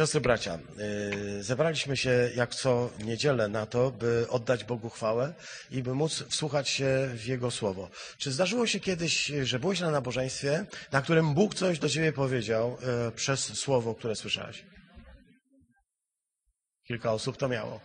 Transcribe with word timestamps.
Siostry, 0.00 0.20
bracia, 0.20 0.58
yy, 0.76 1.42
zebraliśmy 1.42 1.96
się 1.96 2.30
jak 2.34 2.54
co 2.54 2.90
niedzielę 2.98 3.48
na 3.48 3.66
to, 3.66 3.90
by 3.90 4.26
oddać 4.28 4.64
Bogu 4.64 4.90
chwałę 4.90 5.34
i 5.70 5.82
by 5.82 5.94
móc 5.94 6.24
wsłuchać 6.28 6.68
się 6.68 7.10
w 7.14 7.26
Jego 7.26 7.50
Słowo. 7.50 7.90
Czy 8.18 8.32
zdarzyło 8.32 8.66
się 8.66 8.80
kiedyś, 8.80 9.32
że 9.42 9.58
byłeś 9.58 9.80
na 9.80 9.90
nabożeństwie, 9.90 10.66
na 10.92 11.02
którym 11.02 11.34
Bóg 11.34 11.54
coś 11.54 11.78
do 11.78 11.88
Ciebie 11.88 12.12
powiedział 12.12 12.78
yy, 13.04 13.12
przez 13.12 13.58
Słowo, 13.58 13.94
które 13.94 14.16
słyszałeś? 14.16 14.64
Kilka 16.86 17.12
osób 17.12 17.36
to 17.36 17.48
miało. 17.48 17.80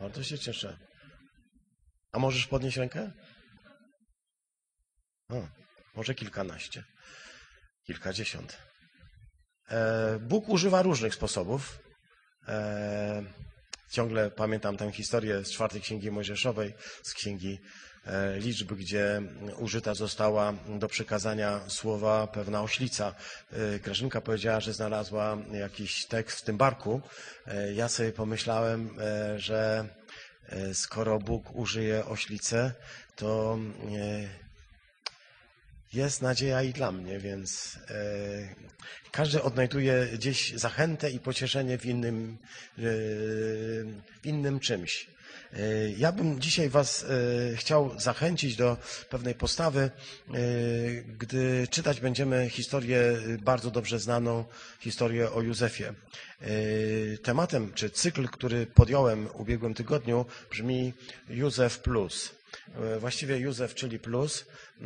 Bardzo 0.00 0.22
się 0.22 0.38
cieszę. 0.38 0.78
A 2.12 2.18
możesz 2.18 2.46
podnieść 2.46 2.76
rękę? 2.76 3.12
O, 5.30 5.48
może 5.94 6.14
kilkanaście, 6.14 6.84
kilkadziesiąt. 7.86 8.68
E, 9.70 10.18
Bóg 10.18 10.48
używa 10.48 10.82
różnych 10.82 11.14
sposobów. 11.14 11.78
E, 12.48 13.22
ciągle 13.90 14.30
pamiętam 14.30 14.76
tę 14.76 14.92
historię 14.92 15.44
z 15.44 15.50
czwartej 15.50 15.80
księgi 15.80 16.10
Mojżeszowej, 16.10 16.74
z 17.02 17.14
księgi 17.14 17.58
e, 18.06 18.38
liczb, 18.38 18.72
gdzie 18.72 19.22
użyta 19.58 19.94
została 19.94 20.52
do 20.78 20.88
przekazania 20.88 21.60
słowa 21.68 22.26
pewna 22.26 22.62
oślica. 22.62 23.14
Grażynka 23.82 24.20
powiedziała, 24.20 24.60
że 24.60 24.72
znalazła 24.72 25.38
jakiś 25.52 26.06
tekst 26.06 26.38
w 26.38 26.44
tym 26.44 26.56
barku. 26.56 27.00
Ja 27.74 27.88
sobie 27.88 28.12
pomyślałem, 28.12 28.96
że 29.36 29.88
skoro 30.72 31.18
Bóg 31.18 31.56
użyje 31.56 32.06
oślicę, 32.06 32.72
to 33.16 33.58
jest 35.92 36.22
nadzieja 36.22 36.62
i 36.62 36.72
dla 36.72 36.92
mnie, 36.92 37.18
więc 37.18 37.78
e, 37.90 38.54
każdy 39.12 39.42
odnajduje 39.42 40.06
gdzieś 40.12 40.52
zachętę 40.52 41.10
i 41.10 41.20
pocieszenie 41.20 41.78
w 41.78 41.86
innym, 41.86 42.38
e, 42.78 42.82
w 44.22 44.24
innym 44.24 44.60
czymś. 44.60 45.06
E, 45.52 45.58
ja 45.90 46.12
bym 46.12 46.40
dzisiaj 46.40 46.68
Was 46.68 47.06
chciał 47.54 48.00
zachęcić 48.00 48.56
do 48.56 48.76
pewnej 49.10 49.34
postawy, 49.34 49.90
gdy 51.18 51.68
czytać 51.70 52.00
będziemy 52.00 52.50
historię 52.50 53.02
bardzo 53.42 53.70
dobrze 53.70 53.98
znaną, 53.98 54.44
historię 54.80 55.32
o 55.32 55.42
Józefie. 55.42 55.84
Tematem, 57.22 57.72
czy 57.72 57.90
cykl, 57.90 58.28
który 58.28 58.66
podjąłem 58.66 59.28
w 59.28 59.40
ubiegłym 59.40 59.74
tygodniu 59.74 60.26
brzmi 60.50 60.92
Józef 61.28 61.78
Plus. 61.78 62.37
E, 62.76 62.98
właściwie 62.98 63.38
Józef, 63.38 63.74
czyli 63.74 63.98
plus, 63.98 64.46
e, 64.80 64.84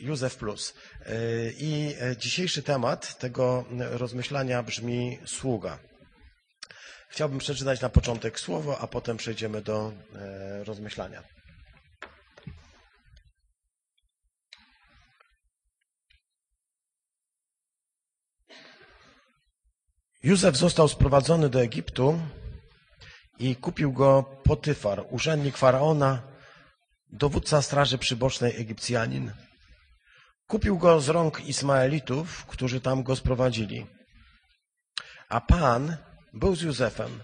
Józef 0.00 0.36
plus. 0.36 0.74
E, 1.00 1.12
I 1.58 1.94
dzisiejszy 2.18 2.62
temat 2.62 3.18
tego 3.18 3.64
rozmyślania 3.90 4.62
brzmi 4.62 5.18
sługa. 5.26 5.78
Chciałbym 7.08 7.38
przeczytać 7.38 7.80
na 7.80 7.88
początek 7.88 8.40
słowo, 8.40 8.78
a 8.78 8.86
potem 8.86 9.16
przejdziemy 9.16 9.62
do 9.62 9.92
rozmyślania. 10.64 11.22
Józef 20.22 20.56
został 20.56 20.88
sprowadzony 20.88 21.48
do 21.48 21.60
Egiptu 21.62 22.20
i 23.38 23.56
kupił 23.56 23.92
go 23.92 24.22
Potyfar, 24.44 25.04
urzędnik 25.10 25.56
faraona, 25.56 26.22
dowódca 27.16 27.62
straży 27.62 27.98
przybocznej 27.98 28.60
Egipcjanin. 28.60 29.32
Kupił 30.46 30.78
go 30.78 31.00
z 31.00 31.08
rąk 31.08 31.44
Ismaelitów, 31.44 32.46
którzy 32.46 32.80
tam 32.80 33.02
go 33.02 33.16
sprowadzili. 33.16 33.86
A 35.28 35.40
Pan 35.40 35.96
był 36.32 36.56
z 36.56 36.62
Józefem. 36.62 37.22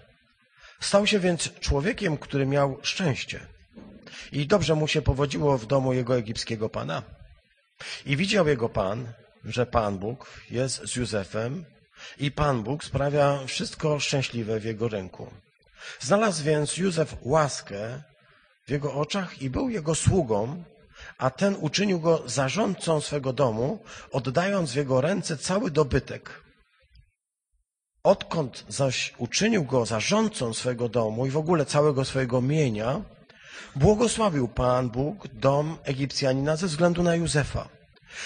Stał 0.79 1.07
się 1.07 1.19
więc 1.19 1.59
człowiekiem, 1.59 2.17
który 2.17 2.45
miał 2.45 2.77
szczęście. 2.81 3.47
I 4.31 4.47
dobrze 4.47 4.75
mu 4.75 4.87
się 4.87 5.01
powodziło 5.01 5.57
w 5.57 5.65
domu 5.65 5.93
jego 5.93 6.17
egipskiego 6.17 6.69
pana. 6.69 7.03
I 8.05 8.17
widział 8.17 8.47
jego 8.47 8.69
pan, 8.69 9.13
że 9.45 9.65
Pan 9.65 9.97
Bóg 9.97 10.41
jest 10.51 10.87
z 10.87 10.95
Józefem 10.95 11.65
i 12.19 12.31
Pan 12.31 12.63
Bóg 12.63 12.83
sprawia 12.83 13.39
wszystko 13.47 13.99
szczęśliwe 13.99 14.59
w 14.59 14.65
jego 14.65 14.89
ręku. 14.89 15.33
Znalazł 15.99 16.43
więc 16.43 16.77
Józef 16.77 17.15
łaskę 17.21 18.03
w 18.65 18.71
jego 18.71 18.93
oczach 18.93 19.41
i 19.41 19.49
był 19.49 19.69
jego 19.69 19.95
sługą, 19.95 20.63
a 21.17 21.29
ten 21.29 21.55
uczynił 21.59 21.99
go 21.99 22.23
zarządcą 22.25 23.01
swego 23.01 23.33
domu, 23.33 23.79
oddając 24.11 24.71
w 24.71 24.75
jego 24.75 25.01
ręce 25.01 25.37
cały 25.37 25.71
dobytek. 25.71 26.43
Odkąd 28.03 28.65
zaś 28.69 29.13
uczynił 29.17 29.63
go 29.63 29.85
zarządcą 29.85 30.53
swego 30.53 30.89
domu 30.89 31.25
i 31.25 31.29
w 31.29 31.37
ogóle 31.37 31.65
całego 31.65 32.05
swojego 32.05 32.41
mienia, 32.41 33.01
błogosławił 33.75 34.47
Pan 34.47 34.89
Bóg 34.89 35.27
dom 35.27 35.77
Egipcjanina 35.83 36.55
ze 36.55 36.67
względu 36.67 37.03
na 37.03 37.15
Józefa. 37.15 37.69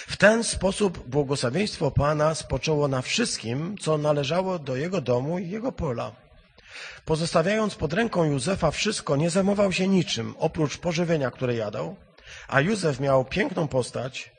W 0.07 0.17
ten 0.17 0.43
sposób 0.43 1.09
błogosławieństwo 1.09 1.91
Pana 1.91 2.35
spoczęło 2.35 2.87
na 2.87 3.01
wszystkim, 3.01 3.77
co 3.77 3.97
należało 3.97 4.59
do 4.59 4.75
jego 4.75 5.01
domu 5.01 5.39
i 5.39 5.49
jego 5.49 5.71
pola. 5.71 6.26
Pozostawiając 7.05 7.75
pod 7.75 7.93
ręką 7.93 8.23
Józefa 8.23 8.71
wszystko, 8.71 9.15
nie 9.15 9.29
zajmował 9.29 9.71
się 9.71 9.87
niczym, 9.87 10.35
oprócz 10.37 10.77
pożywienia, 10.77 11.31
które 11.31 11.55
jadał, 11.55 11.95
a 12.47 12.61
Józef 12.61 12.99
miał 12.99 13.25
piękną 13.25 13.67
postać 13.67 14.31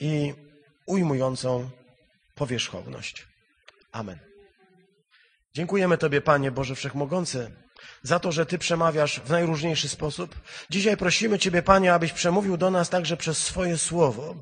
i 0.00 0.34
ujmującą 0.86 1.70
powierzchowność. 2.34 3.26
Amen. 3.92 4.18
Dziękujemy 5.54 5.98
Tobie, 5.98 6.20
Panie 6.20 6.50
Boże 6.50 6.74
Wszechmogący, 6.74 7.50
za 8.02 8.18
to, 8.18 8.32
że 8.32 8.46
Ty 8.46 8.58
przemawiasz 8.58 9.20
w 9.20 9.30
najróżniejszy 9.30 9.88
sposób. 9.88 10.34
Dzisiaj 10.70 10.96
prosimy 10.96 11.38
Ciebie, 11.38 11.62
Panie, 11.62 11.94
abyś 11.94 12.12
przemówił 12.12 12.56
do 12.56 12.70
nas 12.70 12.90
także 12.90 13.16
przez 13.16 13.38
swoje 13.38 13.78
słowo. 13.78 14.34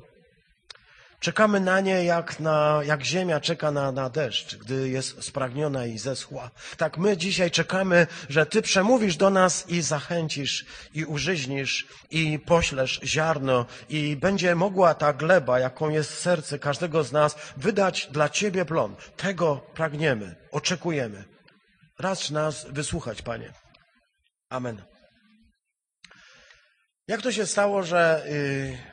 Czekamy 1.23 1.59
na 1.59 1.79
nie, 1.79 2.03
jak, 2.03 2.39
na, 2.39 2.81
jak 2.85 3.03
ziemia 3.03 3.39
czeka 3.39 3.71
na, 3.71 3.91
na 3.91 4.09
deszcz, 4.09 4.55
gdy 4.55 4.89
jest 4.89 5.23
spragniona 5.23 5.85
i 5.85 5.97
zeschła. 5.97 6.51
Tak 6.77 6.97
my 6.97 7.17
dzisiaj 7.17 7.51
czekamy, 7.51 8.07
że 8.29 8.45
Ty 8.45 8.61
przemówisz 8.61 9.17
do 9.17 9.29
nas 9.29 9.69
i 9.69 9.81
zachęcisz, 9.81 10.65
i 10.93 11.05
użyźnisz, 11.05 11.87
i 12.11 12.39
poślesz 12.39 12.99
ziarno, 13.03 13.65
i 13.89 14.15
będzie 14.15 14.55
mogła 14.55 14.93
ta 14.93 15.13
gleba, 15.13 15.59
jaką 15.59 15.89
jest 15.89 16.19
serce 16.19 16.59
każdego 16.59 17.03
z 17.03 17.11
nas, 17.11 17.35
wydać 17.57 18.07
dla 18.11 18.29
Ciebie 18.29 18.65
plon. 18.65 18.95
Tego 19.17 19.55
pragniemy, 19.73 20.35
oczekujemy. 20.51 21.23
Racz 21.99 22.31
nas 22.31 22.65
wysłuchać, 22.69 23.21
Panie. 23.21 23.53
Amen. 24.49 24.81
Jak 27.07 27.21
to 27.21 27.31
się 27.31 27.45
stało, 27.45 27.83
że... 27.83 28.25
Yy 28.29 28.92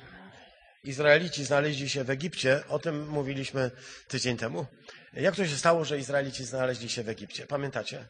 Izraelici 0.84 1.44
znaleźli 1.44 1.88
się 1.88 2.04
w 2.04 2.10
Egipcie, 2.10 2.62
o 2.68 2.78
tym 2.78 3.08
mówiliśmy 3.08 3.70
tydzień 4.08 4.36
temu. 4.36 4.66
Jak 5.12 5.36
to 5.36 5.46
się 5.46 5.56
stało, 5.56 5.84
że 5.84 5.98
Izraelici 5.98 6.44
znaleźli 6.44 6.88
się 6.88 7.02
w 7.02 7.08
Egipcie? 7.08 7.46
Pamiętacie? 7.46 8.08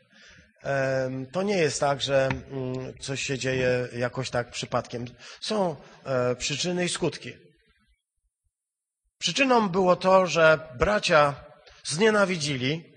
To 1.32 1.42
nie 1.42 1.56
jest 1.56 1.80
tak, 1.80 2.02
że 2.02 2.28
mm, 2.50 2.98
coś 2.98 3.22
się 3.22 3.38
dzieje 3.38 3.88
jakoś 3.96 4.30
tak 4.30 4.50
przypadkiem. 4.50 5.04
Są 5.40 5.76
e, 6.04 6.36
przyczyny 6.36 6.84
i 6.84 6.88
skutki. 6.88 7.32
Przyczyną 9.18 9.68
było 9.68 9.96
to, 9.96 10.26
że 10.26 10.58
bracia 10.78 11.44
znienawidzili 11.84 12.89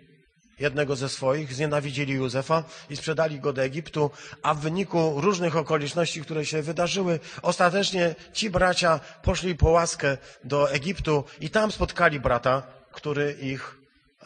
jednego 0.63 0.95
ze 0.95 1.09
swoich, 1.09 1.53
znienawidzili 1.53 2.13
Józefa 2.13 2.63
i 2.89 2.95
sprzedali 2.95 3.39
go 3.39 3.53
do 3.53 3.61
Egiptu, 3.61 4.11
a 4.43 4.53
w 4.53 4.59
wyniku 4.59 5.21
różnych 5.21 5.55
okoliczności, 5.55 6.21
które 6.21 6.45
się 6.45 6.61
wydarzyły, 6.61 7.19
ostatecznie 7.41 8.15
ci 8.33 8.49
bracia 8.49 8.99
poszli 9.23 9.55
po 9.55 9.69
łaskę 9.69 10.17
do 10.43 10.71
Egiptu 10.71 11.23
i 11.41 11.49
tam 11.49 11.71
spotkali 11.71 12.19
brata, 12.19 12.63
który 12.91 13.31
ich 13.41 13.77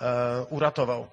e, 0.01 0.45
uratował. 0.49 1.07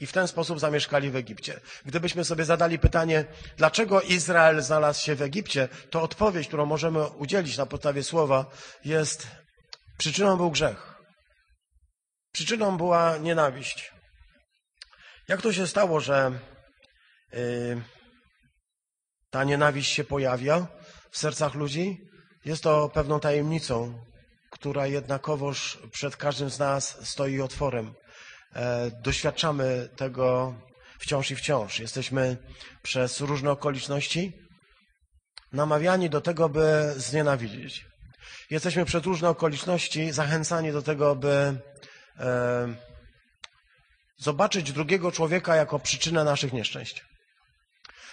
I 0.00 0.06
w 0.06 0.12
ten 0.12 0.28
sposób 0.28 0.60
zamieszkali 0.60 1.10
w 1.10 1.16
Egipcie. 1.16 1.60
Gdybyśmy 1.86 2.24
sobie 2.24 2.44
zadali 2.44 2.78
pytanie, 2.78 3.24
dlaczego 3.56 4.00
Izrael 4.00 4.62
znalazł 4.62 5.04
się 5.04 5.14
w 5.14 5.22
Egipcie, 5.22 5.68
to 5.90 6.02
odpowiedź, 6.02 6.48
którą 6.48 6.66
możemy 6.66 7.06
udzielić 7.06 7.56
na 7.56 7.66
podstawie 7.66 8.02
słowa, 8.02 8.46
jest 8.84 9.26
przyczyną 9.98 10.36
był 10.36 10.50
grzech. 10.50 10.94
Przyczyną 12.32 12.76
była 12.76 13.16
nienawiść. 13.16 13.97
Jak 15.28 15.42
to 15.42 15.52
się 15.52 15.66
stało, 15.66 16.00
że 16.00 16.38
yy, 17.32 17.82
ta 19.30 19.44
nienawiść 19.44 19.92
się 19.92 20.04
pojawia 20.04 20.66
w 21.10 21.18
sercach 21.18 21.54
ludzi? 21.54 22.08
Jest 22.44 22.62
to 22.62 22.88
pewną 22.88 23.20
tajemnicą, 23.20 24.04
która 24.50 24.86
jednakowoż 24.86 25.78
przed 25.92 26.16
każdym 26.16 26.50
z 26.50 26.58
nas 26.58 27.08
stoi 27.08 27.40
otworem. 27.40 27.94
E, 28.54 28.90
doświadczamy 29.02 29.88
tego 29.96 30.54
wciąż 30.98 31.30
i 31.30 31.36
wciąż. 31.36 31.80
Jesteśmy 31.80 32.36
przez 32.82 33.20
różne 33.20 33.50
okoliczności 33.50 34.32
namawiani 35.52 36.10
do 36.10 36.20
tego, 36.20 36.48
by 36.48 36.94
znienawidzić. 36.96 37.86
Jesteśmy 38.50 38.84
przez 38.84 39.04
różne 39.04 39.28
okoliczności 39.28 40.12
zachęcani 40.12 40.72
do 40.72 40.82
tego, 40.82 41.16
by 41.16 41.60
e, 42.18 42.87
zobaczyć 44.18 44.72
drugiego 44.72 45.12
człowieka 45.12 45.56
jako 45.56 45.78
przyczynę 45.78 46.24
naszych 46.24 46.52
nieszczęść. 46.52 47.04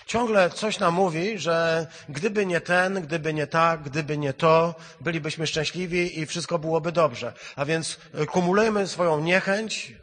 Ciągle 0.06 0.50
coś 0.50 0.80
nam 0.80 0.94
mówi, 0.94 1.40
że 1.40 1.88
gdyby 2.10 2.46
nie 2.46 2.62
ten, 2.62 3.02
gdyby 3.02 3.34
nie 3.34 3.48
tak, 3.48 3.84
gdyby 3.84 4.18
nie 4.18 4.34
to, 4.34 4.76
bylibyśmy 5.02 5.48
szczęśliwi 5.48 6.20
i 6.20 6.26
wszystko 6.26 6.60
byłoby 6.60 6.92
dobrze. 6.92 7.34
A 7.56 7.66
więc 7.66 7.98
kumulujemy 8.28 8.88
swoją 8.88 9.20
niechęć, 9.20 9.94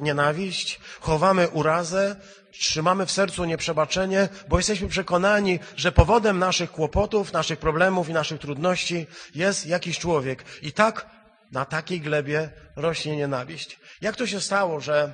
nienawiść, 0.00 0.80
chowamy 1.00 1.48
urazę, 1.48 2.16
trzymamy 2.52 3.06
w 3.06 3.10
sercu 3.10 3.44
nieprzebaczenie, 3.44 4.28
bo 4.48 4.56
jesteśmy 4.56 4.88
przekonani, 4.88 5.58
że 5.76 5.92
powodem 5.92 6.38
naszych 6.38 6.70
kłopotów, 6.70 7.32
naszych 7.32 7.58
problemów 7.58 8.08
i 8.08 8.12
naszych 8.12 8.40
trudności 8.40 9.06
jest 9.34 9.66
jakiś 9.66 9.98
człowiek. 9.98 10.44
I 10.62 10.72
tak 10.72 11.06
na 11.52 11.64
takiej 11.64 12.00
glebie 12.00 12.50
rośnie 12.76 13.16
nienawiść. 13.16 13.80
Jak 14.00 14.16
to 14.16 14.26
się 14.26 14.40
stało, 14.40 14.80
że 14.80 15.12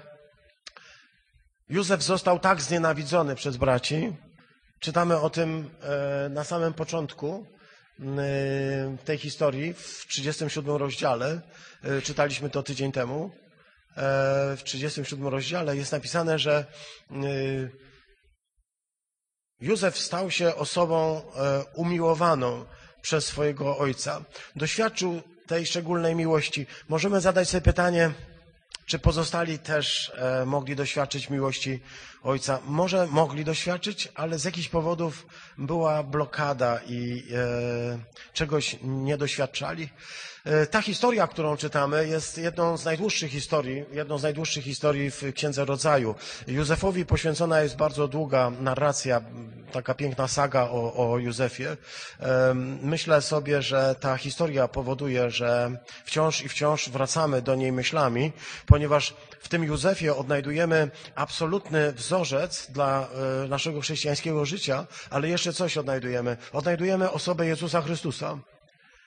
Józef 1.69 2.03
został 2.03 2.39
tak 2.39 2.63
znienawidzony 2.63 3.35
przez 3.35 3.57
braci? 3.57 4.17
Czytamy 4.81 5.19
o 5.19 5.31
tym 5.31 5.71
e, 5.83 6.29
na 6.29 6.45
samym 6.45 6.75
początku 6.75 7.47
e, 8.01 8.97
tej 9.05 9.19
historii, 9.19 9.75
w 9.75 10.07
37 10.09 10.77
rozdziale. 10.77 11.41
E, 11.83 12.03
czytaliśmy 12.03 12.51
to 12.51 12.63
tydzień 12.63 12.93
temu. 12.93 13.31
W 14.57 14.61
37 14.65 15.29
rozdziale 15.29 15.77
jest 15.77 15.93
napisane, 15.93 16.39
że 16.39 16.67
Józef 19.61 19.99
stał 19.99 20.31
się 20.31 20.55
osobą 20.55 21.23
umiłowaną 21.75 22.65
przez 23.03 23.27
swojego 23.27 23.79
ojca. 23.79 24.25
Doświadczył 24.57 25.23
tej 25.47 25.67
szczególnej 25.67 26.15
miłości. 26.15 26.67
Możemy 26.89 27.21
zadać 27.21 27.49
sobie 27.49 27.61
pytanie, 27.61 28.11
czy 28.87 28.99
pozostali 28.99 29.59
też 29.59 30.13
e, 30.17 30.45
mogli 30.47 30.77
doświadczyć 30.77 31.31
miłości 31.31 31.81
Ojca? 32.23 32.59
Może 32.67 33.07
mogli 33.07 33.45
doświadczyć, 33.45 34.09
ale 34.15 34.39
z 34.39 34.45
jakichś 34.45 34.69
powodów 34.69 35.27
była 35.59 36.03
blokada 36.03 36.81
i 36.87 37.25
e, 37.35 37.99
czegoś 38.33 38.77
nie 38.83 39.17
doświadczali. 39.19 39.89
E, 40.45 40.67
ta 40.67 40.83
historia, 40.83 41.27
którą 41.27 41.57
czytamy, 41.57 42.09
jest 42.09 42.39
jedną 42.39 42.77
z 42.77 42.85
najdłuższych 42.85 43.31
historii, 43.31 43.85
jedną 43.93 44.19
z 44.19 44.23
najdłuższych 44.23 44.65
historii 44.65 45.11
w 45.11 45.23
Księdze 45.35 45.65
Rodzaju. 45.65 46.15
Józefowi 46.47 47.07
poświęcona 47.07 47.61
jest 47.61 47.77
bardzo 47.77 48.09
długa 48.09 48.51
narracja, 48.51 49.21
taka 49.75 49.95
piękna 49.95 50.29
saga 50.29 50.63
o, 50.63 51.13
o 51.13 51.19
Józefie. 51.19 51.77
Myślę 52.83 53.23
sobie, 53.23 53.63
że 53.63 53.95
ta 54.01 54.17
historia 54.17 54.69
powoduje, 54.69 55.31
że 55.31 55.79
wciąż 56.05 56.43
i 56.43 56.49
wciąż 56.49 56.89
wracamy 56.89 57.43
do 57.43 57.55
niej 57.55 57.73
myślami, 57.73 58.33
ponieważ 58.67 59.15
w 59.41 59.49
tym 59.49 59.65
Józefie 59.65 60.11
odnajdujemy 60.11 60.91
absolutny 61.15 61.93
wzorzec 61.93 62.67
dla 62.71 63.09
e, 63.45 63.49
naszego 63.49 63.81
chrześcijańskiego 63.81 64.45
życia, 64.45 64.87
ale 65.11 65.29
jeszcze 65.29 65.53
coś 65.53 65.77
odnajdujemy. 65.77 66.37
Odnajdujemy 66.53 67.11
osobę 67.11 67.47
Jezusa 67.47 67.83
Chrystusa. 67.83 68.39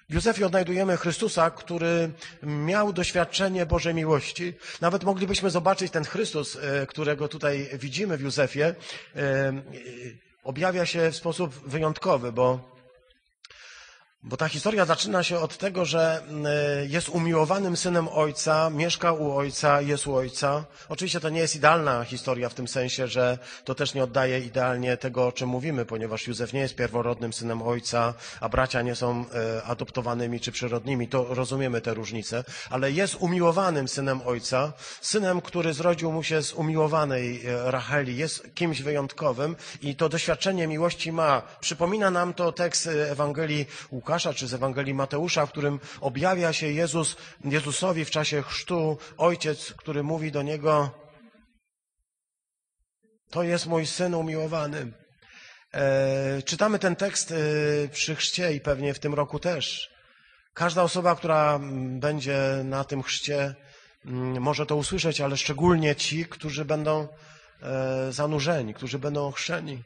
W 0.10 0.14
Józefie 0.14 0.46
odnajdujemy 0.46 0.98
Chrystusa, 0.98 1.52
który 1.52 2.12
miał 2.44 2.94
doświadczenie 2.94 3.66
Bożej 3.66 3.94
miłości. 3.94 4.54
Nawet 4.82 5.04
moglibyśmy 5.04 5.50
zobaczyć 5.50 5.92
ten 5.92 6.04
Chrystus, 6.04 6.56
e, 6.56 6.86
którego 6.88 7.28
tutaj 7.28 7.70
widzimy 7.74 8.18
w 8.18 8.22
Józefie, 8.22 8.64
objawia 10.48 10.86
się 10.86 11.12
w 11.12 11.16
sposób 11.16 11.54
wyjątkowy, 11.54 12.32
bo 12.32 12.60
bo 14.24 14.38
ta 14.38 14.48
historia 14.48 14.86
zaczyna 14.86 15.24
się 15.24 15.40
od 15.40 15.58
tego, 15.58 15.86
że 15.86 16.22
e, 16.82 16.86
jest 16.86 17.10
umiłowanym 17.10 17.78
synem 17.78 18.08
ojca, 18.08 18.70
mieszka 18.70 19.14
u 19.14 19.38
ojca, 19.38 19.82
jest 19.82 20.08
u 20.08 20.16
ojca. 20.16 20.66
Oczywiście 20.90 21.20
to 21.20 21.30
nie 21.30 21.40
jest 21.40 21.56
idealna 21.56 22.04
historia 22.04 22.50
w 22.50 22.54
tym 22.54 22.68
sensie, 22.68 23.08
że 23.08 23.38
to 23.64 23.76
też 23.76 23.94
nie 23.94 24.04
oddaje 24.04 24.40
idealnie 24.40 24.98
tego, 24.98 25.28
o 25.28 25.32
czym 25.32 25.50
mówimy, 25.50 25.86
ponieważ 25.86 26.28
Józef 26.28 26.54
nie 26.54 26.60
jest 26.60 26.76
pierworodnym 26.76 27.34
synem 27.34 27.62
ojca, 27.62 28.14
a 28.42 28.50
bracia 28.50 28.82
nie 28.82 28.96
są 28.96 29.26
e, 29.34 29.64
adoptowanymi 29.64 30.40
czy 30.40 30.52
przyrodnimi. 30.52 31.08
To 31.08 31.26
rozumiemy 31.30 31.82
te 31.82 31.94
różnice, 31.94 32.44
ale 32.70 32.92
jest 32.92 33.16
umiłowanym 33.20 33.88
synem 33.88 34.22
ojca, 34.26 34.74
synem, 35.02 35.42
który 35.42 35.74
zrodził 35.74 36.12
mu 36.12 36.24
się 36.24 36.44
z 36.44 36.54
umiłowanej 36.54 37.46
e, 37.46 37.72
Racheli, 37.72 38.18
jest 38.18 38.56
kimś 38.56 38.82
wyjątkowym 38.82 39.56
i 39.82 39.96
to 39.96 40.10
doświadczenie 40.10 40.68
miłości 40.68 41.12
ma. 41.12 41.42
Przypomina 41.60 42.12
nam 42.12 42.34
to 42.34 42.52
tekst 42.52 42.88
Ewangelii 42.88 43.66
Łukasza, 43.92 44.17
Łukasza 44.18 44.34
czy 44.34 44.48
z 44.48 44.54
Ewangelii 44.54 44.94
Mateusza, 44.94 45.46
w 45.46 45.52
którym 45.52 45.80
objawia 46.02 46.54
się 46.54 46.68
Jezus, 46.68 47.16
Jezusowi 47.46 48.06
w 48.06 48.10
czasie 48.10 48.44
chrztu 48.44 48.98
ojciec, 49.18 49.74
który 49.74 50.04
mówi 50.04 50.32
do 50.32 50.42
niego: 50.42 50.92
To 53.32 53.44
jest 53.44 53.68
mój 53.68 53.86
syn 53.86 54.14
umiłowany. 54.14 54.94
E, 55.74 56.42
czytamy 56.42 56.80
ten 56.80 56.96
tekst 56.96 57.32
e, 57.32 57.36
przy 57.88 58.16
chrzcie 58.16 58.54
i 58.54 58.62
pewnie 58.62 58.94
w 58.94 59.00
tym 59.00 59.14
roku 59.14 59.40
też. 59.40 59.90
Każda 60.54 60.84
osoba, 60.84 61.16
która 61.16 61.60
będzie 62.00 62.38
na 62.64 62.84
tym 62.84 63.04
chrzcie, 63.04 63.56
może 64.40 64.66
to 64.66 64.76
usłyszeć, 64.76 65.22
ale 65.22 65.38
szczególnie 65.38 65.96
ci, 65.96 66.26
którzy 66.26 66.66
będą 66.66 67.08
e, 67.62 68.12
zanurzeni, 68.12 68.74
którzy 68.74 69.00
będą 69.00 69.32
chrzczeni. 69.32 69.84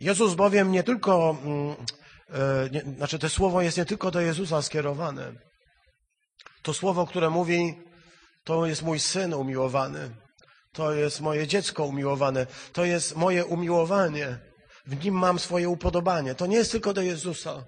Jezus 0.00 0.34
bowiem 0.34 0.72
nie 0.72 0.82
tylko 0.82 1.36
nie, 2.70 2.94
znaczy 2.96 3.18
to 3.18 3.28
słowo 3.28 3.62
jest 3.62 3.76
nie 3.78 3.84
tylko 3.84 4.10
do 4.10 4.20
Jezusa 4.20 4.62
skierowane. 4.62 5.32
To 6.62 6.74
słowo, 6.74 7.06
które 7.06 7.30
mówi, 7.30 7.74
to 8.44 8.66
jest 8.66 8.82
mój 8.82 9.00
syn 9.00 9.34
umiłowany, 9.34 10.10
to 10.72 10.92
jest 10.94 11.20
moje 11.20 11.46
dziecko 11.46 11.84
umiłowane, 11.84 12.46
to 12.72 12.84
jest 12.84 13.16
moje 13.16 13.44
umiłowanie. 13.44 14.38
W 14.86 15.04
nim 15.04 15.14
mam 15.14 15.38
swoje 15.38 15.68
upodobanie. 15.68 16.34
To 16.34 16.46
nie 16.46 16.56
jest 16.56 16.72
tylko 16.72 16.94
do 16.94 17.02
Jezusa. 17.02 17.64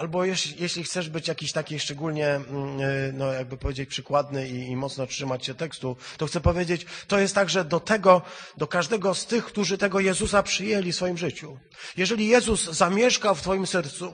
Albo 0.00 0.24
jeśli, 0.24 0.62
jeśli, 0.62 0.84
chcesz 0.84 1.08
być 1.08 1.28
jakiś 1.28 1.52
taki 1.52 1.80
szczególnie, 1.80 2.26
mm, 2.28 2.80
e, 2.80 3.12
no 3.12 3.32
jakby 3.32 3.56
powiedzieć, 3.56 3.88
przykładny 3.88 4.48
i, 4.48 4.70
i, 4.70 4.76
mocno 4.76 5.06
trzymać 5.06 5.46
się 5.46 5.54
tekstu, 5.54 5.96
to 6.16 6.26
chcę 6.26 6.40
powiedzieć, 6.40 6.86
to 7.06 7.18
jest 7.18 7.34
także 7.34 7.64
do 7.64 7.80
tego, 7.80 8.22
do 8.56 8.66
każdego 8.66 9.14
z 9.14 9.26
tych, 9.26 9.44
którzy 9.44 9.78
tego 9.78 10.00
Jezusa 10.00 10.42
przyjęli 10.42 10.92
w 10.92 10.96
swoim 10.96 11.18
życiu. 11.18 11.58
Jeżeli 11.96 12.28
Jezus 12.28 12.64
zamieszkał 12.64 13.34
w 13.34 13.42
Twoim 13.42 13.66
sercu, 13.66 14.12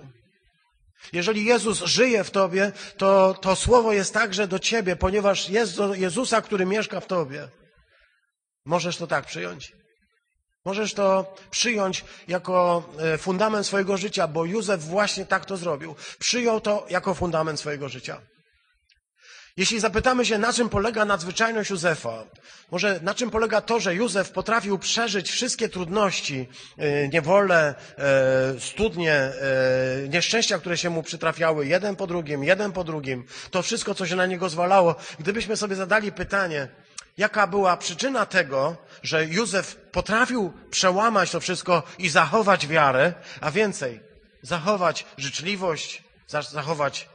jeżeli 1.12 1.44
Jezus 1.44 1.85
żyje 1.85 2.25
w 2.25 2.31
Tobie, 2.31 2.73
to 2.97 3.35
to 3.35 3.56
słowo 3.56 3.93
jest 3.93 4.15
także 4.15 4.49
do 4.49 4.59
Ciebie, 4.59 4.97
ponieważ 4.97 5.50
jest 5.50 5.77
do 5.77 5.94
Jezusa, 5.94 6.43
który 6.43 6.67
mieszka 6.67 7.00
w 7.00 7.06
Tobie. 7.06 7.49
Możesz 8.65 8.97
to 8.97 9.06
tak 9.06 9.27
przyjąć. 9.27 9.73
Możesz 10.66 10.94
to 10.94 11.35
przyjąć 11.50 12.04
jako 12.28 12.82
e, 12.99 13.18
fundament 13.18 13.66
swojego 13.66 13.96
życia, 13.96 14.28
bo 14.28 14.44
Józef 14.44 14.85
właśnie 14.85 15.26
tak 15.26 15.44
to 15.44 15.56
zrobił. 15.56 15.94
Przyjął 16.18 16.61
to 16.61 16.87
jako 16.90 17.14
fundament 17.14 17.61
swojego 17.61 17.88
życia. 17.88 18.20
Jeśli 19.56 19.80
zapytamy 19.80 20.26
się, 20.26 20.38
na 20.38 20.52
czym 20.52 20.68
polega 20.68 21.04
nadzwyczajność 21.04 21.70
Józefa, 21.70 22.25
może 22.70 23.00
na 23.02 23.14
czym 23.14 23.30
polega 23.30 23.61
to, 23.61 23.80
że 23.80 23.94
Józef 23.94 24.30
potrafił 24.30 24.78
przeżyć 24.78 25.30
wszystkie 25.30 25.68
trudności, 25.68 26.49
e, 26.78 27.08
niewolę, 27.08 27.75
e, 27.99 28.61
studnie, 28.61 29.32
nieszczęścia, 30.08 30.58
które 30.58 30.76
się 30.76 30.90
mu 30.90 31.02
przytrafiały, 31.02 31.66
jeden 31.66 31.96
po 31.96 32.06
drugim, 32.06 32.44
jeden 32.44 32.73
po 32.73 32.85
drugim, 32.85 33.25
to 33.50 33.62
wszystko, 33.62 33.94
co 33.94 34.06
się 34.06 34.16
na 34.16 34.26
niego 34.26 34.49
zwalało, 34.49 34.94
gdybyśmy 35.18 35.56
sobie 35.56 35.76
zadali 35.76 36.12
pytanie, 36.12 36.68
jaka 37.16 37.46
była 37.46 37.76
przyczyna 37.76 38.26
tego, 38.26 38.76
że 39.02 39.25
Józef 39.26 39.76
potrafił 39.76 40.52
przełamać 40.70 41.30
to 41.30 41.40
wszystko 41.40 41.82
i 41.99 42.08
zachować 42.08 42.66
wiarę, 42.66 43.14
a 43.40 43.50
więcej, 43.50 44.00
zachować 44.42 45.06
życzliwość, 45.18 46.04
zachować 46.50 47.08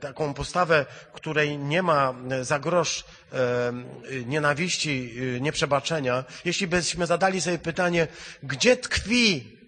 taką 0.00 0.34
postawę, 0.34 0.86
której 1.12 1.58
nie 1.58 1.82
ma 1.82 2.14
e, 2.30 2.44
za 2.44 2.58
grosz 2.58 3.04
nienawiści, 4.26 5.14
e, 5.36 5.40
nieprzebaczenia, 5.40 6.24
jeśli 6.44 6.66
byśmy 6.66 7.06
zadali 7.06 7.40
sobie 7.40 7.58
pytanie, 7.58 8.08
gdzie 8.42 8.76
tkwi 8.76 9.58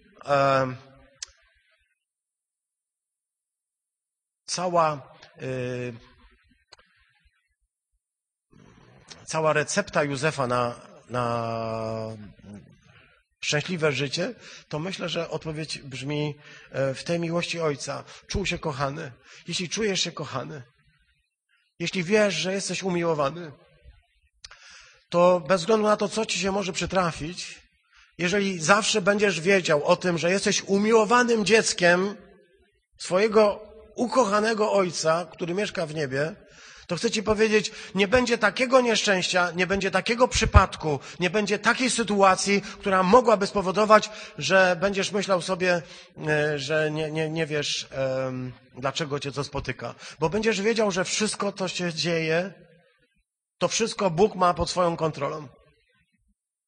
cała 4.46 5.16
e, 5.36 6.06
cała 9.26 9.52
recepta 9.52 10.04
Józefa 10.04 10.46
na, 10.46 10.74
na 11.10 11.46
szczęśliwe 13.40 13.92
życie, 13.92 14.34
to 14.68 14.78
myślę, 14.78 15.08
że 15.08 15.30
odpowiedź 15.30 15.78
brzmi 15.78 16.34
e, 16.70 16.94
w 16.94 17.04
tej 17.04 17.20
miłości 17.20 17.60
Ojca. 17.60 18.04
Czuł 18.26 18.46
się 18.46 18.58
kochany. 18.58 19.12
Jeśli 19.48 19.68
czujesz 19.68 20.00
się 20.00 20.12
kochany, 20.12 20.62
jeśli 21.78 22.04
wiesz, 22.04 22.34
że 22.34 22.52
jesteś 22.52 22.82
umiłowany, 22.82 23.52
to 25.08 25.40
bez 25.40 25.60
względu 25.60 25.86
na 25.86 25.96
to, 25.96 26.08
co 26.08 26.26
ci 26.26 26.38
się 26.38 26.52
może 26.52 26.72
przytrafić, 26.72 27.60
jeżeli 28.18 28.60
zawsze 28.60 29.02
będziesz 29.02 29.40
wiedział 29.40 29.84
o 29.84 29.96
tym, 29.96 30.18
że 30.18 30.30
jesteś 30.30 30.62
umiłowanym 30.62 31.44
dzieckiem 31.44 32.16
swojego 32.98 33.60
ukochanego 33.94 34.72
Ojca, 34.72 35.26
który 35.32 35.54
mieszka 35.54 35.86
w 35.86 35.94
niebie, 35.94 36.36
to 36.86 36.96
chcę 36.96 37.10
Ci 37.10 37.22
powiedzieć, 37.22 37.72
nie 37.94 38.08
będzie 38.08 38.38
takiego 38.38 38.80
nieszczęścia, 38.80 39.50
nie 39.50 39.66
będzie 39.66 39.90
takiego 39.90 40.28
przypadku, 40.28 41.00
nie 41.20 41.30
będzie 41.30 41.58
takiej 41.58 41.90
sytuacji, 41.90 42.62
która 42.62 43.02
mogłaby 43.02 43.46
spowodować, 43.46 44.10
że 44.38 44.76
będziesz 44.80 45.12
myślał 45.12 45.42
sobie, 45.42 45.82
e, 46.28 46.58
że 46.58 46.90
nie, 46.90 47.10
nie, 47.10 47.30
nie 47.30 47.46
wiesz, 47.46 47.88
dlaczego 48.74 49.20
Cię 49.20 49.32
to 49.32 49.44
spotyka. 49.44 49.94
Bo 50.20 50.28
będziesz 50.30 50.60
wiedział, 50.60 50.90
że 50.90 51.04
wszystko, 51.04 51.52
co 51.52 51.68
się 51.68 51.92
dzieje, 51.94 52.52
to 53.58 53.68
wszystko 53.68 54.10
Bóg 54.10 54.34
ma 54.34 54.54
pod 54.54 54.70
swoją 54.70 54.96
kontrolą. 54.96 55.48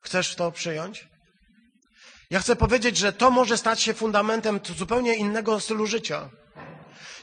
Chcesz 0.01 0.35
to 0.35 0.53
przyjąć? 0.53 1.09
Ja 2.31 2.41
chcę 2.41 2.57
powiedzieć, 2.57 2.97
że 2.97 3.13
to 3.13 3.31
może 3.31 3.59
stać 3.59 3.83
się 3.83 3.95
fundamentem 3.95 4.61
zupełnie 4.77 5.15
innego 5.15 5.61
stylu 5.61 5.87
życia. 5.87 6.31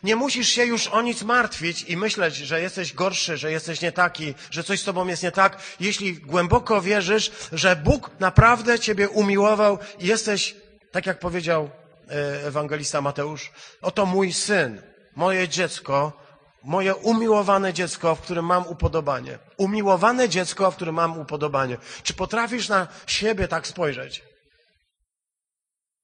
Nie 0.04 0.16
musisz 0.16 0.50
się 0.50 0.66
już 0.66 0.88
o 0.88 1.02
nic 1.02 1.24
martwić 1.24 1.82
i 1.82 1.98
myśleć, 1.98 2.36
że 2.36 2.62
jesteś 2.62 2.94
gorszy, 2.94 3.38
że 3.38 3.52
jesteś 3.52 3.82
nie 3.82 3.92
taki, 3.92 4.34
że 4.52 4.64
coś 4.64 4.82
z 4.82 4.84
tobą 4.84 5.08
jest 5.08 5.24
nie 5.24 5.32
tak, 5.32 5.62
jeśli 5.80 6.14
głęboko 6.14 6.82
wierzysz, 6.82 7.32
że 7.52 7.76
Bóg 7.76 8.10
naprawdę 8.20 8.80
ciebie 8.80 9.10
umiłował 9.10 9.80
i 10.00 10.08
jesteś, 10.08 10.56
tak 10.92 11.06
jak 11.06 11.20
powiedział 11.20 11.70
e, 12.10 12.48
ewangelista 12.48 13.02
Mateusz, 13.02 13.52
oto 13.82 14.06
mój 14.06 14.34
syn, 14.34 14.82
moje 15.16 15.48
dziecko, 15.48 16.26
moje 16.64 16.96
umiłowane 16.96 17.74
dziecko, 17.74 18.16
w 18.16 18.22
którym 18.22 18.46
mam 18.46 18.68
upodobanie. 18.68 19.40
Umiłowane 19.58 20.30
dziecko, 20.30 20.72
w 20.72 20.76
którym 20.76 20.96
mam 20.96 21.20
upodobanie. 21.20 21.78
Czy 22.04 22.14
potrafisz 22.14 22.70
na 22.70 22.88
siebie 23.08 23.48
tak 23.48 23.68
spojrzeć? 23.68 24.24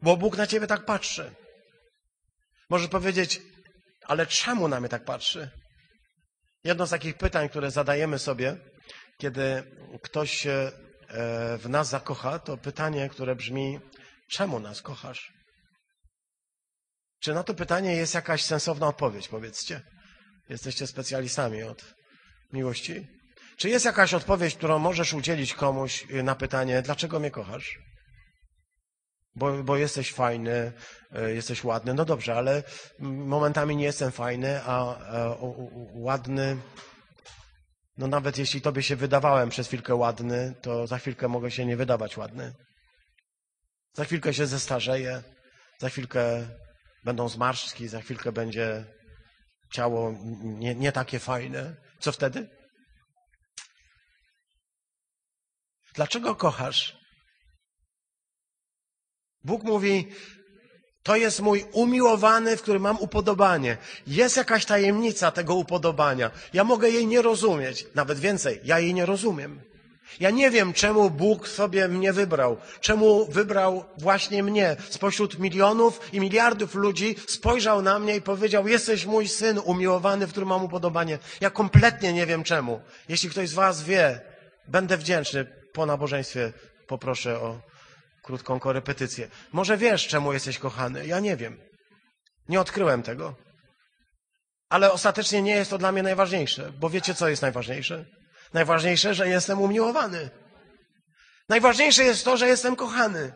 Bo 0.02 0.18
Bóg 0.18 0.38
na 0.38 0.48
ciebie 0.48 0.68
tak 0.68 0.86
patrzy. 0.86 1.32
Możesz 2.70 2.88
powiedzieć, 2.88 3.42
ale 4.12 4.28
czemu 4.28 4.68
na 4.68 4.80
mnie 4.80 4.90
tak 4.90 5.06
patrzy? 5.06 5.50
Jedno 6.64 6.88
z 6.88 6.90
takich 6.90 7.18
pytań, 7.18 7.50
które 7.50 7.72
zadajemy 7.72 8.20
sobie, 8.20 8.58
kiedy 9.18 9.64
ktoś 10.04 10.32
się 10.32 10.52
e, 10.52 10.72
w 11.58 11.70
nas 11.70 11.90
zakocha, 11.90 12.40
to 12.40 12.58
pytanie, 12.58 13.10
które 13.10 13.36
brzmi, 13.36 13.80
czemu 14.32 14.60
nas 14.60 14.82
kochasz? 14.82 15.34
Czy 17.24 17.34
na 17.34 17.44
to 17.44 17.54
pytanie 17.54 17.96
jest 17.96 18.14
jakaś 18.14 18.44
sensowna 18.44 18.88
odpowiedź, 18.88 19.28
powiedzcie? 19.28 19.82
Jesteście 20.50 20.88
specjalistami 20.88 21.64
od 21.64 21.94
miłości. 22.54 23.08
Czy 23.58 23.70
jest 23.70 23.86
jakaś 23.86 24.14
odpowiedź, 24.14 24.56
którą 24.56 24.80
możesz 24.80 25.14
udzielić 25.14 25.54
komuś 25.54 26.08
na 26.24 26.36
pytanie, 26.36 26.82
dlaczego 26.82 27.20
mnie 27.20 27.32
kochasz? 27.32 27.80
Bo, 29.36 29.64
bo 29.64 29.78
jesteś 29.78 30.14
fajny, 30.14 30.72
e, 31.12 31.34
jesteś 31.34 31.64
ładny. 31.64 31.94
No 31.94 32.06
dobrze, 32.06 32.36
ale 32.36 32.64
momentami 33.00 33.76
nie 33.76 33.86
jestem 33.86 34.12
fajny, 34.12 34.62
a, 34.64 34.98
a 34.98 35.28
o, 35.28 35.48
o, 35.48 35.70
ładny. 35.94 36.58
No 37.98 38.08
nawet 38.08 38.38
jeśli 38.38 38.62
tobie 38.62 38.84
się 38.84 38.96
wydawałem 38.96 39.50
przez 39.50 39.68
chwilkę 39.68 39.96
ładny, 39.96 40.56
to 40.62 40.88
za 40.88 40.98
chwilkę 40.98 41.28
mogę 41.28 41.52
się 41.52 41.66
nie 41.66 41.78
wydawać 41.78 42.18
ładny. 42.18 42.54
Za 43.94 44.06
chwilkę 44.06 44.34
się 44.34 44.48
zestarzeję, 44.48 45.24
za 45.80 45.90
chwilkę 45.90 46.48
będą 47.04 47.30
zmarszczki, 47.30 47.88
za 47.88 48.02
chwilkę 48.02 48.32
będzie 48.32 48.86
ciało 49.72 50.14
nie, 50.44 50.76
nie 50.76 50.92
takie 50.92 51.20
fajne. 51.20 51.76
Co 52.00 52.12
wtedy? 52.12 52.50
Dlaczego 55.94 56.36
kochasz? 56.36 57.01
Bóg 59.44 59.64
mówi, 59.64 60.08
to 61.04 61.16
jest 61.16 61.40
mój 61.40 61.66
umiłowany, 61.72 62.58
w 62.58 62.62
którym 62.62 62.82
mam 62.82 62.98
upodobanie. 63.00 63.78
Jest 64.08 64.38
jakaś 64.38 64.66
tajemnica 64.66 65.32
tego 65.32 65.56
upodobania. 65.56 66.32
Ja 66.54 66.64
mogę 66.64 66.90
jej 66.90 67.08
nie 67.08 67.22
rozumieć. 67.22 67.88
Nawet 67.96 68.20
więcej, 68.20 68.60
ja 68.64 68.80
jej 68.80 68.94
nie 68.94 69.06
rozumiem. 69.06 69.62
Ja 70.20 70.30
nie 70.30 70.52
wiem, 70.52 70.74
czemu 70.74 71.10
Bóg 71.10 71.48
sobie 71.48 71.88
mnie 71.88 72.14
wybrał. 72.14 72.58
Czemu 72.82 73.26
wybrał 73.26 73.86
właśnie 73.98 74.44
mnie. 74.44 74.76
Spośród 74.90 75.40
milionów 75.40 76.14
i 76.14 76.20
miliardów 76.20 76.76
ludzi 76.76 77.16
spojrzał 77.28 77.82
na 77.82 78.00
mnie 78.00 78.16
i 78.16 78.22
powiedział, 78.22 78.68
jesteś 78.68 79.06
mój 79.06 79.28
syn 79.28 79.60
umiłowany, 79.66 80.28
w 80.28 80.32
którym 80.32 80.50
mam 80.50 80.64
upodobanie. 80.64 81.20
Ja 81.42 81.50
kompletnie 81.50 82.14
nie 82.14 82.26
wiem 82.26 82.44
czemu. 82.44 82.82
Jeśli 83.10 83.30
ktoś 83.30 83.50
z 83.50 83.54
was 83.54 83.84
wie, 83.84 84.22
będę 84.68 84.98
wdzięczny. 84.98 85.46
Po 85.74 85.86
nabożeństwie 85.86 86.54
poproszę 86.88 87.40
o 87.40 87.71
krótką 88.22 88.60
korepetycję. 88.60 89.28
Może 89.52 89.78
wiesz, 89.78 90.08
czemu 90.08 90.34
jesteś 90.34 90.60
kochany? 90.60 91.08
Ja 91.08 91.20
nie 91.20 91.38
wiem. 91.38 91.60
Nie 92.50 92.62
odkryłem 92.62 93.04
tego. 93.04 93.36
Ale 94.70 94.92
ostatecznie 94.92 95.42
nie 95.42 95.56
jest 95.56 95.70
to 95.70 95.78
dla 95.78 95.92
mnie 95.92 96.04
najważniejsze, 96.04 96.72
bo 96.80 96.90
wiecie, 96.90 97.14
co 97.16 97.30
jest 97.30 97.42
najważniejsze? 97.42 98.06
Najważniejsze, 98.54 99.14
że 99.14 99.28
jestem 99.30 99.62
umiłowany. 99.62 100.30
Najważniejsze 101.50 102.04
jest 102.04 102.26
to, 102.26 102.38
że 102.38 102.48
jestem 102.48 102.76
kochany. 102.76 103.34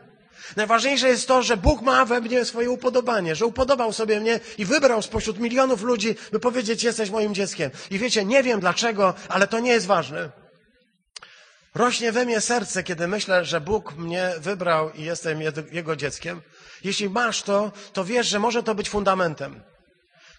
Najważniejsze 0.55 1.07
jest 1.07 1.27
to, 1.27 1.43
że 1.43 1.57
Bóg 1.57 1.81
ma 1.81 2.05
we 2.05 2.21
mnie 2.21 2.45
swoje 2.45 2.69
upodobanie, 2.69 3.35
że 3.35 3.45
upodobał 3.45 3.93
sobie 3.93 4.19
mnie 4.19 4.39
i 4.57 4.65
wybrał 4.65 5.01
spośród 5.01 5.39
milionów 5.39 5.81
ludzi, 5.81 6.15
by 6.31 6.39
powiedzieć, 6.39 6.83
jesteś 6.83 7.09
moim 7.09 7.35
dzieckiem. 7.35 7.71
I 7.91 7.99
wiecie, 7.99 8.25
nie 8.25 8.43
wiem 8.43 8.59
dlaczego, 8.59 9.13
ale 9.29 9.47
to 9.47 9.59
nie 9.59 9.71
jest 9.71 9.85
ważne. 9.85 10.44
Rośnie 11.75 12.11
we 12.11 12.25
mnie 12.25 12.41
serce, 12.41 12.83
kiedy 12.83 13.07
myślę, 13.07 13.45
że 13.45 13.61
Bóg 13.61 13.95
mnie 13.95 14.31
wybrał 14.39 14.91
i 14.91 15.03
jestem 15.03 15.39
Jego 15.71 15.95
dzieckiem. 15.95 16.41
Jeśli 16.83 17.09
masz 17.09 17.41
to, 17.43 17.71
to 17.93 18.05
wiesz, 18.05 18.27
że 18.27 18.39
może 18.39 18.63
to 18.63 18.75
być 18.75 18.89
fundamentem. 18.89 19.63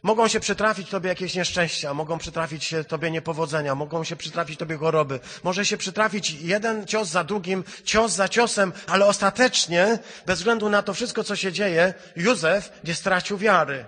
Mogą 0.03 0.29
się 0.29 0.41
przytrafić 0.41 0.89
Tobie 0.91 1.09
jakieś 1.09 1.35
nieszczęścia, 1.35 1.95
mogą 1.95 2.19
przytrafić 2.19 2.65
się 2.65 2.85
Tobie 2.85 3.11
niepowodzenia, 3.11 3.75
mogą 3.75 4.05
się 4.05 4.17
przytrafić 4.17 4.59
Tobie 4.59 4.77
choroby, 4.77 5.21
może 5.45 5.67
się 5.67 5.77
przytrafić 5.77 6.31
jeden 6.31 6.87
cios 6.87 7.09
za 7.09 7.25
drugim, 7.25 7.65
cios 7.85 8.13
za 8.13 8.29
ciosem, 8.29 8.73
ale 8.87 9.07
ostatecznie, 9.07 9.99
bez 10.27 10.39
względu 10.39 10.69
na 10.69 10.83
to 10.83 10.95
wszystko, 10.95 11.25
co 11.25 11.37
się 11.37 11.53
dzieje, 11.53 11.95
Józef 12.17 12.73
nie 12.85 12.95
stracił 12.95 13.39
wiary. 13.39 13.85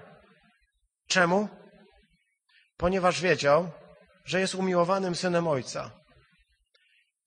Czemu? 1.09 1.49
Ponieważ 2.77 3.21
wiedział, 3.21 3.71
że 4.25 4.41
jest 4.41 4.55
umiłowanym 4.55 5.15
synem 5.15 5.49
ojca. 5.49 5.98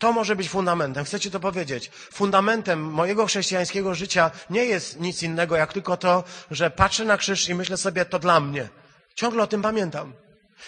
To 0.01 0.13
może 0.13 0.36
być 0.36 0.50
fundamentem. 0.50 1.05
Chcecie 1.05 1.31
to 1.31 1.39
powiedzieć? 1.39 1.91
Fundamentem 1.93 2.81
mojego 2.81 3.25
chrześcijańskiego 3.25 3.96
życia 3.96 4.31
nie 4.50 4.65
jest 4.65 5.00
nic 5.00 5.24
innego, 5.24 5.55
jak 5.55 5.74
tylko 5.74 5.98
to, 5.98 6.24
że 6.51 6.72
patrzę 6.72 7.05
na 7.05 7.17
krzyż 7.17 7.50
i 7.50 7.55
myślę 7.55 7.77
sobie, 7.77 8.05
to 8.05 8.20
dla 8.20 8.39
mnie. 8.39 8.70
Ciągle 9.15 9.43
o 9.43 9.48
tym 9.48 9.62
pamiętam. 9.62 10.13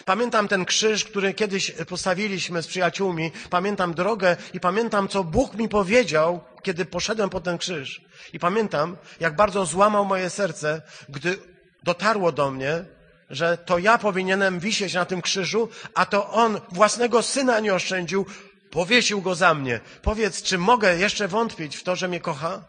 Pamiętam 0.05 0.47
ten 0.47 0.65
krzyż, 0.65 1.03
który 1.05 1.33
kiedyś 1.33 1.71
postawiliśmy 1.71 2.61
z 2.63 2.67
przyjaciółmi. 2.67 3.31
Pamiętam 3.49 3.93
drogę 3.93 4.37
i 4.53 4.59
pamiętam, 4.59 5.07
co 5.07 5.23
Bóg 5.23 5.55
mi 5.55 5.69
powiedział, 5.69 6.39
kiedy 6.63 6.85
poszedłem 6.85 7.29
po 7.29 7.41
ten 7.41 7.57
krzyż. 7.57 8.01
I 8.33 8.39
pamiętam, 8.39 8.97
jak 9.19 9.35
bardzo 9.35 9.65
złamał 9.65 10.05
moje 10.05 10.29
serce, 10.29 10.81
gdy 11.09 11.37
dotarło 11.83 12.31
do 12.31 12.51
mnie, 12.51 12.85
że 13.29 13.57
to 13.57 13.77
ja 13.77 13.97
powinienem 13.97 14.59
wisieć 14.59 14.93
na 14.93 15.05
tym 15.05 15.21
krzyżu, 15.21 15.69
a 15.93 16.05
to 16.05 16.29
On 16.31 16.61
własnego 16.71 17.21
syna 17.23 17.59
nie 17.59 17.73
oszczędził, 17.73 18.25
Powiesił 18.73 19.21
go 19.21 19.35
za 19.35 19.53
mnie. 19.53 19.79
Powiedz, 20.01 20.43
czy 20.43 20.57
mogę 20.57 20.97
jeszcze 20.97 21.27
wątpić 21.27 21.77
w 21.77 21.83
to, 21.83 21.95
że 21.95 22.07
mnie 22.07 22.19
kocha? 22.19 22.65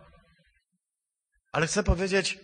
Ale 1.53 1.67
chcę 1.67 1.83
powiedzieć, 1.83 2.39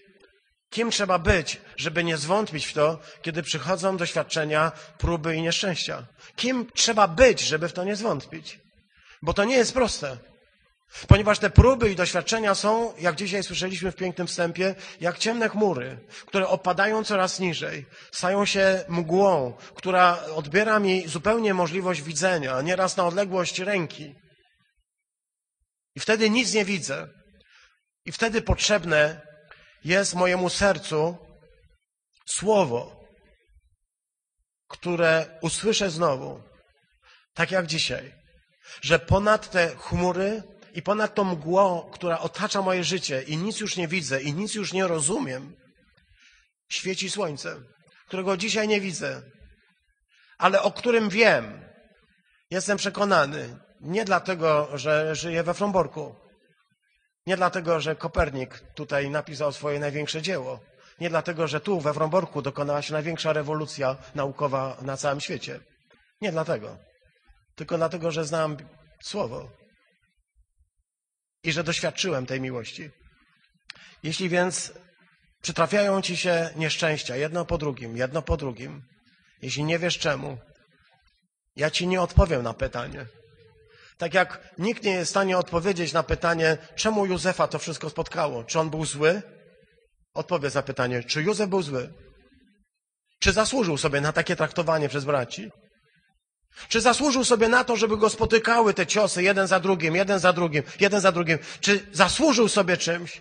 kim 0.71 0.91
trzeba 0.91 1.19
być, 1.19 1.61
żeby 1.77 2.05
nie 2.05 2.17
zwątpić 2.17 2.67
w 2.67 2.73
to, 2.73 2.99
kiedy 3.23 3.43
przychodzą 3.43 3.97
doświadczenia, 3.97 4.73
próby 4.99 5.37
i 5.37 5.43
nieszczęścia. 5.43 6.07
Kim 6.37 6.67
trzeba 6.75 7.09
być, 7.09 7.41
żeby 7.41 7.69
w 7.69 7.73
to 7.73 7.85
nie 7.85 7.97
zwątpić? 7.97 8.61
Bo 9.23 9.35
to 9.35 9.45
nie 9.45 9.57
jest 9.57 9.75
proste. 9.75 10.17
Ponieważ 11.09 11.39
te 11.39 11.51
próby 11.51 11.91
i 11.91 11.97
doświadczenia 11.97 12.55
są, 12.55 12.95
jak 12.99 13.17
dzisiaj 13.17 13.43
słyszeliśmy 13.43 13.93
w 13.93 13.97
pięknym 13.97 14.27
wstępie, 14.27 14.75
jak 15.01 15.19
ciemne 15.19 15.49
chmury, 15.49 15.99
które 16.27 16.49
opadają 16.49 17.05
coraz 17.05 17.41
niżej, 17.41 17.87
stają 18.13 18.45
się 18.45 18.85
mgłą, 18.89 19.53
która 19.75 20.25
odbiera 20.25 20.79
mi 20.79 21.09
zupełnie 21.09 21.55
możliwość 21.55 22.03
widzenia, 22.03 22.61
nieraz 22.61 22.97
na 22.97 23.07
odległość 23.07 23.59
ręki. 23.59 24.15
I 25.95 26.01
wtedy 26.01 26.31
nic 26.31 26.55
nie 26.55 26.65
widzę. 26.65 27.09
I 28.05 28.13
wtedy 28.13 28.43
potrzebne 28.43 29.21
jest 29.85 30.15
mojemu 30.15 30.49
sercu 30.49 31.17
słowo, 32.27 33.05
które 34.69 35.39
usłyszę 35.41 35.91
znowu, 35.91 36.43
tak 37.35 37.51
jak 37.51 37.67
dzisiaj, 37.67 38.15
że 38.83 38.99
ponad 38.99 39.51
te 39.51 39.77
chmury 39.77 40.43
i 40.75 40.83
ponad 40.83 41.15
tą 41.15 41.25
mgłą, 41.25 41.91
która 41.93 42.19
otacza 42.19 42.63
moje 42.63 42.85
życie 42.85 43.23
i 43.23 43.37
nic 43.37 43.61
już 43.61 43.77
nie 43.77 43.89
widzę 43.89 44.23
i 44.23 44.35
nic 44.35 44.55
już 44.55 44.73
nie 44.73 44.87
rozumiem, 44.87 45.57
świeci 46.69 47.11
słońce, 47.11 47.57
którego 48.07 48.37
dzisiaj 48.37 48.69
nie 48.69 48.81
widzę, 48.81 49.23
ale 50.39 50.63
o 50.63 50.71
którym 50.73 51.09
wiem. 51.09 51.65
Jestem 52.51 52.79
przekonany. 52.79 53.59
Nie 53.81 54.05
dlatego, 54.05 54.79
że 54.79 55.15
żyję 55.15 55.43
we 55.43 55.55
Fromborku. 55.55 56.15
Nie 57.27 57.37
dlatego, 57.37 57.81
że 57.81 57.97
Kopernik 57.97 58.63
tutaj 58.75 59.11
napisał 59.11 59.53
swoje 59.53 59.81
największe 59.81 60.23
dzieło. 60.23 60.61
Nie 61.01 61.11
dlatego, 61.11 61.49
że 61.49 61.61
tu 61.61 61.81
we 61.81 61.95
Fromborku 61.95 62.43
dokonała 62.43 62.83
się 62.83 62.93
największa 62.93 63.33
rewolucja 63.33 63.97
naukowa 64.15 64.77
na 64.83 64.97
całym 64.97 65.21
świecie. 65.21 65.61
Nie 66.21 66.33
dlatego, 66.33 66.77
tylko 67.55 67.77
dlatego, 67.77 68.11
że 68.11 68.25
znam 68.25 68.57
Słowo 69.03 69.60
i 71.45 71.53
że 71.53 71.65
doświadczyłem 71.65 72.27
tej 72.27 72.41
miłości. 72.41 72.91
Jeśli 74.03 74.29
więc 74.29 74.73
przytrafiają 75.43 76.03
ci 76.03 76.17
się 76.17 76.51
nieszczęścia, 76.57 77.17
jedno 77.17 77.45
po 77.45 77.59
drugim, 77.59 77.97
jedno 77.97 78.23
po 78.23 78.37
drugim, 78.37 78.83
jeśli 79.43 79.65
nie 79.65 79.79
wiesz 79.79 79.99
czemu, 79.99 80.39
ja 81.57 81.71
ci 81.71 81.87
nie 81.87 82.01
odpowiem 82.01 82.43
na 82.43 82.55
pytanie. 82.55 83.07
Tak 83.99 84.15
jak 84.15 84.55
nikt 84.59 84.83
nie 84.83 84.93
jest 84.93 85.09
w 85.09 85.11
stanie 85.11 85.39
odpowiedzieć 85.39 85.93
na 85.93 86.03
pytanie, 86.03 86.59
czemu 86.77 87.07
Józefa 87.07 87.49
to 87.49 87.59
wszystko 87.59 87.91
spotkało. 87.91 88.45
Czy 88.45 88.59
on 88.59 88.71
był 88.71 88.85
zły? 88.85 89.23
Odpowiedz 90.15 90.55
na 90.55 90.63
pytanie, 90.63 91.05
czy 91.05 91.23
Józef 91.23 91.49
był 91.49 91.63
zły? 91.63 91.93
Czy 93.21 93.33
zasłużył 93.33 93.79
sobie 93.79 94.01
na 94.01 94.13
takie 94.13 94.37
traktowanie 94.37 94.89
przez 94.89 95.05
braci? 95.05 95.51
Czy 96.69 96.81
zasłużył 96.81 97.25
sobie 97.25 97.49
na 97.49 97.65
to, 97.65 97.77
żeby 97.77 97.97
go 97.97 98.11
spotykały 98.11 98.75
te 98.75 98.87
ciosy 98.87 99.23
jeden 99.23 99.47
za 99.47 99.61
drugim, 99.61 99.97
jeden 99.97 100.19
za 100.19 100.33
drugim, 100.33 100.63
jeden 100.81 101.01
za 101.01 101.13
drugim? 101.13 101.39
Czy 101.61 101.87
zasłużył 101.93 102.49
sobie 102.49 102.77
czymś? 102.77 103.21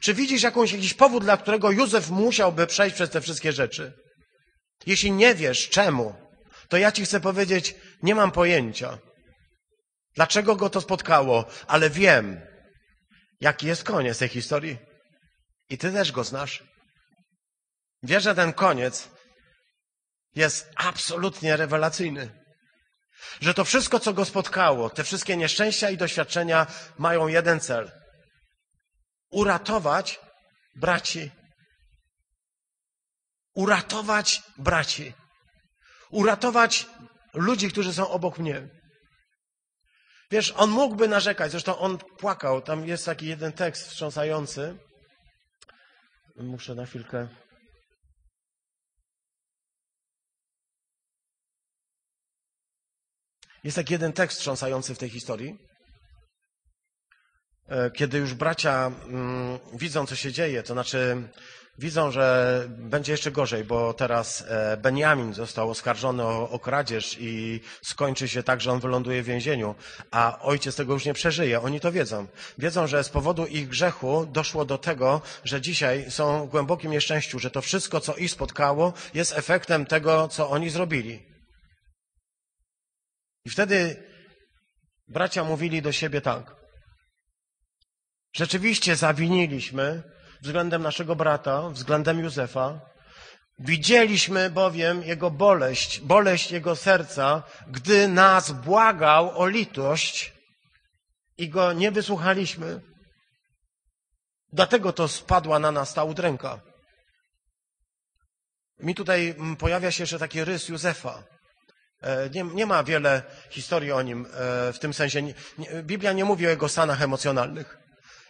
Czy 0.00 0.14
widzisz 0.14 0.42
jakąś, 0.42 0.72
jakiś 0.72 0.94
powód, 0.94 1.24
dla 1.24 1.36
którego 1.36 1.70
Józef 1.70 2.10
musiałby 2.10 2.66
przejść 2.66 2.94
przez 2.94 3.10
te 3.10 3.20
wszystkie 3.20 3.52
rzeczy? 3.52 3.92
Jeśli 4.86 5.12
nie 5.12 5.34
wiesz 5.34 5.68
czemu, 5.68 6.14
to 6.68 6.76
ja 6.76 6.92
ci 6.92 7.04
chcę 7.04 7.20
powiedzieć, 7.20 7.74
nie 8.02 8.14
mam 8.14 8.30
pojęcia. 8.30 8.98
Dlaczego 10.14 10.56
go 10.56 10.70
to 10.70 10.80
spotkało, 10.80 11.44
ale 11.66 11.90
wiem, 11.90 12.40
jaki 13.40 13.66
jest 13.66 13.84
koniec 13.84 14.18
tej 14.18 14.28
historii. 14.28 14.78
I 15.70 15.78
ty 15.78 15.92
też 15.92 16.12
go 16.12 16.24
znasz. 16.24 16.64
Wiesz, 18.02 18.22
że 18.24 18.34
ten 18.34 18.52
koniec 18.52 19.08
jest 20.34 20.70
absolutnie 20.76 21.56
rewelacyjny. 21.56 22.30
Że 23.40 23.54
to 23.54 23.64
wszystko, 23.64 24.00
co 24.00 24.12
go 24.12 24.24
spotkało, 24.24 24.90
te 24.90 25.04
wszystkie 25.04 25.36
nieszczęścia 25.36 25.90
i 25.90 25.96
doświadczenia 25.96 26.66
mają 26.98 27.28
jeden 27.28 27.60
cel. 27.60 27.90
Uratować 29.30 30.20
braci. 30.76 31.30
Uratować 33.54 34.42
braci. 34.58 35.14
Uratować 36.10 36.86
ludzi, 37.34 37.70
którzy 37.70 37.92
są 37.94 38.10
obok 38.10 38.38
mnie. 38.38 38.68
Wiesz, 40.30 40.52
on 40.56 40.70
mógłby 40.70 41.08
narzekać, 41.08 41.50
zresztą 41.50 41.78
on 41.78 41.98
płakał. 41.98 42.62
Tam 42.62 42.86
jest 42.88 43.06
taki 43.06 43.26
jeden 43.26 43.52
tekst 43.52 43.86
wstrząsający. 43.88 44.78
Muszę 46.36 46.74
na 46.74 46.86
chwilkę. 46.86 47.28
Jest 53.64 53.76
taki 53.76 53.92
jeden 53.92 54.12
tekst 54.12 54.38
wstrząsający 54.38 54.94
w 54.94 54.98
tej 54.98 55.10
historii. 55.10 55.58
E, 57.68 57.90
kiedy 57.90 58.18
już 58.18 58.34
bracia 58.34 58.86
mm, 58.86 59.58
widzą, 59.74 60.06
co 60.06 60.16
się 60.16 60.32
dzieje, 60.32 60.62
to 60.62 60.72
znaczy 60.72 61.28
widzą, 61.78 62.10
że 62.10 62.64
będzie 62.68 63.12
jeszcze 63.12 63.30
gorzej, 63.30 63.64
bo 63.64 63.94
teraz 63.94 64.44
e, 64.48 64.76
Benjamin 64.76 65.34
został 65.34 65.70
oskarżony 65.70 66.22
o, 66.22 66.50
o 66.50 66.58
kradzież 66.58 67.16
i 67.20 67.60
skończy 67.82 68.28
się 68.28 68.42
tak, 68.42 68.60
że 68.60 68.72
on 68.72 68.80
wyląduje 68.80 69.22
w 69.22 69.26
więzieniu, 69.26 69.74
a 70.10 70.38
ojciec 70.42 70.76
tego 70.76 70.92
już 70.92 71.04
nie 71.04 71.14
przeżyje. 71.14 71.60
Oni 71.60 71.80
to 71.80 71.92
wiedzą. 71.92 72.26
Wiedzą, 72.58 72.86
że 72.86 73.04
z 73.04 73.08
powodu 73.08 73.46
ich 73.46 73.68
grzechu 73.68 74.26
doszło 74.26 74.64
do 74.64 74.78
tego, 74.78 75.20
że 75.44 75.60
dzisiaj 75.60 76.10
są 76.10 76.46
w 76.46 76.50
głębokim 76.50 76.90
nieszczęściu, 76.90 77.38
że 77.38 77.50
to 77.50 77.62
wszystko, 77.62 78.00
co 78.00 78.14
ich 78.16 78.30
spotkało, 78.30 78.92
jest 79.14 79.38
efektem 79.38 79.86
tego, 79.86 80.28
co 80.28 80.50
oni 80.50 80.70
zrobili. 80.70 81.27
I 83.48 83.50
wtedy 83.50 83.96
bracia 85.08 85.44
mówili 85.44 85.82
do 85.82 85.92
siebie 85.92 86.20
tak. 86.20 86.56
Rzeczywiście 88.32 88.96
zawiniliśmy, 88.96 90.02
względem 90.42 90.82
naszego 90.82 91.16
brata, 91.16 91.70
względem 91.70 92.18
Józefa. 92.20 92.80
Widzieliśmy 93.58 94.50
bowiem 94.50 95.02
jego 95.02 95.30
boleść, 95.30 96.00
boleść 96.00 96.50
jego 96.50 96.76
serca, 96.76 97.42
gdy 97.68 98.08
nas 98.08 98.52
błagał 98.52 99.38
o 99.40 99.46
litość 99.48 100.32
i 101.38 101.48
go 101.48 101.72
nie 101.72 101.90
wysłuchaliśmy. 101.92 102.80
Dlatego 104.52 104.92
to 104.92 105.08
spadła 105.08 105.58
na 105.58 105.72
nas 105.72 105.94
ta 105.94 106.04
udręka. 106.04 106.60
Mi 108.80 108.94
tutaj 108.94 109.34
pojawia 109.58 109.90
się 109.90 110.02
jeszcze 110.02 110.18
taki 110.18 110.44
rys 110.44 110.68
Józefa. 110.68 111.37
E, 112.02 112.30
nie, 112.30 112.44
nie 112.44 112.66
ma 112.66 112.84
wiele 112.84 113.22
historii 113.50 113.92
o 113.92 114.02
nim 114.02 114.26
e, 114.26 114.72
w 114.72 114.78
tym 114.78 114.94
sensie. 114.94 115.22
Biblia 115.82 116.12
nie 116.12 116.24
mówi 116.24 116.46
o 116.46 116.50
jego 116.50 116.68
stanach 116.68 117.02
emocjonalnych. 117.02 117.78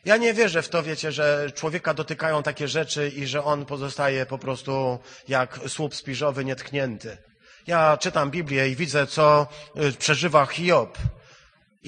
Ja 0.05 0.17
nie 0.17 0.35
wierzę 0.35 0.63
w 0.63 0.69
to, 0.69 0.83
wiecie, 0.83 1.13
że 1.13 1.51
człowieka 1.55 1.95
dotykają 1.95 2.43
takie 2.43 2.69
rzeczy 2.69 3.09
i 3.09 3.27
że 3.27 3.45
on 3.45 3.67
pozostaje 3.67 4.27
po 4.27 4.39
prostu 4.39 4.99
jak 5.29 5.61
słup 5.69 5.95
spiżowy 5.95 6.45
nietknięty. 6.45 7.19
Ja 7.67 7.97
czytam 7.97 8.31
Biblię 8.31 8.69
i 8.69 8.77
widzę, 8.77 9.07
co 9.07 9.47
y, 9.77 9.93
przeżywa 9.93 10.47
Hiob 10.47 10.99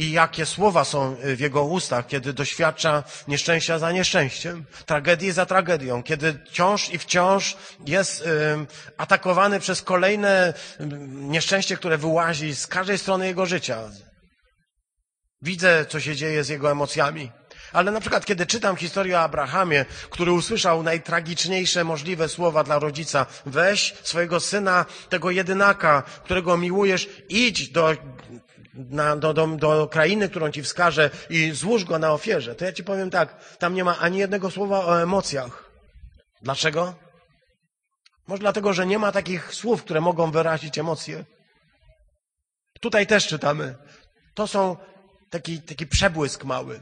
i 0.01 0.13
jakie 0.13 0.47
słowa 0.47 0.85
są 0.85 1.17
w 1.37 1.41
jego 1.41 1.65
ustach, 1.65 2.07
kiedy 2.07 2.33
doświadcza 2.33 3.03
nieszczęścia 3.29 3.79
za 3.79 3.93
nieszczęściem, 3.93 4.65
tragedii 4.87 5.33
za 5.33 5.47
tragedią, 5.47 6.03
kiedy 6.03 6.39
wciąż 6.47 6.91
i 6.91 6.99
wciąż 6.99 7.57
jest 7.87 8.29
atakowany 8.97 9.61
przez 9.61 9.83
kolejne 9.83 10.55
nieszczęście, 11.09 11.77
które 11.77 11.99
wyłazi 11.99 12.55
z 12.55 12.67
każdej 12.67 12.99
strony 12.99 13.27
jego 13.27 13.47
życia. 13.47 13.79
Widzę, 15.43 15.87
co 15.89 16.01
się 16.01 16.17
dzieje 16.17 16.45
z 16.45 16.49
jego 16.49 16.71
emocjami. 16.71 17.31
Ale 17.73 17.91
na 17.91 18.01
przykład, 18.01 18.27
kiedy 18.27 18.47
czytam 18.47 18.77
historię 18.77 19.17
o 19.17 19.21
Abrahamie, 19.21 19.85
który 20.11 20.33
usłyszał 20.33 20.83
najtragiczniejsze 20.83 21.85
możliwe 21.85 22.29
słowa 22.29 22.65
dla 22.65 22.79
rodzica, 22.79 23.27
weź 23.47 23.95
swojego 24.03 24.41
syna, 24.41 24.87
tego 25.09 25.31
jedynaka, 25.31 26.03
którego 26.25 26.57
miłujesz, 26.57 27.09
idź 27.29 27.69
do, 27.69 27.95
na, 28.75 29.17
do, 29.17 29.35
do, 29.35 29.47
do 29.47 29.89
krainy, 29.89 30.29
którą 30.29 30.51
ci 30.51 30.63
wskażę 30.63 31.11
i 31.31 31.51
złóż 31.51 31.85
go 31.85 31.99
na 31.99 32.13
ofierze. 32.13 32.55
To 32.55 32.65
ja 32.65 32.73
ci 32.73 32.85
powiem 32.85 33.11
tak, 33.11 33.57
tam 33.59 33.75
nie 33.75 33.85
ma 33.85 33.99
ani 33.99 34.19
jednego 34.19 34.51
słowa 34.51 34.85
o 34.85 35.03
emocjach. 35.03 35.71
Dlaczego? 36.43 36.95
Może 38.27 38.41
dlatego, 38.41 38.73
że 38.73 38.87
nie 38.87 38.99
ma 38.99 39.13
takich 39.13 39.55
słów, 39.55 39.85
które 39.85 40.01
mogą 40.01 40.31
wyrazić 40.31 40.79
emocje. 40.79 41.25
Tutaj 42.81 43.07
też 43.07 43.27
czytamy. 43.27 43.77
To 44.35 44.47
są 44.47 44.77
taki, 45.31 45.63
taki 45.63 45.87
przebłysk 45.87 46.45
mały. 46.45 46.81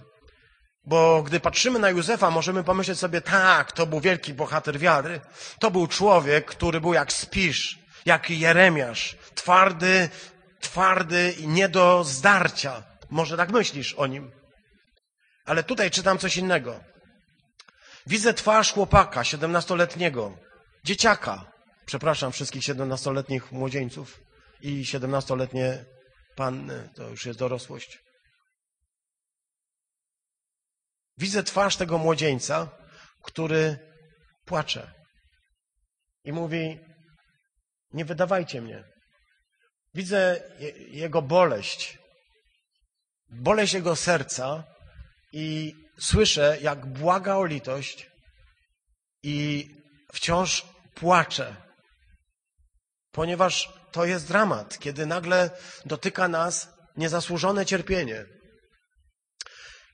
Bo 0.85 1.23
gdy 1.23 1.41
patrzymy 1.41 1.79
na 1.79 1.91
Józefa, 1.91 2.31
możemy 2.31 2.65
pomyśleć 2.65 2.99
sobie, 2.99 3.21
tak, 3.21 3.73
to 3.73 3.87
był 3.87 4.01
wielki 4.01 4.35
bohater 4.35 4.79
wiary. 4.79 5.21
To 5.61 5.71
był 5.71 5.87
człowiek, 5.87 6.47
który 6.47 6.81
był 6.81 6.95
jak 6.95 7.13
Spisz, 7.13 7.79
jak 8.07 8.31
Jeremiasz. 8.31 9.17
Twardy, 9.35 10.09
twardy 10.61 11.33
i 11.33 11.49
nie 11.49 11.69
do 11.69 12.05
zdarcia. 12.05 12.83
Może 13.11 13.37
tak 13.37 13.51
myślisz 13.51 13.95
o 13.95 14.07
nim. 14.07 14.31
Ale 15.45 15.65
tutaj 15.65 15.91
czytam 15.91 16.19
coś 16.19 16.37
innego. 16.37 16.81
Widzę 18.07 18.35
twarz 18.35 18.73
chłopaka, 18.73 19.25
siedemnastoletniego, 19.25 20.39
dzieciaka. 20.85 21.53
Przepraszam 21.87 22.33
wszystkich 22.33 22.65
siedemnastoletnich 22.65 23.53
młodzieńców 23.53 24.21
i 24.61 24.85
siedemnastoletnie 24.85 25.85
panny. 26.37 26.89
To 26.95 27.09
już 27.09 27.27
jest 27.27 27.39
dorosłość. 27.39 27.99
Widzę 31.19 31.43
twarz 31.43 31.77
tego 31.77 31.99
młodzieńca, 31.99 32.69
który 33.23 33.79
płacze 34.45 34.95
i 36.25 36.33
mówi: 36.33 36.79
Nie 37.93 38.05
wydawajcie 38.05 38.61
mnie. 38.61 38.85
Widzę 39.95 40.43
jego 40.91 41.23
boleść, 41.23 41.99
boleść 43.31 43.73
jego 43.75 43.97
serca 43.97 44.65
i 45.33 45.75
słyszę, 45.99 46.59
jak 46.61 46.87
błaga 46.87 47.37
o 47.37 47.45
litość 47.45 48.11
i 49.23 49.69
wciąż 50.13 50.67
płacze, 50.95 51.57
ponieważ 53.13 53.73
to 53.93 54.05
jest 54.05 54.29
dramat, 54.29 54.79
kiedy 54.79 55.07
nagle 55.07 55.51
dotyka 55.85 56.29
nas 56.29 56.69
niezasłużone 56.97 57.67
cierpienie. 57.67 58.25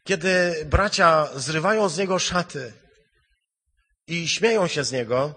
Kiedy 0.05 0.65
bracia 0.67 1.29
zrywają 1.35 1.89
z 1.89 1.99
niego 1.99 2.19
szaty 2.19 2.73
i 4.07 4.29
śmieją 4.29 4.67
się 4.67 4.85
z 4.85 4.93
niego 4.93 5.35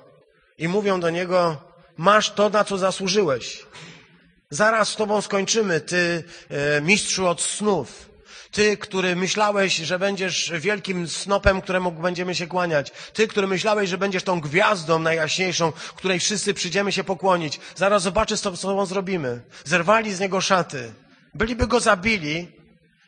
i 0.58 0.68
mówią 0.68 1.00
do 1.00 1.10
niego, 1.10 1.72
masz 1.98 2.32
to, 2.32 2.50
na 2.50 2.64
co 2.64 2.78
zasłużyłeś. 2.78 3.66
Zaraz 4.50 4.90
z 4.90 4.96
tobą 4.96 5.22
skończymy, 5.22 5.82
ty 5.82 6.24
e, 6.50 6.82
mistrzu 6.82 7.28
od 7.28 7.42
snów. 7.42 8.10
Ty, 8.52 8.78
który 8.78 9.16
myślałeś, 9.16 9.76
że 9.76 10.00
będziesz 10.00 10.52
wielkim 10.60 11.08
snopem, 11.08 11.62
któremu 11.62 11.92
będziemy 11.92 12.36
się 12.36 12.48
kłaniać. 12.48 12.92
Ty, 13.14 13.28
który 13.28 13.48
myślałeś, 13.48 13.90
że 13.90 13.98
będziesz 13.98 14.24
tą 14.24 14.42
gwiazdą 14.42 15.00
najjaśniejszą, 15.00 15.72
której 15.72 16.20
wszyscy 16.20 16.54
przyjdziemy 16.54 16.92
się 16.92 17.04
pokłonić. 17.04 17.60
Zaraz 17.76 18.04
zobaczysz, 18.04 18.40
co 18.40 18.56
z 18.56 18.62
tobą 18.62 18.86
zrobimy. 18.86 19.42
Zerwali 19.66 20.14
z 20.14 20.20
niego 20.20 20.42
szaty. 20.42 20.94
Byliby 21.34 21.68
go 21.68 21.80
zabili, 21.80 22.52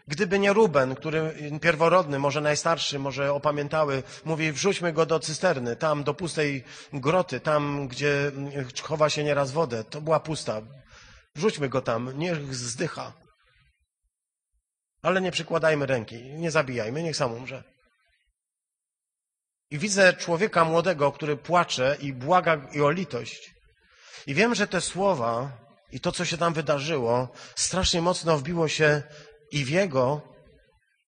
gdyby 0.07 0.39
nie 0.39 0.53
Ruben, 0.53 0.95
który 0.95 1.33
pierworodny, 1.61 2.19
może 2.19 2.41
najstarszy, 2.41 2.99
może 2.99 3.33
opamiętały, 3.33 4.03
mówi 4.25 4.51
wrzućmy 4.51 4.93
go 4.93 5.05
do 5.05 5.19
cysterny, 5.19 5.75
tam 5.75 6.03
do 6.03 6.13
pustej 6.13 6.63
groty, 6.93 7.39
tam 7.39 7.87
gdzie 7.87 8.31
chowa 8.83 9.09
się 9.09 9.23
nieraz 9.23 9.51
wodę. 9.51 9.83
To 9.83 10.01
była 10.01 10.19
pusta. 10.19 10.61
Wrzućmy 11.35 11.69
go 11.69 11.81
tam, 11.81 12.17
niech 12.17 12.55
zdycha. 12.55 13.13
Ale 15.01 15.21
nie 15.21 15.31
przykładajmy 15.31 15.85
ręki, 15.85 16.23
nie 16.23 16.51
zabijajmy, 16.51 17.03
niech 17.03 17.15
sam 17.15 17.31
umrze. 17.31 17.63
I 19.71 19.77
widzę 19.77 20.13
człowieka 20.13 20.65
młodego, 20.65 21.11
który 21.11 21.37
płacze 21.37 21.97
i 21.99 22.13
błaga 22.13 22.67
i 22.73 22.81
o 22.81 22.91
litość. 22.91 23.53
I 24.27 24.33
wiem, 24.33 24.55
że 24.55 24.67
te 24.67 24.81
słowa 24.81 25.57
i 25.91 25.99
to, 25.99 26.11
co 26.11 26.25
się 26.25 26.37
tam 26.37 26.53
wydarzyło, 26.53 27.29
strasznie 27.55 28.01
mocno 28.01 28.37
wbiło 28.37 28.67
się 28.67 29.03
i 29.51 29.65
w 29.65 29.69
jego, 29.69 30.21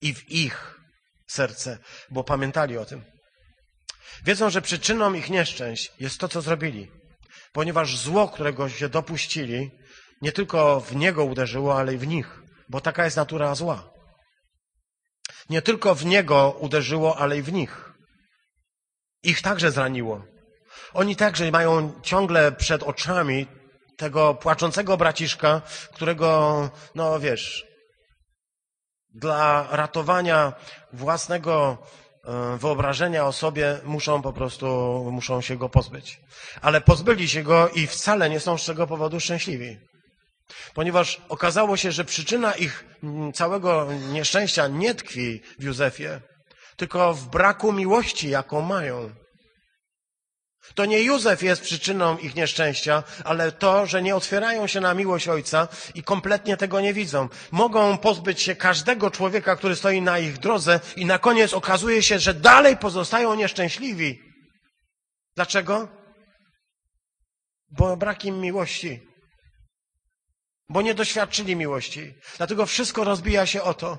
i 0.01 0.13
w 0.13 0.31
ich 0.31 0.79
serce, 1.27 1.77
bo 2.09 2.23
pamiętali 2.23 2.77
o 2.77 2.85
tym. 2.85 3.03
Wiedzą, 4.25 4.49
że 4.49 4.61
przyczyną 4.61 5.13
ich 5.13 5.29
nieszczęść 5.29 5.91
jest 5.99 6.19
to, 6.19 6.27
co 6.27 6.41
zrobili, 6.41 6.91
ponieważ 7.53 7.97
zło, 7.97 8.27
którego 8.27 8.69
się 8.69 8.89
dopuścili, 8.89 9.71
nie 10.21 10.31
tylko 10.31 10.79
w 10.79 10.95
niego 10.95 11.23
uderzyło, 11.25 11.79
ale 11.79 11.93
i 11.93 11.97
w 11.97 12.07
nich, 12.07 12.41
bo 12.69 12.81
taka 12.81 13.05
jest 13.05 13.17
natura 13.17 13.55
zła. 13.55 13.91
Nie 15.49 15.61
tylko 15.61 15.95
w 15.95 16.05
niego 16.05 16.55
uderzyło, 16.59 17.17
ale 17.17 17.37
i 17.37 17.41
w 17.41 17.53
nich. 17.53 17.93
Ich 19.23 19.41
także 19.41 19.71
zraniło. 19.71 20.23
Oni 20.93 21.15
także 21.15 21.51
mają 21.51 22.01
ciągle 22.01 22.51
przed 22.51 22.83
oczami 22.83 23.47
tego 23.97 24.33
płaczącego 24.33 24.97
braciszka, 24.97 25.61
którego, 25.93 26.69
no 26.95 27.19
wiesz, 27.19 27.65
dla 29.13 29.67
ratowania 29.71 30.53
własnego 30.93 31.77
e, 32.25 32.57
wyobrażenia 32.57 33.25
o 33.25 33.31
sobie 33.31 33.79
muszą 33.83 34.21
po 34.21 34.33
prostu, 34.33 34.67
muszą 35.11 35.41
się 35.41 35.57
go 35.57 35.69
pozbyć. 35.69 36.21
Ale 36.61 36.81
pozbyli 36.81 37.29
się 37.29 37.43
go 37.43 37.69
i 37.69 37.87
wcale 37.87 38.29
nie 38.29 38.39
są 38.39 38.57
z 38.57 38.65
tego 38.65 38.87
powodu 38.87 39.19
szczęśliwi. 39.19 39.90
Ponieważ 40.73 41.21
okazało 41.29 41.77
się, 41.77 41.91
że 41.91 42.05
przyczyna 42.05 42.51
ich 42.51 42.85
całego 43.33 43.87
nieszczęścia 44.11 44.67
nie 44.67 44.95
tkwi 44.95 45.41
w 45.59 45.63
Józefie, 45.63 46.09
tylko 46.75 47.13
w 47.13 47.27
braku 47.27 47.73
miłości, 47.73 48.29
jaką 48.29 48.61
mają. 48.61 49.21
To 50.75 50.85
nie 50.85 51.03
Józef 51.03 51.43
jest 51.43 51.61
przyczyną 51.61 52.17
ich 52.17 52.35
nieszczęścia, 52.35 53.03
ale 53.23 53.51
to, 53.51 53.85
że 53.85 54.01
nie 54.01 54.15
otwierają 54.15 54.67
się 54.67 54.81
na 54.81 54.93
miłość 54.93 55.27
Ojca 55.27 55.67
i 55.95 56.03
kompletnie 56.03 56.57
tego 56.57 56.81
nie 56.81 56.93
widzą. 56.93 57.29
Mogą 57.51 57.97
pozbyć 57.97 58.41
się 58.41 58.55
każdego 58.55 59.11
człowieka, 59.11 59.55
który 59.55 59.75
stoi 59.75 60.01
na 60.01 60.19
ich 60.19 60.37
drodze 60.37 60.79
i 60.95 61.05
na 61.05 61.19
koniec 61.19 61.53
okazuje 61.53 62.03
się, 62.03 62.19
że 62.19 62.33
dalej 62.33 62.77
pozostają 62.77 63.35
nieszczęśliwi. 63.35 64.19
Dlaczego? 65.35 65.87
Bo 67.69 67.97
brak 67.97 68.25
im 68.25 68.39
miłości. 68.39 69.10
Bo 70.71 70.81
nie 70.81 70.93
doświadczyli 70.93 71.55
miłości. 71.55 72.13
Dlatego 72.37 72.65
wszystko 72.65 73.03
rozbija 73.03 73.45
się 73.45 73.61
o 73.63 73.73
to. 73.73 73.97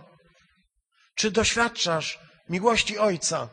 Czy 1.14 1.30
doświadczasz 1.30 2.18
miłości 2.48 2.98
Ojca? 2.98 3.48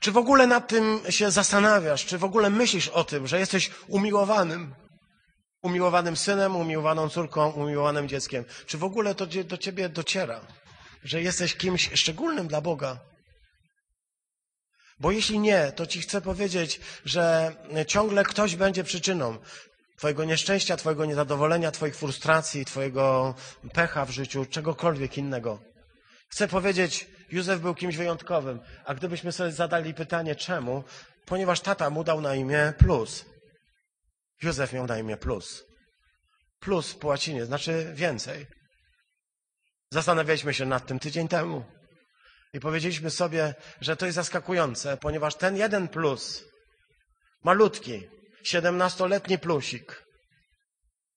Czy 0.00 0.12
w 0.12 0.16
ogóle 0.16 0.46
nad 0.46 0.68
tym 0.68 1.00
się 1.10 1.30
zastanawiasz? 1.30 2.06
Czy 2.06 2.18
w 2.18 2.24
ogóle 2.24 2.50
myślisz 2.50 2.88
o 2.88 3.04
tym, 3.04 3.26
że 3.26 3.38
jesteś 3.38 3.70
umiłowanym? 3.88 4.74
Umiłowanym 5.62 6.16
synem, 6.16 6.56
umiłowaną 6.56 7.08
córką, 7.08 7.50
umiłowanym 7.50 8.08
dzieckiem. 8.08 8.44
Czy 8.66 8.78
w 8.78 8.84
ogóle 8.84 9.14
to 9.14 9.26
do 9.26 9.58
ciebie 9.58 9.88
dociera, 9.88 10.40
że 11.04 11.22
jesteś 11.22 11.54
kimś 11.56 11.90
szczególnym 11.94 12.48
dla 12.48 12.60
Boga? 12.60 13.00
Bo 15.00 15.10
jeśli 15.10 15.38
nie, 15.38 15.72
to 15.72 15.86
ci 15.86 16.00
chcę 16.00 16.20
powiedzieć, 16.20 16.80
że 17.04 17.54
ciągle 17.86 18.24
ktoś 18.24 18.56
będzie 18.56 18.84
przyczyną 18.84 19.38
Twojego 19.98 20.24
nieszczęścia, 20.24 20.76
Twojego 20.76 21.04
niezadowolenia, 21.04 21.70
Twoich 21.70 21.96
frustracji, 21.96 22.64
Twojego 22.64 23.34
pecha 23.72 24.04
w 24.04 24.10
życiu, 24.10 24.46
czegokolwiek 24.46 25.18
innego. 25.18 25.60
Chcę 26.28 26.48
powiedzieć, 26.48 27.06
Józef 27.30 27.60
był 27.60 27.74
kimś 27.74 27.96
wyjątkowym. 27.96 28.60
A 28.84 28.94
gdybyśmy 28.94 29.32
sobie 29.32 29.52
zadali 29.52 29.94
pytanie, 29.94 30.36
czemu? 30.36 30.84
Ponieważ 31.26 31.60
tata 31.60 31.90
mu 31.90 32.04
dał 32.04 32.20
na 32.20 32.34
imię 32.34 32.72
plus. 32.78 33.24
Józef 34.42 34.72
miał 34.72 34.86
na 34.86 34.98
imię 34.98 35.16
plus. 35.16 35.64
Plus 36.60 36.94
po 36.94 37.08
łacinie 37.08 37.46
znaczy 37.46 37.92
więcej. 37.94 38.46
Zastanawialiśmy 39.90 40.54
się 40.54 40.66
nad 40.66 40.86
tym 40.86 40.98
tydzień 40.98 41.28
temu. 41.28 41.64
I 42.52 42.60
powiedzieliśmy 42.60 43.10
sobie, 43.10 43.54
że 43.80 43.96
to 43.96 44.06
jest 44.06 44.16
zaskakujące, 44.16 44.96
ponieważ 44.96 45.34
ten 45.34 45.56
jeden 45.56 45.88
plus, 45.88 46.44
malutki, 47.44 48.08
siedemnastoletni 48.48 49.38
plusik, 49.38 50.04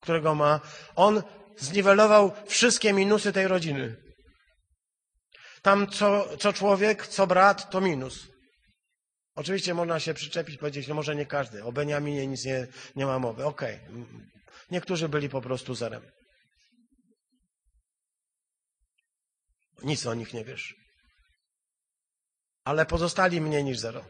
którego 0.01 0.35
ma, 0.35 0.59
on 0.95 1.23
zniwelował 1.57 2.31
wszystkie 2.47 2.93
minusy 2.93 3.33
tej 3.33 3.47
rodziny. 3.47 3.95
Tam 5.61 5.87
co, 5.87 6.37
co 6.37 6.53
człowiek, 6.53 7.07
co 7.07 7.27
brat, 7.27 7.69
to 7.69 7.81
minus. 7.81 8.27
Oczywiście 9.35 9.73
można 9.73 9.99
się 9.99 10.13
przyczepić, 10.13 10.57
powiedzieć, 10.57 10.87
no 10.87 10.95
może 10.95 11.15
nie 11.15 11.25
każdy. 11.25 11.63
O 11.63 11.71
Beniaminie 11.71 12.27
nic 12.27 12.45
nie, 12.45 12.67
nie 12.95 13.05
ma 13.05 13.19
mowy. 13.19 13.45
Okej. 13.45 13.75
Okay. 13.75 14.05
Niektórzy 14.71 15.09
byli 15.09 15.29
po 15.29 15.41
prostu 15.41 15.75
zerem. 15.75 16.11
Nic 19.83 20.05
o 20.05 20.13
nich 20.13 20.33
nie 20.33 20.45
wiesz. 20.45 20.75
Ale 22.63 22.85
pozostali 22.85 23.41
mniej 23.41 23.63
niż 23.63 23.79
zero. 23.79 24.05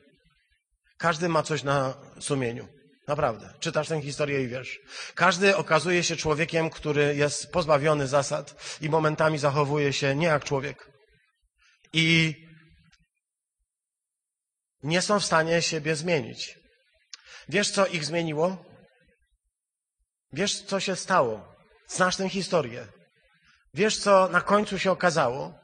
Każdy 0.97 1.29
ma 1.29 1.43
coś 1.43 1.63
na 1.63 1.93
sumieniu. 2.19 2.80
Naprawdę. 3.07 3.53
Czytasz 3.59 3.87
tę 3.87 4.01
historię 4.01 4.43
i 4.43 4.47
wiesz. 4.47 4.79
Każdy 5.15 5.55
okazuje 5.55 6.03
się 6.03 6.15
człowiekiem, 6.15 6.69
który 6.69 7.15
jest 7.15 7.51
pozbawiony 7.51 8.07
zasad 8.07 8.77
i 8.81 8.89
momentami 8.89 9.37
zachowuje 9.37 9.93
się 9.93 10.15
nie 10.15 10.27
jak 10.27 10.43
człowiek 10.43 10.91
i 11.93 12.35
nie 14.83 15.01
są 15.01 15.19
w 15.19 15.25
stanie 15.25 15.61
siebie 15.61 15.95
zmienić. 15.95 16.59
Wiesz, 17.49 17.71
co 17.71 17.87
ich 17.87 18.05
zmieniło? 18.05 18.65
Wiesz, 20.33 20.61
co 20.61 20.79
się 20.79 20.95
stało? 20.95 21.55
Znasz 21.87 22.15
tę 22.15 22.29
historię. 22.29 22.87
Wiesz, 23.73 23.99
co 23.99 24.29
na 24.29 24.41
końcu 24.41 24.79
się 24.79 24.91
okazało? 24.91 25.59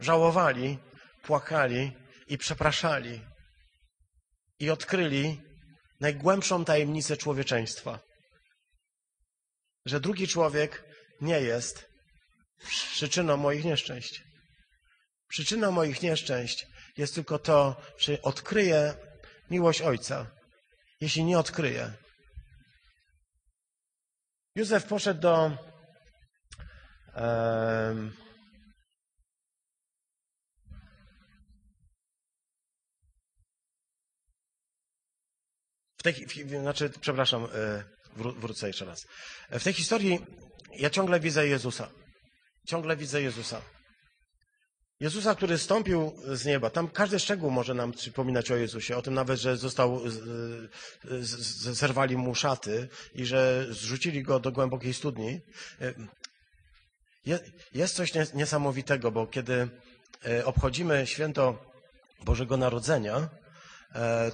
Żałowali, 0.00 0.78
płakali 1.22 1.92
i 2.26 2.38
przepraszali. 2.38 3.35
I 4.58 4.70
odkryli 4.70 5.42
najgłębszą 6.00 6.64
tajemnicę 6.64 7.16
człowieczeństwa. 7.16 8.00
Że 9.86 10.00
drugi 10.00 10.28
człowiek 10.28 10.84
nie 11.20 11.40
jest 11.40 11.88
przyczyną 12.94 13.36
moich 13.36 13.64
nieszczęść. 13.64 14.22
Przyczyną 15.28 15.70
moich 15.70 16.02
nieszczęść 16.02 16.66
jest 16.96 17.14
tylko 17.14 17.38
to, 17.38 17.82
że 17.98 18.22
odkryję 18.22 18.94
miłość 19.50 19.82
Ojca. 19.82 20.26
Jeśli 21.00 21.24
nie 21.24 21.38
odkryję. 21.38 21.92
Józef 24.54 24.84
poszedł 24.84 25.20
do 25.20 25.50
tej, 36.12 36.26
w, 36.26 36.60
znaczy, 36.60 36.90
przepraszam, 37.00 37.44
e, 37.44 37.84
wrócę 38.16 38.66
jeszcze 38.66 38.84
raz. 38.84 39.06
W 39.50 39.64
tej 39.64 39.72
historii 39.72 40.26
ja 40.76 40.90
ciągle 40.90 41.20
widzę 41.20 41.46
Jezusa 41.46 41.88
ciągle 42.66 42.96
widzę 42.96 43.22
Jezusa. 43.22 43.62
Jezusa, 45.00 45.34
który 45.34 45.58
stąpił 45.58 46.12
z 46.32 46.44
nieba. 46.44 46.70
Tam 46.70 46.88
każdy 46.88 47.18
szczegół 47.18 47.50
może 47.50 47.74
nam 47.74 47.92
przypominać 47.92 48.50
o 48.50 48.56
Jezusie. 48.56 48.96
O 48.96 49.02
tym 49.02 49.14
nawet, 49.14 49.40
że 49.40 49.56
został, 49.56 50.00
zerwali 51.72 52.16
mu 52.16 52.34
szaty 52.34 52.88
i 53.14 53.26
że 53.26 53.66
zrzucili 53.70 54.22
go 54.22 54.40
do 54.40 54.52
głębokiej 54.52 54.94
studni. 54.94 55.40
Jest 57.74 57.94
coś 57.94 58.12
niesamowitego, 58.34 59.10
bo 59.10 59.26
kiedy 59.26 59.68
e, 60.26 60.44
obchodzimy 60.44 61.06
święto 61.06 61.72
Bożego 62.24 62.56
Narodzenia, 62.56 63.16
e, 63.16 63.28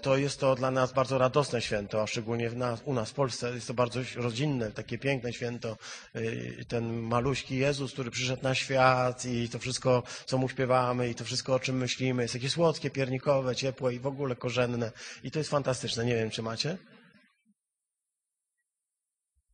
to 0.02 0.16
jest 0.16 0.40
to 0.40 0.54
dla 0.54 0.70
nas 0.70 0.92
bardzo 0.92 1.18
radosne 1.18 1.62
święto, 1.62 2.02
a 2.02 2.06
szczególnie 2.06 2.50
nas, 2.50 2.80
u 2.84 2.94
nas 2.94 3.10
w 3.10 3.14
Polsce 3.14 3.54
jest 3.54 3.66
to 3.66 3.74
bardzo 3.74 4.00
rodzinne, 4.16 4.72
takie 4.72 4.98
piękne 4.98 5.32
święto. 5.32 5.76
Y, 6.16 6.64
Ten 6.68 6.92
maluśki 7.02 7.56
Jezus, 7.56 7.92
który 7.92 8.10
przyszedł 8.10 8.42
na 8.42 8.54
świat 8.54 9.24
i 9.24 9.48
to 9.48 9.58
wszystko, 9.58 10.02
co 10.26 10.38
mu 10.38 10.48
śpiewamy 10.48 11.08
i 11.08 11.14
to 11.14 11.24
wszystko, 11.24 11.54
o 11.54 11.60
czym 11.60 11.76
myślimy, 11.76 12.22
jest 12.22 12.34
takie 12.34 12.50
słodkie, 12.50 12.90
piernikowe, 12.90 13.56
ciepłe 13.56 13.94
i 13.94 13.98
w 14.00 14.06
ogóle 14.06 14.36
korzenne. 14.36 14.92
I 15.22 15.30
to 15.30 15.38
jest 15.38 15.50
fantastyczne. 15.50 16.04
Nie 16.04 16.14
wiem, 16.14 16.30
czy 16.30 16.42
macie? 16.42 16.78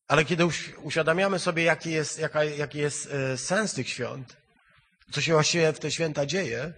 Ale 0.09 0.25
kiedy 0.25 0.45
uś- 0.47 0.73
uświadamiamy 0.83 1.39
sobie, 1.39 1.63
jaki 1.63 1.91
jest, 1.91 2.19
jaka, 2.19 2.45
jaki 2.45 2.79
jest 2.79 3.09
e, 3.13 3.39
sens 3.39 3.75
tych 3.75 3.89
świąt, 3.89 4.37
co 5.13 5.21
się 5.21 5.33
właściwie 5.33 5.73
w 5.73 5.79
te 5.79 5.91
święta 5.91 6.27
dzieje, 6.27 6.73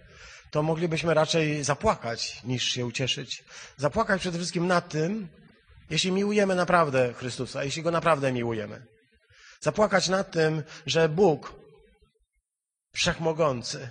to 0.51 0.63
moglibyśmy 0.63 1.13
raczej 1.13 1.63
zapłakać, 1.63 2.43
niż 2.43 2.63
się 2.63 2.85
ucieszyć. 2.85 3.43
Zapłakać 3.77 4.21
przede 4.21 4.37
wszystkim 4.37 4.67
nad 4.67 4.89
tym, 4.89 5.27
jeśli 5.89 6.11
miłujemy 6.11 6.55
naprawdę 6.55 7.13
Chrystusa, 7.13 7.63
jeśli 7.63 7.83
Go 7.83 7.91
naprawdę 7.91 8.31
miłujemy. 8.31 8.85
Zapłakać 9.61 10.09
nad 10.09 10.31
tym, 10.31 10.63
że 10.85 11.09
Bóg, 11.09 11.53
wszechmogący, 12.93 13.89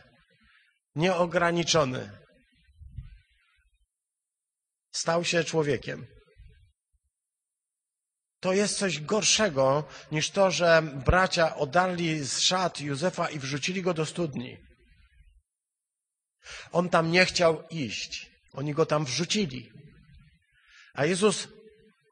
nieograniczony, 0.94 2.10
stał 4.92 5.24
się 5.24 5.44
człowiekiem. 5.44 6.06
To 8.40 8.52
jest 8.52 8.78
coś 8.78 9.00
gorszego 9.00 9.84
niż 10.12 10.30
to, 10.30 10.50
że 10.50 10.82
bracia 11.06 11.56
odarli 11.56 12.24
z 12.24 12.38
szat 12.38 12.80
Józefa 12.80 13.30
i 13.30 13.38
wrzucili 13.38 13.82
go 13.82 13.94
do 13.94 14.06
studni. 14.06 14.69
On 16.72 16.88
tam 16.88 17.10
nie 17.10 17.24
chciał 17.24 17.68
iść. 17.68 18.30
Oni 18.52 18.74
go 18.74 18.86
tam 18.86 19.04
wrzucili. 19.04 19.72
A 20.94 21.06
Jezus 21.06 21.48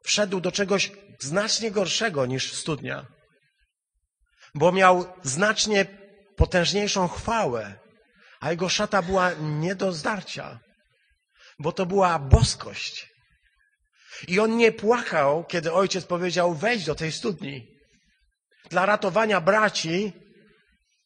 wszedł 0.03 0.39
do 0.39 0.51
czegoś 0.51 0.91
znacznie 1.19 1.71
gorszego 1.71 2.25
niż 2.25 2.53
studnia, 2.53 3.05
bo 4.55 4.71
miał 4.71 5.13
znacznie 5.23 5.85
potężniejszą 6.35 7.07
chwałę, 7.07 7.79
a 8.39 8.51
jego 8.51 8.69
szata 8.69 9.01
była 9.01 9.31
nie 9.33 9.75
do 9.75 9.93
zdarcia, 9.93 10.59
bo 11.59 11.71
to 11.71 11.85
była 11.85 12.19
boskość. 12.19 13.09
I 14.27 14.39
on 14.39 14.57
nie 14.57 14.71
płakał, 14.71 15.45
kiedy 15.45 15.73
ojciec 15.73 16.05
powiedział: 16.05 16.55
wejdź 16.55 16.85
do 16.85 16.95
tej 16.95 17.11
studni. 17.11 17.67
Dla 18.69 18.85
ratowania 18.85 19.41
braci 19.41 20.13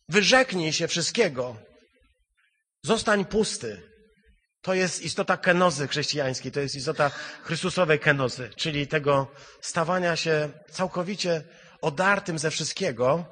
wyrzeknij 0.10 0.74
się 0.74 0.88
wszystkiego. 0.88 1.58
Zostań 2.84 3.26
pusty. 3.26 3.94
To 4.62 4.74
jest 4.74 5.02
istota 5.02 5.38
kenozy 5.38 5.88
chrześcijańskiej, 5.88 6.52
to 6.52 6.60
jest 6.60 6.76
istota 6.76 7.10
Chrystusowej 7.44 8.00
kenozy, 8.00 8.50
czyli 8.56 8.88
tego 8.88 9.32
stawania 9.62 10.16
się 10.16 10.52
całkowicie 10.72 11.44
odartym 11.82 12.40
ze 12.40 12.52
wszystkiego 12.52 13.26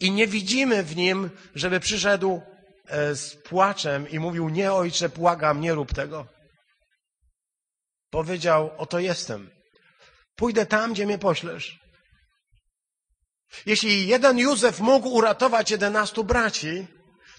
i 0.00 0.10
nie 0.10 0.26
widzimy 0.26 0.82
w 0.82 0.96
nim, 0.96 1.30
żeby 1.54 1.80
przyszedł 1.80 2.42
e, 2.86 3.14
z 3.14 3.36
płaczem 3.36 4.10
i 4.10 4.18
mówił: 4.18 4.48
Nie, 4.48 4.72
ojcze, 4.72 5.08
błagam, 5.08 5.60
nie 5.60 5.74
rób 5.74 5.94
tego. 5.94 6.26
Powiedział: 8.10 8.70
Oto 8.76 8.98
jestem. 8.98 9.50
Pójdę 10.36 10.66
tam, 10.66 10.92
gdzie 10.92 11.06
mnie 11.06 11.18
poślesz. 11.18 11.78
Jeśli 13.66 14.06
jeden 14.06 14.38
Józef 14.38 14.80
mógł 14.80 15.08
uratować 15.08 15.70
jedenastu 15.70 16.24
braci, 16.24 16.86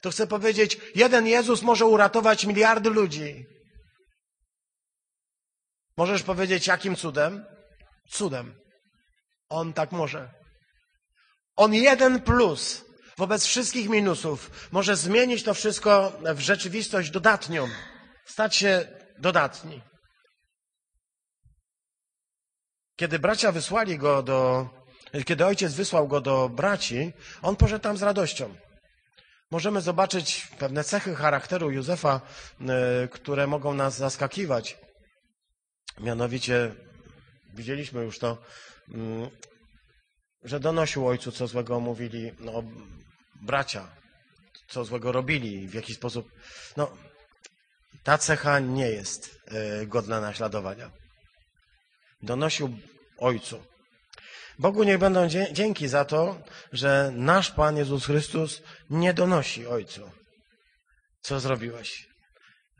to 0.04 0.12
chcę 0.12 0.28
powiedzieć, 0.28 0.78
jeden 0.96 1.28
Jezus 1.28 1.62
może 1.62 1.86
uratować 1.86 2.46
miliardy 2.46 2.90
ludzi. 2.90 3.46
Możesz 5.98 6.24
powiedzieć, 6.24 6.68
jakim 6.68 6.96
cudem? 6.96 7.46
Cudem. 8.10 8.56
On 9.50 9.74
tak 9.74 9.92
może. 9.92 10.32
On 11.56 11.74
jeden 11.74 12.22
plus 12.22 12.86
wobec 13.18 13.46
wszystkich 13.46 13.90
minusów 13.90 14.70
może 14.72 14.96
zmienić 14.96 15.44
to 15.44 15.54
wszystko 15.54 16.20
w 16.36 16.40
rzeczywistość 16.40 17.10
dodatnią, 17.10 17.68
stać 18.26 18.56
się 18.56 18.88
dodatni. 19.20 19.82
Kiedy 22.96 23.20
bracia 23.20 23.52
wysłali 23.52 23.98
go 23.98 24.24
do, 24.24 24.70
kiedy 25.26 25.46
ojciec 25.46 25.74
wysłał 25.74 26.08
go 26.08 26.22
do 26.22 26.50
braci, 26.50 27.14
on 27.42 27.56
poszedł 27.56 27.84
tam 27.84 27.98
z 27.98 28.04
radością. 28.04 28.63
Możemy 29.54 29.82
zobaczyć 29.82 30.48
pewne 30.60 30.84
cechy 30.84 31.16
charakteru 31.16 31.72
Józefa, 31.72 32.22
y, 32.62 33.08
które 33.08 33.48
mogą 33.48 33.74
nas 33.74 33.98
zaskakiwać. 33.98 34.78
Mianowicie, 36.00 36.76
widzieliśmy 37.54 38.04
już 38.04 38.20
to, 38.20 38.38
mm, 38.90 39.30
że 40.44 40.60
donosił 40.60 41.08
ojcu, 41.08 41.32
co 41.32 41.48
złego 41.48 41.80
mówili 41.80 42.32
no, 42.40 42.64
bracia, 43.42 43.88
co 44.68 44.86
złego 44.86 45.12
robili, 45.12 45.68
w 45.68 45.74
jaki 45.74 45.94
sposób. 45.94 46.32
No, 46.78 46.98
ta 48.04 48.18
cecha 48.18 48.60
nie 48.60 48.90
jest 48.90 49.40
y, 49.82 49.88
godna 49.88 50.22
naśladowania. 50.22 50.92
Donosił 52.22 52.78
ojcu. 53.18 53.64
Bogu 54.60 54.84
niech 54.84 54.98
będą 54.98 55.28
dzięki 55.52 55.88
za 55.88 56.06
to, 56.06 56.38
że 56.74 57.12
nasz 57.16 57.52
Pan 57.52 57.78
Jezus 57.78 58.06
Chrystus 58.06 58.62
nie 58.90 59.14
donosi 59.14 59.68
Ojcu. 59.68 60.12
Co 61.22 61.40
zrobiłeś? 61.40 62.08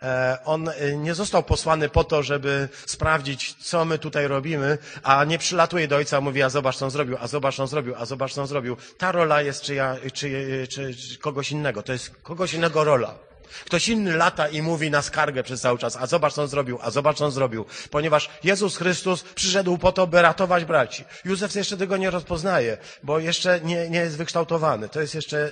E, 0.02 0.38
On 0.46 0.70
e, 0.70 0.98
nie 0.98 1.14
został 1.14 1.44
posłany 1.44 1.90
po 1.90 2.04
to, 2.04 2.24
żeby 2.24 2.70
sprawdzić, 2.86 3.54
co 3.54 3.86
my 3.86 4.00
tutaj 4.00 4.28
robimy, 4.28 4.78
a 5.04 5.24
nie 5.24 5.38
przylatuje 5.38 5.88
do 5.88 5.96
Ojca, 5.96 6.22
mówi, 6.22 6.44
a 6.44 6.50
zobacz, 6.50 6.78
co 6.78 6.86
on 6.86 6.92
zrobił, 6.92 7.18
a 7.20 7.28
zobacz, 7.28 7.56
co 7.56 7.64
on 7.64 7.68
zrobił, 7.68 7.96
a 7.98 8.06
zobacz, 8.06 8.34
co 8.34 8.42
on 8.42 8.48
zrobił. 8.48 8.78
Ta 8.98 9.12
rola 9.12 9.42
jest 9.42 9.62
czyja, 9.62 9.98
czy, 10.14 10.68
czy, 10.70 10.96
czy 10.96 11.18
kogoś 11.18 11.52
innego. 11.52 11.84
To 11.84 11.94
jest 11.94 12.10
kogoś 12.24 12.54
innego 12.54 12.84
rola. 12.84 13.20
Ktoś 13.66 13.88
inny 13.88 14.16
lata 14.18 14.48
i 14.48 14.62
mówi 14.62 14.92
na 14.92 15.02
skargę 15.02 15.44
przez 15.44 15.62
cały 15.62 15.78
czas, 15.80 15.96
a 15.96 16.06
zobacz, 16.08 16.34
co 16.34 16.42
on 16.42 16.48
zrobił, 16.48 16.80
a 16.82 16.92
zobacz, 16.92 17.18
co 17.18 17.26
on 17.26 17.32
zrobił. 17.32 17.66
Ponieważ 17.92 18.30
Jezus 18.44 18.78
Chrystus 18.78 19.24
przyszedł 19.24 19.78
po 19.78 19.92
to, 19.92 20.08
by 20.08 20.22
ratować 20.22 20.66
braci. 20.66 21.06
Józef 21.26 21.56
jeszcze 21.56 21.78
tego 21.78 21.98
nie 21.98 22.10
rozpoznaje, 22.12 22.78
bo 23.04 23.20
jeszcze 23.20 23.60
nie, 23.62 23.90
nie 23.90 24.00
jest 24.00 24.18
wykształtowany. 24.18 24.90
To 24.90 25.02
jest 25.02 25.16
jeszcze 25.16 25.52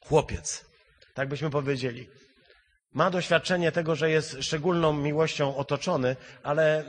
chłopiec. 0.00 0.64
Tak 1.14 1.28
byśmy 1.28 1.50
powiedzieli. 1.50 2.08
Ma 2.94 3.10
doświadczenie 3.10 3.72
tego, 3.72 3.94
że 3.96 4.10
jest 4.10 4.36
szczególną 4.40 4.92
miłością 4.92 5.56
otoczony, 5.56 6.16
ale 6.42 6.84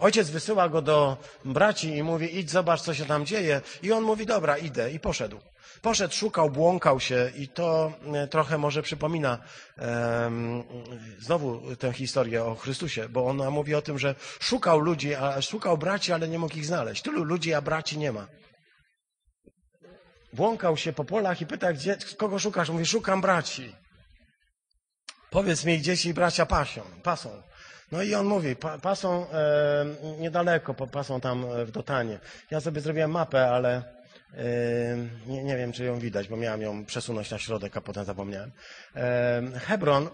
ojciec 0.00 0.30
wysyła 0.30 0.68
go 0.68 0.82
do 0.82 1.16
braci 1.44 1.96
i 1.96 2.02
mówi, 2.02 2.38
idź 2.38 2.50
zobacz, 2.50 2.80
co 2.80 2.94
się 2.94 3.06
tam 3.06 3.26
dzieje. 3.26 3.60
I 3.82 3.92
on 3.92 4.02
mówi, 4.04 4.26
dobra, 4.26 4.58
idę 4.58 4.92
i 4.92 5.00
poszedł. 5.00 5.40
Poszedł, 5.82 6.14
szukał, 6.14 6.50
błąkał 6.50 7.00
się 7.00 7.30
i 7.36 7.48
to 7.48 7.92
e, 8.14 8.26
trochę 8.28 8.58
może 8.58 8.82
przypomina 8.82 9.38
em, 9.76 10.62
znowu 11.18 11.76
tę 11.76 11.92
historię 11.92 12.44
o 12.44 12.54
Chrystusie, 12.54 13.08
bo 13.08 13.26
ona 13.26 13.50
mówi 13.50 13.74
o 13.74 13.82
tym, 13.82 13.98
że 13.98 14.14
szukał 14.40 14.80
ludzi, 14.80 15.14
a 15.14 15.42
szukał 15.42 15.78
braci, 15.78 16.12
ale 16.12 16.28
nie 16.28 16.38
mógł 16.38 16.56
ich 16.56 16.66
znaleźć. 16.66 17.02
Tylu 17.02 17.24
ludzi, 17.24 17.54
a 17.54 17.60
braci 17.60 17.98
nie 17.98 18.12
ma. 18.12 18.26
Błąkał 20.32 20.76
się 20.76 20.92
po 20.92 21.04
polach 21.04 21.40
i 21.40 21.46
pyta, 21.46 21.72
gdzie, 21.72 21.96
kogo 22.16 22.38
szukasz? 22.38 22.70
Mówi, 22.70 22.86
szukam 22.86 23.20
braci. 23.20 23.76
Powiedz 25.30 25.64
mi, 25.64 25.78
gdzie 25.78 25.96
ci 25.96 26.14
bracia 26.14 26.46
pasią, 26.46 26.82
pasą. 27.02 27.42
No 27.92 28.02
i 28.02 28.14
on 28.14 28.26
mówi, 28.26 28.56
pa, 28.56 28.78
pasą 28.78 29.26
e, 29.30 29.86
niedaleko, 30.18 30.74
pasą 30.74 31.20
tam 31.20 31.44
e, 31.44 31.64
w 31.64 31.70
Dotanie. 31.70 32.18
Ja 32.50 32.60
sobie 32.60 32.80
zrobiłem 32.80 33.10
mapę, 33.10 33.50
ale 33.50 33.82
e, 34.34 34.42
nie, 35.26 35.44
nie 35.44 35.56
wiem, 35.56 35.72
czy 35.72 35.84
ją 35.84 35.98
widać, 35.98 36.28
bo 36.28 36.36
miałem 36.36 36.62
ją 36.62 36.84
przesunąć 36.84 37.30
na 37.30 37.38
środek, 37.38 37.76
a 37.76 37.80
potem 37.80 38.04
zapomniałem. 38.04 38.50
Hebron, 39.54 40.08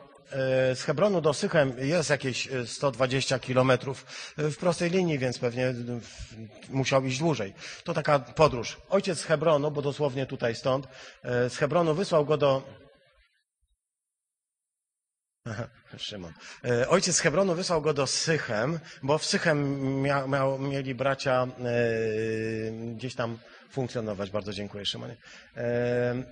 z 0.75 0.83
Hebronu 0.83 1.21
do 1.21 1.35
Sychem 1.35 1.73
jest 1.79 2.11
jakieś 2.11 2.47
e, 2.53 2.67
120 2.67 3.39
kilometrów 3.39 4.07
w 4.37 4.57
prostej 4.57 4.91
linii, 4.91 5.19
więc 5.19 5.39
pewnie 5.39 5.75
musiał 6.71 7.05
iść 7.05 7.19
dłużej. 7.19 7.55
To 7.85 7.95
taka 7.95 8.19
podróż. 8.19 8.81
Ojciec 8.89 9.19
z 9.19 9.25
Hebronu, 9.25 9.71
bo 9.71 9.83
dosłownie 9.83 10.27
tutaj 10.27 10.55
stąd, 10.55 10.89
z 11.25 11.57
Hebronu 11.57 11.95
wysłał 11.95 12.25
go 12.25 12.37
do 12.37 12.63
Szymon. 15.99 16.33
E, 16.65 16.89
Ojciec 16.89 17.19
Hebronu 17.19 17.55
wysłał 17.55 17.83
go 17.83 17.95
do 17.95 18.07
Sychem, 18.07 18.79
bo 19.03 19.19
w 19.19 19.25
Sychem 19.25 19.81
mia, 20.03 20.27
miał, 20.27 20.59
mieli 20.59 20.95
bracia 20.95 21.43
e, 21.43 22.93
gdzieś 22.95 23.15
tam 23.15 23.39
funkcjonować. 23.71 24.31
Bardzo 24.31 24.53
dziękuję, 24.53 24.87
Szymonie. 24.87 25.17
E, 25.57 26.23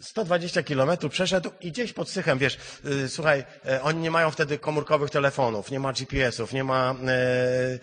120 0.00 0.62
kilometrów 0.62 1.12
przeszedł 1.12 1.50
i 1.60 1.72
gdzieś 1.72 1.92
pod 1.92 2.10
Sychem, 2.10 2.38
wiesz, 2.38 2.58
e, 3.04 3.08
słuchaj, 3.08 3.44
e, 3.66 3.82
oni 3.82 4.00
nie 4.00 4.10
mają 4.10 4.30
wtedy 4.30 4.58
komórkowych 4.58 5.10
telefonów, 5.10 5.70
nie 5.70 5.80
ma 5.80 5.92
GPS-ów, 5.92 6.52
nie 6.52 6.64
ma 6.64 6.94
e, 7.06 7.78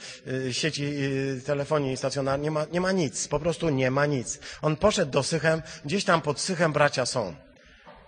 e, 0.48 0.54
sieci 0.54 0.86
e, 0.86 1.42
telefonii 1.42 1.98
stacjonarnej, 1.98 2.44
nie 2.44 2.52
ma, 2.52 2.66
nie 2.72 2.82
ma 2.82 2.92
nic, 2.92 3.28
po 3.28 3.40
prostu 3.40 3.70
nie 3.70 3.92
ma 3.92 4.06
nic. 4.06 4.40
On 4.62 4.76
poszedł 4.76 5.12
do 5.12 5.24
Sychem, 5.24 5.62
gdzieś 5.86 6.04
tam 6.04 6.22
pod 6.22 6.40
Sychem 6.40 6.74
bracia 6.74 7.06
są. 7.06 7.36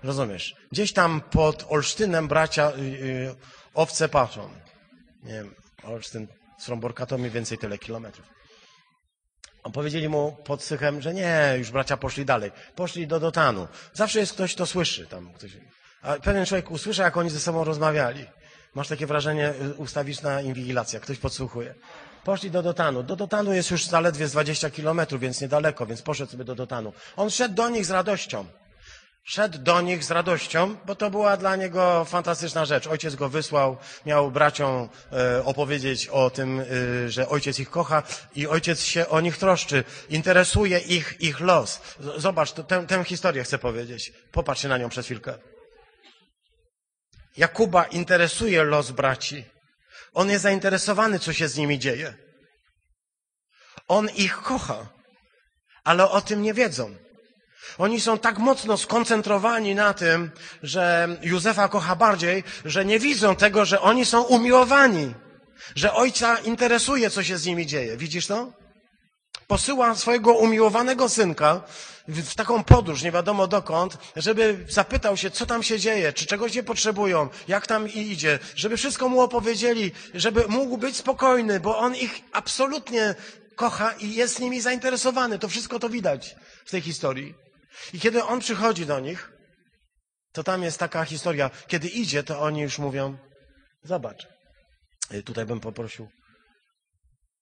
Rozumiesz? 0.03 0.55
Gdzieś 0.71 0.93
tam 0.93 1.21
pod 1.21 1.65
Olsztynem 1.69 2.27
bracia 2.27 2.71
y, 2.71 2.81
y, 2.81 3.35
owce 3.73 4.09
patrzą. 4.09 4.49
nie 5.23 5.33
wiem, 5.33 5.55
Olsztyn, 5.83 6.27
Stromborka 6.59 7.05
to 7.05 7.17
mniej 7.17 7.31
więcej 7.31 7.57
tyle 7.57 7.77
kilometrów. 7.77 8.25
Powiedzieli 9.73 10.09
mu 10.09 10.37
pod 10.43 10.63
Sychem, 10.63 11.01
że 11.01 11.13
nie, 11.13 11.55
już 11.57 11.71
bracia 11.71 11.97
poszli 11.97 12.25
dalej. 12.25 12.51
Poszli 12.75 13.07
do 13.07 13.19
Dotanu. 13.19 13.67
Zawsze 13.93 14.19
jest 14.19 14.33
ktoś, 14.33 14.55
kto 14.55 14.65
słyszy 14.65 15.07
tam. 15.07 15.33
Ktoś, 15.33 15.51
a 16.01 16.13
pewien 16.13 16.45
człowiek 16.45 16.71
usłyszy, 16.71 17.01
jak 17.01 17.17
oni 17.17 17.29
ze 17.29 17.39
sobą 17.39 17.63
rozmawiali. 17.63 18.25
Masz 18.75 18.87
takie 18.87 19.07
wrażenie, 19.07 19.53
y, 19.61 19.73
ustawisz 19.73 20.21
na 20.21 20.41
inwigilację, 20.41 20.99
ktoś 20.99 21.17
podsłuchuje. 21.17 21.75
Poszli 22.23 22.51
do 22.51 22.63
Dotanu. 22.63 23.03
Do 23.03 23.15
Dotanu 23.15 23.53
jest 23.53 23.71
już 23.71 23.85
zaledwie 23.85 24.27
z 24.27 24.31
20 24.31 24.69
kilometrów, 24.69 25.21
więc 25.21 25.41
niedaleko, 25.41 25.85
więc 25.85 26.01
poszedł 26.01 26.31
sobie 26.31 26.43
do 26.43 26.55
Dotanu. 26.55 26.93
On 27.15 27.29
szedł 27.29 27.55
do 27.55 27.69
nich 27.69 27.85
z 27.85 27.91
radością. 27.91 28.45
Szedł 29.25 29.57
do 29.57 29.81
nich 29.81 30.03
z 30.03 30.11
radością, 30.11 30.75
bo 30.85 30.95
to 30.95 31.09
była 31.09 31.37
dla 31.37 31.55
niego 31.55 32.05
fantastyczna 32.05 32.65
rzecz. 32.65 32.87
Ojciec 32.87 33.15
go 33.15 33.29
wysłał, 33.29 33.77
miał 34.05 34.31
braciom 34.31 34.89
e, 35.11 35.45
opowiedzieć 35.45 36.07
o 36.07 36.29
tym, 36.29 36.59
e, 36.59 36.65
że 37.09 37.29
ojciec 37.29 37.59
ich 37.59 37.69
kocha 37.69 38.03
i 38.35 38.47
ojciec 38.47 38.81
się 38.83 39.07
o 39.09 39.21
nich 39.21 39.37
troszczy. 39.37 39.83
Interesuje 40.09 40.79
ich, 40.79 41.15
ich 41.21 41.39
los. 41.39 41.81
Zobacz, 42.17 42.51
tę, 42.51 42.87
tę 42.87 43.03
historię 43.03 43.43
chcę 43.43 43.57
powiedzieć. 43.57 44.13
Popatrz 44.31 44.63
na 44.63 44.77
nią 44.77 44.89
przez 44.89 45.05
chwilkę. 45.05 45.33
Jakuba 47.37 47.83
interesuje 47.83 48.63
los 48.63 48.91
braci. 48.91 49.45
On 50.13 50.29
jest 50.29 50.43
zainteresowany, 50.43 51.19
co 51.19 51.33
się 51.33 51.47
z 51.47 51.57
nimi 51.57 51.79
dzieje. 51.79 52.13
On 53.87 54.09
ich 54.09 54.35
kocha, 54.41 54.87
ale 55.83 56.09
o 56.09 56.21
tym 56.21 56.41
nie 56.41 56.53
wiedzą. 56.53 57.02
Oni 57.77 58.01
są 58.01 58.17
tak 58.17 58.37
mocno 58.39 58.77
skoncentrowani 58.77 59.75
na 59.75 59.93
tym, 59.93 60.31
że 60.63 61.07
Józefa 61.21 61.67
kocha 61.67 61.95
bardziej, 61.95 62.43
że 62.65 62.85
nie 62.85 62.99
widzą 62.99 63.35
tego, 63.35 63.65
że 63.65 63.81
oni 63.81 64.05
są 64.05 64.21
umiłowani, 64.23 65.13
że 65.75 65.93
ojca 65.93 66.37
interesuje, 66.37 67.09
co 67.09 67.23
się 67.23 67.37
z 67.37 67.45
nimi 67.45 67.65
dzieje. 67.65 67.97
Widzisz 67.97 68.27
to? 68.27 68.51
Posyła 69.47 69.95
swojego 69.95 70.33
umiłowanego 70.33 71.09
synka 71.09 71.61
w 72.07 72.35
taką 72.35 72.63
podróż, 72.63 73.01
nie 73.01 73.11
wiadomo 73.11 73.47
dokąd, 73.47 73.97
żeby 74.15 74.65
zapytał 74.69 75.17
się, 75.17 75.31
co 75.31 75.45
tam 75.45 75.63
się 75.63 75.79
dzieje, 75.79 76.13
czy 76.13 76.25
czegoś 76.25 76.55
nie 76.55 76.63
potrzebują, 76.63 77.29
jak 77.47 77.67
tam 77.67 77.89
idzie, 77.89 78.39
żeby 78.55 78.77
wszystko 78.77 79.09
mu 79.09 79.21
opowiedzieli, 79.21 79.91
żeby 80.13 80.45
mógł 80.47 80.77
być 80.77 80.97
spokojny, 80.97 81.59
bo 81.59 81.77
on 81.77 81.95
ich 81.95 82.21
absolutnie 82.31 83.15
kocha 83.55 83.91
i 83.91 84.13
jest 84.13 84.39
nimi 84.39 84.61
zainteresowany. 84.61 85.39
To 85.39 85.47
wszystko 85.47 85.79
to 85.79 85.89
widać 85.89 86.35
w 86.65 86.71
tej 86.71 86.81
historii. 86.81 87.42
I 87.93 87.99
kiedy 87.99 88.23
on 88.23 88.39
przychodzi 88.39 88.85
do 88.85 88.99
nich, 88.99 89.33
to 90.31 90.43
tam 90.43 90.63
jest 90.63 90.79
taka 90.79 91.05
historia. 91.05 91.49
Kiedy 91.67 91.87
idzie, 91.87 92.23
to 92.23 92.41
oni 92.41 92.61
już 92.61 92.79
mówią, 92.79 93.17
zobacz, 93.83 94.27
y, 95.13 95.23
tutaj 95.23 95.45
bym 95.45 95.59
poprosił. 95.59 96.09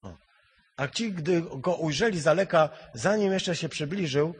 O. 0.01 0.17
A 0.77 0.87
ci, 0.87 1.11
gdy 1.13 1.41
go 1.41 1.75
ujrzeli 1.75 2.19
z 2.19 2.23
daleka, 2.23 2.69
zanim 2.93 3.33
jeszcze 3.33 3.55
się 3.55 3.69
przybliżył, 3.69 4.35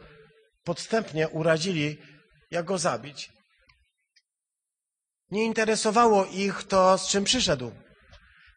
podstępnie 0.64 1.28
urazili, 1.28 1.98
jak 2.50 2.64
go 2.64 2.78
zabić. 2.78 3.32
Nie 5.30 5.44
interesowało 5.44 6.26
ich 6.26 6.62
to, 6.62 6.98
z 6.98 7.08
czym 7.08 7.24
przyszedł. 7.24 7.72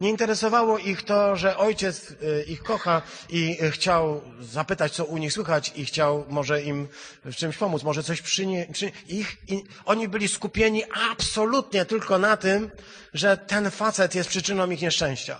Nie 0.05 0.11
interesowało 0.11 0.77
ich 0.77 1.03
to, 1.03 1.35
że 1.35 1.57
ojciec 1.57 2.11
y, 2.11 2.45
ich 2.47 2.63
kocha 2.63 3.01
i 3.29 3.57
y, 3.63 3.71
chciał 3.71 4.21
zapytać, 4.41 4.91
co 4.93 5.05
u 5.05 5.17
nich 5.17 5.33
słychać 5.33 5.71
i 5.75 5.85
chciał 5.85 6.25
może 6.29 6.63
im 6.63 6.87
w 7.25 7.35
czymś 7.35 7.57
pomóc, 7.57 7.83
może 7.83 8.03
coś 8.03 8.21
przynieść. 8.21 8.71
Przy... 8.71 8.91
Ich, 9.07 9.37
i 9.47 9.63
oni 9.85 10.07
byli 10.07 10.27
skupieni 10.27 10.83
absolutnie 11.11 11.85
tylko 11.85 12.19
na 12.19 12.37
tym, 12.37 12.71
że 13.13 13.37
ten 13.37 13.71
facet 13.71 14.15
jest 14.15 14.29
przyczyną 14.29 14.69
ich 14.71 14.81
nieszczęścia. 14.81 15.39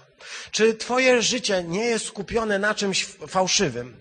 Czy 0.52 0.74
twoje 0.74 1.22
życie 1.22 1.64
nie 1.64 1.86
jest 1.86 2.06
skupione 2.06 2.60
na 2.60 2.76
czymś 2.76 3.06
fałszywym? 3.06 3.98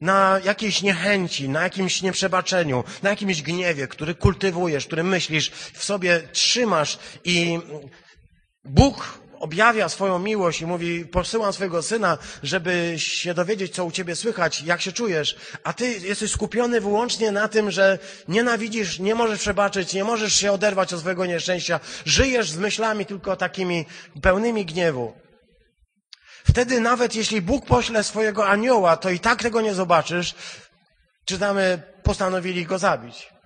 Na 0.00 0.40
jakiejś 0.44 0.82
niechęci, 0.82 1.48
na 1.48 1.62
jakimś 1.62 2.02
nieprzebaczeniu, 2.02 2.84
na 3.02 3.10
jakimś 3.10 3.42
gniewie, 3.42 3.88
który 3.88 4.14
kultywujesz, 4.14 4.86
który 4.86 5.02
myślisz, 5.04 5.50
w 5.50 5.84
sobie 5.84 6.28
trzymasz 6.32 6.98
i 7.24 7.58
Bóg 8.64 9.27
objawia 9.40 9.88
swoją 9.88 10.18
miłość 10.18 10.60
i 10.60 10.66
mówi, 10.66 11.04
posyłam 11.06 11.52
swojego 11.52 11.82
syna, 11.82 12.18
żeby 12.42 12.94
się 12.96 13.34
dowiedzieć, 13.34 13.74
co 13.74 13.84
u 13.84 13.90
ciebie 13.90 14.16
słychać, 14.16 14.62
jak 14.62 14.80
się 14.80 14.92
czujesz, 14.92 15.36
a 15.64 15.72
ty 15.72 15.88
jesteś 15.98 16.30
skupiony 16.30 16.80
wyłącznie 16.80 17.32
na 17.32 17.48
tym, 17.48 17.70
że 17.70 17.98
nienawidzisz, 18.28 18.98
nie 18.98 19.14
możesz 19.14 19.38
przebaczyć, 19.40 19.92
nie 19.92 20.04
możesz 20.04 20.34
się 20.34 20.52
oderwać 20.52 20.92
od 20.92 21.00
swojego 21.00 21.26
nieszczęścia, 21.26 21.80
żyjesz 22.04 22.50
z 22.50 22.56
myślami 22.58 23.06
tylko 23.06 23.36
takimi 23.36 23.86
pełnymi 24.22 24.64
gniewu. 24.66 25.12
Wtedy 26.48 26.80
nawet 26.80 27.14
jeśli 27.14 27.42
Bóg 27.42 27.66
pośle 27.66 28.04
swojego 28.04 28.46
anioła, 28.48 28.96
to 28.96 29.10
i 29.10 29.20
tak 29.20 29.42
tego 29.42 29.60
nie 29.60 29.74
zobaczysz. 29.74 30.34
Czytamy, 31.24 31.82
postanowili 32.02 32.66
go 32.66 32.78
zabić. 32.78 33.37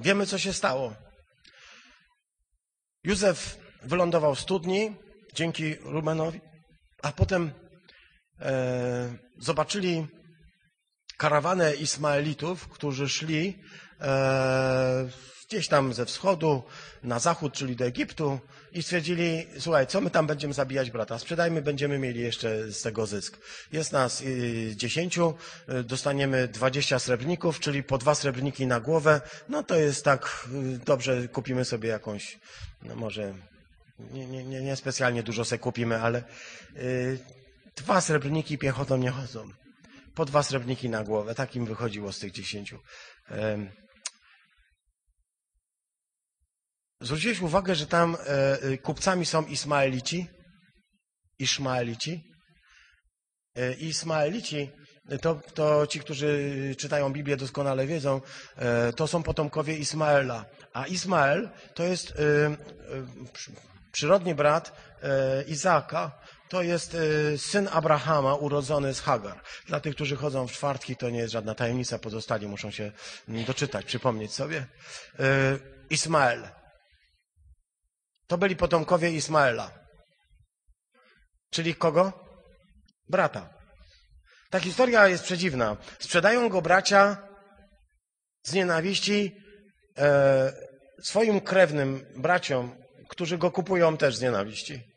Wiemy, 0.00 0.26
co 0.26 0.38
się 0.38 0.52
stało. 0.52 0.94
Józef 3.04 3.58
wylądował 3.82 4.34
w 4.34 4.40
studni 4.40 4.96
dzięki 5.34 5.74
Rubenowi, 5.74 6.40
a 7.02 7.12
potem 7.12 7.52
e, 8.40 9.16
zobaczyli 9.38 10.06
karawanę 11.16 11.74
Ismaelitów, 11.74 12.68
którzy 12.68 13.08
szli 13.08 13.62
e, 14.00 15.08
gdzieś 15.50 15.68
tam 15.68 15.94
ze 15.94 16.06
wschodu 16.06 16.62
na 17.02 17.18
zachód, 17.18 17.52
czyli 17.52 17.76
do 17.76 17.84
Egiptu 17.84 18.40
i 18.72 18.82
stwierdzili, 18.82 19.46
słuchaj, 19.58 19.86
co 19.86 20.00
my 20.00 20.10
tam 20.10 20.26
będziemy 20.26 20.54
zabijać 20.54 20.90
brata? 20.90 21.18
Sprzedajmy, 21.18 21.62
będziemy 21.62 21.98
mieli 21.98 22.20
jeszcze 22.20 22.72
z 22.72 22.82
tego 22.82 23.06
zysk. 23.06 23.38
Jest 23.72 23.92
nas 23.92 24.20
y, 24.20 24.72
dziesięciu, 24.76 25.34
y, 25.68 25.84
dostaniemy 25.84 26.48
dwadzieścia 26.48 26.98
srebrników, 26.98 27.60
czyli 27.60 27.82
po 27.82 27.98
dwa 27.98 28.14
srebrniki 28.14 28.66
na 28.66 28.80
głowę. 28.80 29.20
No 29.48 29.62
to 29.62 29.76
jest 29.76 30.04
tak, 30.04 30.48
y, 30.74 30.78
dobrze, 30.78 31.28
kupimy 31.28 31.64
sobie 31.64 31.88
jakąś, 31.88 32.38
no 32.82 32.96
może 32.96 33.34
nie, 34.12 34.26
nie, 34.26 34.44
nie, 34.44 34.60
nie 34.62 34.76
specjalnie 34.76 35.22
dużo 35.22 35.44
se 35.44 35.58
kupimy, 35.58 36.02
ale 36.02 36.24
dwa 37.76 38.00
srebrniki 38.00 38.58
piechotą 38.58 38.96
nie 38.96 39.10
chodzą. 39.10 39.48
Po 40.14 40.24
dwa 40.24 40.42
srebrniki 40.42 40.88
na 40.88 41.04
głowę. 41.04 41.34
Tak 41.34 41.56
im 41.56 41.66
wychodziło 41.66 42.12
z 42.12 42.18
tych 42.18 42.32
dziesięciu. 42.32 42.78
Zwróciłeś 47.02 47.40
uwagę, 47.40 47.74
że 47.74 47.86
tam 47.86 48.14
e, 48.26 48.62
e, 48.62 48.78
kupcami 48.78 49.26
są 49.26 49.44
Ismaelici, 49.46 50.26
Iszmaelici. 51.38 52.24
E, 53.56 53.72
Ismaelici, 53.72 54.70
to, 55.20 55.34
to 55.54 55.86
ci, 55.86 56.00
którzy 56.00 56.50
czytają 56.78 57.12
Biblię 57.12 57.36
doskonale 57.36 57.86
wiedzą, 57.86 58.20
to 58.96 59.06
są 59.06 59.22
potomkowie 59.22 59.76
Ismaela. 59.76 60.44
A 60.72 60.86
Ismael 60.86 61.50
to 61.74 61.84
jest 61.84 62.14
przy- 63.32 63.52
przyrodni 63.92 64.34
brat 64.34 64.72
Izaaka, 65.46 66.18
to 66.48 66.62
jest 66.62 66.96
syn 67.36 67.68
Abrahama 67.72 68.34
urodzony 68.34 68.94
z 68.94 69.00
Hagar. 69.00 69.40
Dla 69.66 69.80
tych, 69.80 69.94
którzy 69.94 70.16
chodzą 70.16 70.46
w 70.46 70.52
czwartki, 70.52 70.96
to 70.96 71.10
nie 71.10 71.18
jest 71.18 71.32
żadna 71.32 71.54
tajemnica, 71.54 71.98
pozostali 71.98 72.46
muszą 72.46 72.70
się 72.70 72.92
mm, 73.28 73.44
doczytać, 73.44 73.86
przypomnieć 73.86 74.32
sobie. 74.34 74.66
Ismael. 75.90 76.59
To 78.30 78.38
byli 78.38 78.56
potomkowie 78.56 79.10
Ismaela. 79.10 79.70
Czyli 81.50 81.74
kogo? 81.74 82.12
Brata. 83.08 83.48
Ta 84.50 84.60
historia 84.60 85.08
jest 85.08 85.24
przedziwna. 85.24 85.76
Sprzedają 85.98 86.48
go 86.48 86.62
bracia 86.62 87.28
z 88.42 88.52
nienawiści 88.52 89.36
e, 89.98 90.52
swoim 91.02 91.40
krewnym 91.40 92.06
braciom, 92.16 92.76
którzy 93.08 93.38
go 93.38 93.50
kupują 93.50 93.96
też 93.96 94.16
z 94.16 94.22
nienawiści. 94.22 94.89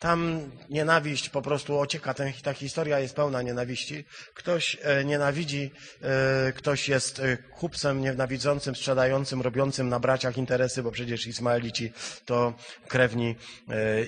Tam 0.00 0.50
nienawiść 0.70 1.28
po 1.28 1.42
prostu 1.42 1.78
ocieka, 1.80 2.14
ta 2.42 2.52
historia 2.52 3.00
jest 3.00 3.14
pełna 3.16 3.42
nienawiści. 3.42 4.04
Ktoś 4.34 4.76
e, 4.82 5.04
nienawidzi, 5.04 5.70
e, 6.02 6.52
ktoś 6.52 6.88
jest 6.88 7.18
e, 7.18 7.36
kupcem 7.36 8.00
nienawidzącym, 8.00 8.76
sprzedającym, 8.76 9.42
robiącym 9.42 9.88
na 9.88 10.00
braciach 10.00 10.36
interesy, 10.38 10.82
bo 10.82 10.90
przecież 10.90 11.26
Ismaelici 11.26 11.92
to 12.24 12.54
krewni 12.88 13.36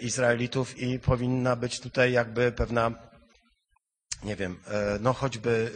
Izraelitów 0.01 0.78
i 0.78 0.99
powinna 0.99 1.57
być 1.57 1.80
tutaj 1.80 2.12
jakby 2.12 2.53
pewna, 2.53 3.09
nie 4.22 4.36
wiem, 4.36 4.61
no 5.01 5.12
choćby 5.12 5.72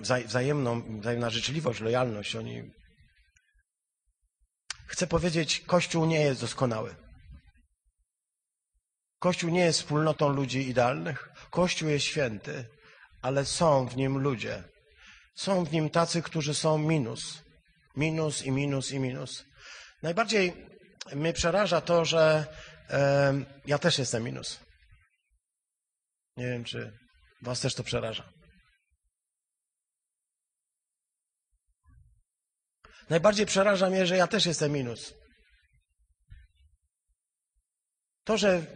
wzaj- 0.00 0.26
wzajemną, 0.26 1.00
wzajemna 1.00 1.30
życzliwość, 1.30 1.80
lojalność. 1.80 2.36
Oni 2.36 2.72
Chcę 4.86 5.06
powiedzieć, 5.06 5.60
Kościół 5.66 6.06
nie 6.06 6.20
jest 6.20 6.40
doskonały. 6.40 7.01
Kościół 9.22 9.50
nie 9.50 9.64
jest 9.64 9.78
wspólnotą 9.78 10.28
ludzi 10.28 10.68
idealnych. 10.68 11.28
Kościół 11.50 11.88
jest 11.88 12.04
święty, 12.04 12.68
ale 13.20 13.44
są 13.44 13.88
w 13.88 13.96
nim 13.96 14.18
ludzie. 14.18 14.64
Są 15.36 15.64
w 15.64 15.72
nim 15.72 15.90
tacy, 15.90 16.22
którzy 16.22 16.54
są 16.54 16.78
minus. 16.78 17.42
Minus 17.96 18.42
i 18.42 18.50
minus 18.50 18.90
i 18.90 18.98
minus. 19.00 19.44
Najbardziej 20.02 20.66
mnie 21.14 21.32
przeraża 21.32 21.80
to, 21.80 22.04
że 22.04 22.46
e, 22.90 23.34
ja 23.66 23.78
też 23.78 23.98
jestem 23.98 24.22
minus. 24.22 24.60
Nie 26.36 26.46
wiem, 26.46 26.64
czy 26.64 26.98
Was 27.42 27.60
też 27.60 27.74
to 27.74 27.84
przeraża. 27.84 28.32
Najbardziej 33.10 33.46
przeraża 33.46 33.90
mnie, 33.90 34.06
że 34.06 34.16
ja 34.16 34.26
też 34.26 34.46
jestem 34.46 34.72
minus. 34.72 35.14
To, 38.24 38.38
że 38.38 38.66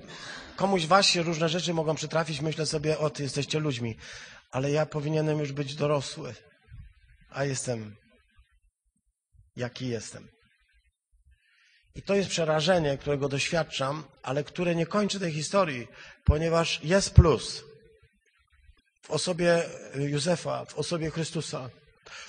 komuś 0.56 0.82
się 1.00 1.22
różne 1.22 1.48
rzeczy 1.48 1.74
mogą 1.74 1.94
przytrafić, 1.94 2.40
myślę 2.40 2.66
sobie, 2.66 2.98
o, 2.98 3.10
ty 3.10 3.22
jesteście 3.22 3.58
ludźmi, 3.58 3.96
ale 4.50 4.70
ja 4.70 4.86
powinienem 4.86 5.38
już 5.38 5.52
być 5.52 5.74
dorosły, 5.74 6.34
a 7.30 7.44
jestem 7.44 7.96
jaki 9.56 9.88
jestem. 9.88 10.28
I 11.94 12.02
to 12.02 12.14
jest 12.14 12.30
przerażenie, 12.30 12.98
którego 12.98 13.28
doświadczam, 13.28 14.04
ale 14.22 14.44
które 14.44 14.74
nie 14.74 14.86
kończy 14.86 15.20
tej 15.20 15.32
historii, 15.32 15.88
ponieważ 16.24 16.80
jest 16.84 17.14
plus 17.14 17.64
w 19.02 19.10
osobie 19.10 19.62
Józefa, 19.94 20.64
w 20.64 20.74
osobie 20.74 21.10
Chrystusa. 21.10 21.70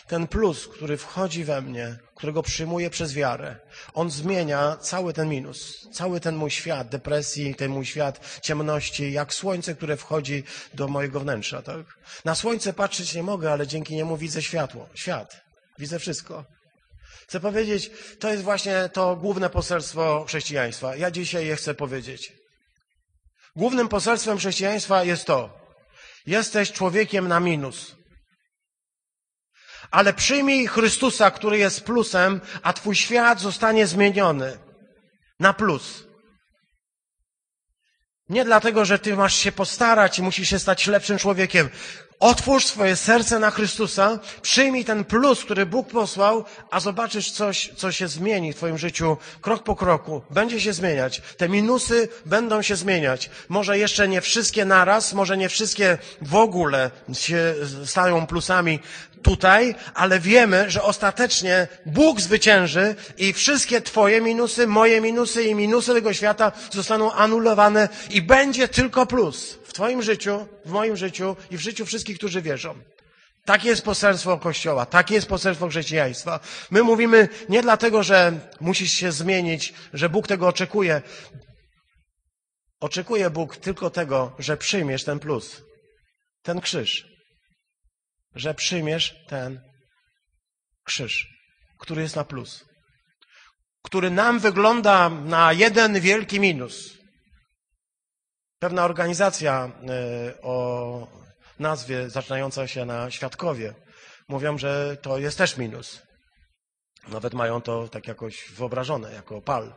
Ten 0.08 0.28
plus, 0.28 0.68
który 0.68 0.98
wchodzi 0.98 1.44
we 1.44 1.62
mnie, 1.62 2.00
którego 2.16 2.44
przyjmuję 2.44 2.90
przez 2.90 3.14
wiarę, 3.14 3.56
on 3.94 4.12
zmienia 4.12 4.78
cały 4.82 5.14
ten 5.14 5.30
minus, 5.30 5.88
cały 5.92 6.20
ten 6.20 6.36
mój 6.36 6.52
świat 6.52 6.90
depresji, 6.90 7.56
ten 7.56 7.72
mój 7.72 7.86
świat 7.86 8.40
ciemności, 8.42 9.12
jak 9.12 9.34
słońce, 9.34 9.76
które 9.76 9.98
wchodzi 9.98 10.44
do 10.74 10.88
mojego 10.88 11.20
wnętrza. 11.20 11.62
Tak? 11.62 11.86
Na 12.26 12.36
słońce 12.36 12.74
patrzeć 12.74 13.14
nie 13.14 13.24
mogę, 13.24 13.52
ale 13.52 13.68
dzięki 13.68 13.96
niemu 13.96 14.18
widzę 14.18 14.42
światło, 14.42 14.90
świat, 14.94 15.42
widzę 15.80 16.00
wszystko. 16.00 16.46
Chcę 17.28 17.40
powiedzieć, 17.40 17.92
to 18.20 18.30
jest 18.30 18.44
właśnie 18.44 18.90
to 18.94 19.16
główne 19.16 19.50
poselstwo 19.50 20.26
chrześcijaństwa. 20.28 20.96
Ja 20.96 21.12
dzisiaj 21.12 21.46
je 21.46 21.56
chcę 21.56 21.74
powiedzieć. 21.74 22.34
Głównym 23.56 23.88
poselstwem 23.88 24.38
chrześcijaństwa 24.38 25.04
jest 25.04 25.26
to, 25.26 25.60
jesteś 26.26 26.72
człowiekiem 26.72 27.28
na 27.28 27.40
minus. 27.40 27.97
Ale 29.92 30.14
przyjmij 30.14 30.68
Chrystusa, 30.68 31.32
który 31.32 31.58
jest 31.58 31.84
plusem, 31.84 32.42
a 32.64 32.74
twój 32.74 32.96
świat 32.96 33.40
zostanie 33.40 33.88
zmieniony 33.88 34.58
na 35.40 35.54
plus. 35.54 36.04
Nie 38.30 38.46
dlatego, 38.46 38.86
że 38.86 39.00
ty 39.00 39.16
masz 39.16 39.36
się 39.36 39.52
postarać 39.52 40.20
i 40.20 40.22
musisz 40.22 40.50
się 40.50 40.60
stać 40.60 40.88
lepszym 40.88 41.18
człowiekiem. 41.18 41.70
Otwórz 42.20 42.66
swoje 42.66 42.96
serce 42.96 43.40
na 43.40 43.52
Chrystusa, 43.52 44.20
przyjmij 44.42 44.86
ten 44.86 45.06
plus, 45.06 45.44
który 45.44 45.66
Bóg 45.66 45.90
posłał, 45.90 46.46
a 46.72 46.80
zobaczysz 46.80 47.32
coś, 47.32 47.72
co 47.76 47.92
się 47.92 48.08
zmieni 48.08 48.54
w 48.54 48.56
Twoim 48.56 48.78
życiu 48.78 49.18
krok 49.42 49.64
po 49.64 49.76
kroku. 49.76 50.22
Będzie 50.30 50.62
się 50.62 50.74
zmieniać. 50.74 51.22
Te 51.38 51.50
minusy 51.50 52.10
będą 52.26 52.62
się 52.62 52.76
zmieniać. 52.76 53.30
Może 53.50 53.78
jeszcze 53.78 54.08
nie 54.08 54.22
wszystkie 54.22 54.66
naraz, 54.66 55.14
może 55.14 55.38
nie 55.38 55.50
wszystkie 55.50 55.98
w 56.22 56.36
ogóle 56.36 56.92
się 57.14 57.56
stają 57.86 58.28
plusami 58.28 58.80
tutaj, 59.22 59.76
ale 59.94 60.20
wiemy, 60.20 60.72
że 60.72 60.84
ostatecznie 60.84 61.68
Bóg 61.86 62.22
zwycięży 62.22 62.96
i 63.18 63.34
wszystkie 63.34 63.82
Twoje 63.82 64.22
minusy, 64.22 64.68
moje 64.68 65.02
minusy 65.02 65.44
i 65.44 65.56
minusy 65.56 65.94
tego 65.94 66.14
świata 66.14 66.52
zostaną 66.72 67.12
anulowane 67.12 67.90
i 68.10 68.22
będzie 68.22 68.68
tylko 68.68 69.06
plus 69.06 69.58
Twoim 69.78 70.04
życiu, 70.04 70.48
w 70.66 70.72
moim 70.72 70.98
życiu 70.98 71.36
i 71.52 71.58
w 71.58 71.62
życiu 71.62 71.86
wszystkich, 71.86 72.18
którzy 72.18 72.42
wierzą. 72.42 72.80
Takie 73.46 73.70
jest 73.70 73.86
poselstwo 73.86 74.38
Kościoła, 74.38 74.86
takie 74.86 75.16
jest 75.16 75.28
poselstwo 75.28 75.70
chrześcijaństwa. 75.70 76.40
My 76.72 76.84
mówimy 76.84 77.30
nie 77.50 77.62
dlatego, 77.62 78.04
że 78.04 78.40
musisz 78.60 78.92
się 78.92 79.12
zmienić, 79.12 79.74
że 79.94 80.10
Bóg 80.10 80.28
tego 80.28 80.48
oczekuje. 80.48 81.02
Oczekuje 82.80 83.30
Bóg 83.30 83.58
tylko 83.58 83.90
tego, 83.90 84.36
że 84.40 84.58
przyjmiesz 84.58 85.04
ten 85.04 85.20
plus, 85.20 85.62
ten 86.44 86.62
krzyż. 86.62 87.06
Że 88.36 88.54
przyjmiesz 88.54 89.16
ten 89.28 89.62
krzyż, 90.84 91.28
który 91.80 92.02
jest 92.02 92.16
na 92.16 92.24
plus. 92.24 92.66
Który 93.84 94.10
nam 94.12 94.40
wygląda 94.40 95.10
na 95.10 95.54
jeden 95.54 96.00
wielki 96.00 96.40
minus. 96.40 96.97
Pewna 98.60 98.86
organizacja 98.86 99.72
e, 99.90 100.42
o 100.42 101.08
nazwie 101.60 102.10
zaczynająca 102.10 102.68
się 102.68 102.86
na 102.86 103.12
Świadkowie 103.12 103.74
mówią, 104.28 104.58
że 104.58 104.98
to 105.02 105.18
jest 105.18 105.38
też 105.38 105.58
minus. 105.58 106.02
Nawet 107.08 107.34
mają 107.34 107.62
to 107.62 107.88
tak 107.88 108.08
jakoś 108.08 108.52
wyobrażone, 108.52 109.14
jako 109.14 109.42
pal. 109.42 109.74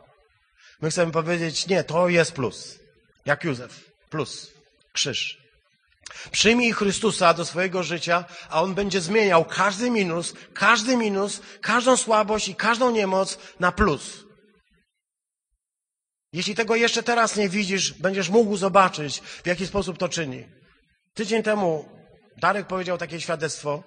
My 0.81 0.89
chcemy 0.89 1.11
powiedzieć, 1.11 1.67
nie, 1.67 1.83
to 1.83 2.09
jest 2.09 2.31
plus. 2.31 2.79
Jak 3.25 3.43
Józef. 3.43 3.91
Plus. 4.09 4.51
Krzyż. 4.93 5.41
Przyjmij 6.31 6.71
Chrystusa 6.73 7.33
do 7.33 7.45
swojego 7.45 7.83
życia, 7.83 8.25
a 8.49 8.61
On 8.61 8.75
będzie 8.75 9.01
zmieniał 9.01 9.45
każdy 9.45 9.91
minus, 9.91 10.33
każdy 10.53 10.97
minus, 10.97 11.41
każdą 11.61 11.97
słabość 11.97 12.47
i 12.47 12.55
każdą 12.55 12.91
niemoc 12.91 13.37
na 13.59 13.71
plus. 13.71 14.30
Jeśli 16.33 16.55
tego 16.55 16.75
jeszcze 16.75 17.03
teraz 17.03 17.35
nie 17.35 17.49
widzisz, 17.49 17.93
będziesz 17.93 18.29
mógł 18.29 18.57
zobaczyć, 18.57 19.19
w 19.19 19.47
jaki 19.47 19.67
sposób 19.67 19.97
to 19.97 20.09
czyni. 20.09 20.45
Tydzień 21.13 21.43
temu 21.43 21.85
Darek 22.37 22.67
powiedział 22.67 22.97
takie 22.97 23.21
świadectwo, 23.21 23.83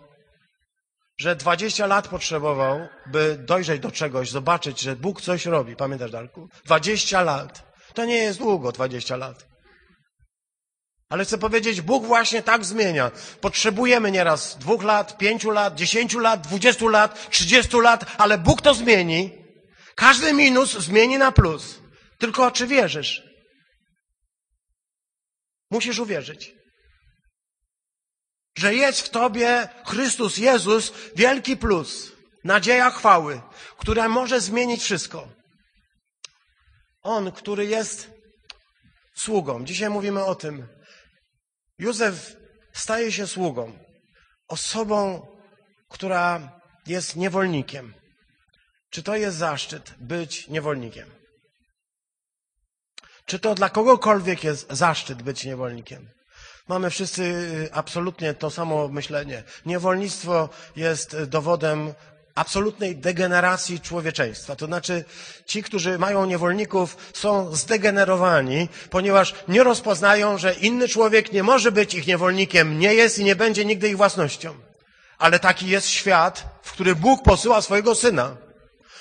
że 1.18 1.36
20 1.36 1.86
lat 1.86 2.09
potrzebował, 2.09 2.88
by 3.07 3.38
dojrzeć 3.38 3.80
do 3.80 3.90
czegoś, 3.90 4.30
zobaczyć, 4.30 4.80
że 4.80 4.97
Bóg 4.97 5.20
coś 5.20 5.47
robi. 5.47 5.76
Pamiętasz, 5.76 6.11
Darku? 6.11 6.49
20 6.64 7.22
lat. 7.22 7.74
To 7.95 8.05
nie 8.05 8.16
jest 8.16 8.38
długo, 8.38 8.72
20 8.72 9.16
lat. 9.16 9.47
Ale 11.09 11.24
chcę 11.24 11.38
powiedzieć, 11.38 11.80
Bóg 11.80 12.07
właśnie 12.07 12.42
tak 12.42 12.64
zmienia. 12.64 13.11
Potrzebujemy 13.40 14.11
nieraz 14.11 14.59
dwóch 14.59 14.82
lat, 14.82 15.18
pięciu 15.18 15.51
lat, 15.51 15.74
dziesięciu 15.74 16.18
lat, 16.18 16.40
dwudziestu 16.40 16.88
lat, 16.88 17.30
trzydziestu 17.30 17.80
lat, 17.80 18.05
ale 18.18 18.38
Bóg 18.38 18.62
to 18.62 18.74
zmieni. 18.74 19.30
Każdy 19.95 20.32
minus 20.32 20.78
zmieni 20.78 21.18
na 21.18 21.32
plus. 21.32 21.84
Tylko 22.19 22.51
czy 22.51 22.67
wierzysz? 22.67 23.23
Musisz 25.71 25.99
uwierzyć. 25.99 26.53
Że 28.59 28.75
jest 28.75 29.01
w 29.01 29.11
tobie 29.11 29.69
Chrystus 29.87 30.39
Jezus, 30.39 30.93
wielki 31.17 31.57
plus, 31.57 32.12
nadzieja 32.45 32.91
chwały, 32.91 33.41
która 33.79 34.09
może 34.09 34.41
zmienić 34.41 34.83
wszystko. 34.83 35.29
On, 37.03 37.33
który 37.33 37.67
jest 37.67 38.11
sługą. 39.15 39.65
Dzisiaj 39.65 39.91
mówimy 39.91 40.25
o 40.25 40.35
tym. 40.35 40.69
Józef 41.79 42.37
staje 42.73 43.12
się 43.12 43.27
sługą, 43.27 43.79
osobą, 44.49 45.27
która 45.89 46.61
jest 46.87 47.17
niewolnikiem. 47.17 47.95
Czy 48.91 49.03
to 49.03 49.17
jest 49.17 49.37
zaszczyt 49.37 49.95
być 49.99 50.49
niewolnikiem? 50.49 51.24
Czy 53.27 53.39
to 53.39 53.55
dla 53.55 53.68
kogokolwiek 53.68 54.45
jest 54.45 54.66
zaszczyt 54.70 55.22
być 55.22 55.45
niewolnikiem? 55.45 56.09
Mamy 56.68 56.91
wszyscy 56.91 57.22
y, 57.22 57.68
absolutnie 57.72 58.35
to 58.35 58.51
samo 58.51 58.89
myślenie. 58.89 59.43
Niewolnictwo 59.66 60.49
jest 60.77 61.22
dowodem 61.25 61.95
absolutnej 62.35 62.97
degeneracji 62.97 63.81
człowieczeństwa. 63.81 64.57
To 64.57 64.66
znaczy, 64.66 65.05
ci, 65.47 65.62
którzy 65.62 65.99
mają 65.99 66.25
niewolników, 66.27 66.97
są 67.12 67.55
zdegenerowani, 67.57 68.68
ponieważ 68.91 69.35
nie 69.49 69.64
rozpoznają, 69.64 70.39
że 70.39 70.55
inny 70.55 70.89
człowiek 70.89 71.33
nie 71.33 71.43
może 71.43 71.72
być 71.72 71.95
ich 71.95 72.07
niewolnikiem, 72.07 72.79
nie 72.79 72.95
jest 72.95 73.18
i 73.18 73.25
nie 73.25 73.37
będzie 73.37 73.64
nigdy 73.64 73.89
ich 73.89 73.97
własnością. 73.97 74.55
Ale 75.18 75.39
taki 75.39 75.68
jest 75.68 75.89
świat, 75.89 76.47
w 76.62 76.72
który 76.72 76.95
Bóg 76.97 77.22
posyła 77.22 77.62
swojego 77.62 77.95
syna. 77.95 78.37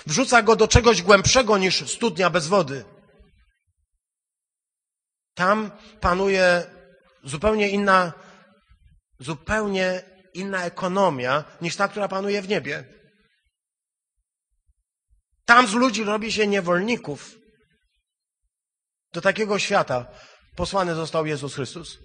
Wrzuca 0.08 0.42
go 0.42 0.56
do 0.56 0.68
czegoś 0.68 1.02
głębszego 1.02 1.58
niż 1.58 1.92
studnia 1.92 2.30
bez 2.30 2.48
wody. 2.48 2.86
Tam 5.34 5.72
panuje 6.02 6.64
zupełnie 7.24 7.70
inna, 7.70 8.14
zupełnie 9.20 10.02
inna 10.34 10.66
ekonomia 10.66 11.44
niż 11.62 11.76
ta, 11.76 11.88
która 11.88 12.08
panuje 12.08 12.42
w 12.42 12.48
niebie. 12.48 12.84
Tam 15.46 15.68
z 15.68 15.74
ludzi 15.74 16.04
robi 16.04 16.32
się 16.32 16.48
niewolników. 16.48 17.36
Do 19.14 19.22
takiego 19.22 19.60
świata 19.60 20.06
posłany 20.56 20.96
został 20.96 21.26
Jezus 21.26 21.56
Chrystus. 21.56 22.00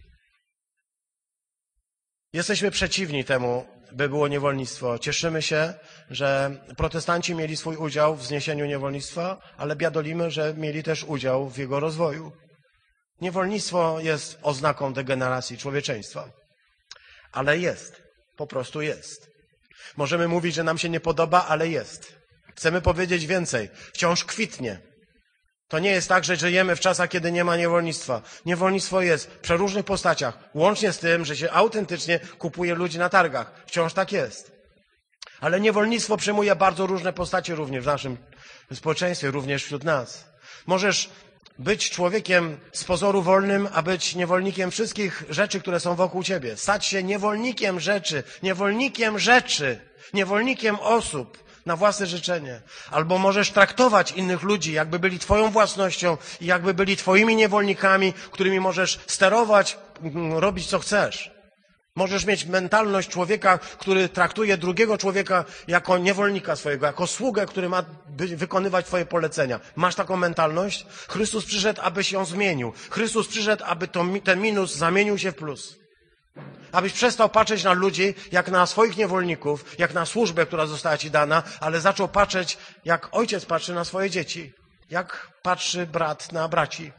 Jesteśmy 2.33 2.71
przeciwni 2.71 3.25
temu, 3.25 3.67
by 3.93 4.09
było 4.09 4.29
niewolnictwo. 4.29 4.99
Cieszymy 4.99 5.43
się, 5.43 5.75
że 6.11 6.51
protestanci 6.77 7.35
mieli 7.35 7.57
swój 7.57 7.77
udział 7.77 8.17
w 8.17 8.27
zniesieniu 8.27 8.67
niewolnictwa, 8.67 9.41
ale 9.57 9.77
biadolimy, 9.77 10.31
że 10.31 10.55
mieli 10.55 10.83
też 10.83 11.05
udział 11.05 11.49
w 11.49 11.59
jego 11.59 11.81
rozwoju. 11.81 12.33
Niewolnictwo 13.21 14.01
jest 14.01 14.39
oznaką 14.43 14.93
degeneracji 14.93 15.59
człowieczeństwa. 15.59 16.29
Ale 17.33 17.59
jest. 17.59 18.03
Po 18.37 18.47
prostu 18.47 18.81
jest. 18.81 19.31
Możemy 19.97 20.29
mówić, 20.29 20.55
że 20.55 20.65
nam 20.65 20.79
się 20.79 20.89
nie 20.89 21.01
podoba, 21.01 21.47
ale 21.49 21.69
jest. 21.69 22.13
Chcemy 22.57 22.81
powiedzieć 22.81 23.27
więcej. 23.27 23.71
Wciąż 23.93 24.25
kwitnie. 24.25 24.81
To 25.69 25.79
nie 25.79 25.91
jest 25.91 26.09
tak, 26.09 26.25
że 26.25 26.37
żyjemy 26.37 26.77
w 26.77 26.81
czasach, 26.81 27.11
kiedy 27.11 27.33
nie 27.33 27.45
ma 27.45 27.57
niewolnictwa. 27.57 28.23
Niewolnictwo 28.47 29.03
jest 29.03 29.31
w 29.31 29.39
przeróżnych 29.39 29.85
postaciach, 29.85 30.39
łącznie 30.55 30.93
z 30.93 30.99
tym, 30.99 31.25
że 31.25 31.37
się 31.37 31.51
autentycznie 31.51 32.21
kupuje 32.39 32.75
ludzi 32.75 32.99
na 32.99 33.09
targach. 33.09 33.53
Wciąż 33.67 33.93
tak 33.93 34.13
jest. 34.13 34.53
Ale 35.41 35.61
niewolnictwo 35.61 36.17
przyjmuje 36.17 36.57
bardzo 36.57 36.87
różne 36.87 37.13
postacie 37.13 37.55
również 37.55 37.85
w 37.85 37.87
naszym 37.87 38.17
społeczeństwie, 38.75 39.31
również 39.31 39.65
wśród 39.65 39.85
nas. 39.85 40.25
Możesz 40.67 41.11
być 41.59 41.91
człowiekiem 41.91 42.59
z 42.73 42.85
pozoru 42.85 43.23
wolnym, 43.23 43.69
a 43.73 43.83
być 43.83 44.15
niewolnikiem 44.15 44.71
wszystkich 44.71 45.25
rzeczy, 45.31 45.61
które 45.61 45.81
są 45.81 45.95
wokół 45.95 46.23
ciebie. 46.23 46.57
Stać 46.57 46.87
się 46.87 47.03
niewolnikiem 47.03 47.81
rzeczy, 47.81 48.23
niewolnikiem 48.43 49.19
rzeczy, 49.19 49.81
niewolnikiem 50.15 50.77
osób 50.81 51.45
na 51.67 51.77
własne 51.77 52.07
życzenie. 52.07 52.61
Albo 52.91 53.19
możesz 53.19 53.51
traktować 53.51 54.13
innych 54.13 54.43
ludzi, 54.43 54.73
jakby 54.73 54.99
byli 54.99 55.19
twoją 55.19 55.51
własnością 55.51 56.17
i 56.41 56.47
jakby 56.47 56.75
byli 56.75 56.97
twoimi 56.97 57.37
niewolnikami, 57.37 58.13
którymi 58.31 58.61
możesz 58.61 58.99
sterować, 59.07 59.79
mm, 60.03 60.39
robić 60.39 60.67
co 60.67 60.79
chcesz. 60.79 61.38
Możesz 61.99 62.25
mieć 62.25 62.45
mentalność 62.45 63.09
człowieka, 63.09 63.59
który 63.59 64.09
traktuje 64.09 64.57
drugiego 64.57 64.99
człowieka 64.99 65.45
jako 65.69 65.99
niewolnika 65.99 66.57
swojego, 66.57 66.87
jako 66.87 67.07
sługę, 67.07 67.47
który 67.47 67.69
ma 67.69 67.85
wykonywać 68.37 68.87
Twoje 68.87 69.07
polecenia. 69.07 69.61
Masz 69.77 69.95
taką 69.95 70.17
mentalność? 70.17 70.87
Chrystus 71.09 71.45
przyszedł, 71.45 71.81
abyś 71.85 72.13
ją 72.13 72.25
zmienił. 72.25 72.73
Chrystus 72.91 73.29
przyszedł, 73.29 73.65
aby 73.67 73.89
to, 73.89 74.05
ten 74.25 74.41
minus 74.41 74.75
zamienił 74.75 75.19
się 75.19 75.33
w 75.33 75.35
plus. 75.35 75.77
Abyś 76.73 76.93
przestał 76.93 77.29
patrzeć 77.29 77.65
na 77.65 77.73
ludzi 77.73 78.15
jak 78.33 78.49
na 78.49 78.67
swoich 78.67 78.97
niewolników, 78.97 79.79
jak 79.79 79.95
na 79.95 80.07
służbę, 80.07 80.47
która 80.47 80.67
została 80.67 80.99
Ci 80.99 81.11
dana, 81.11 81.43
ale 81.61 81.81
zaczął 81.81 82.09
patrzeć, 82.09 82.59
jak 82.85 83.09
ojciec 83.13 83.45
patrzy 83.45 83.75
na 83.75 83.85
swoje 83.85 84.11
dzieci, 84.11 84.53
jak 84.91 85.29
patrzy 85.43 85.87
brat 85.87 86.33
na 86.33 86.49
braci. 86.49 86.93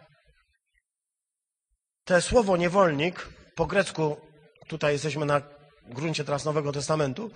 To 2.05 2.21
słowo 2.21 2.57
niewolnik 2.57 3.27
po 3.55 3.65
grecku 3.65 4.28
tutaj 4.69 4.93
jesteśmy 4.93 5.25
na 5.25 5.41
gruncie 5.85 6.23
teraz 6.23 6.45
Nowego 6.45 6.71
Testamentu, 6.71 7.31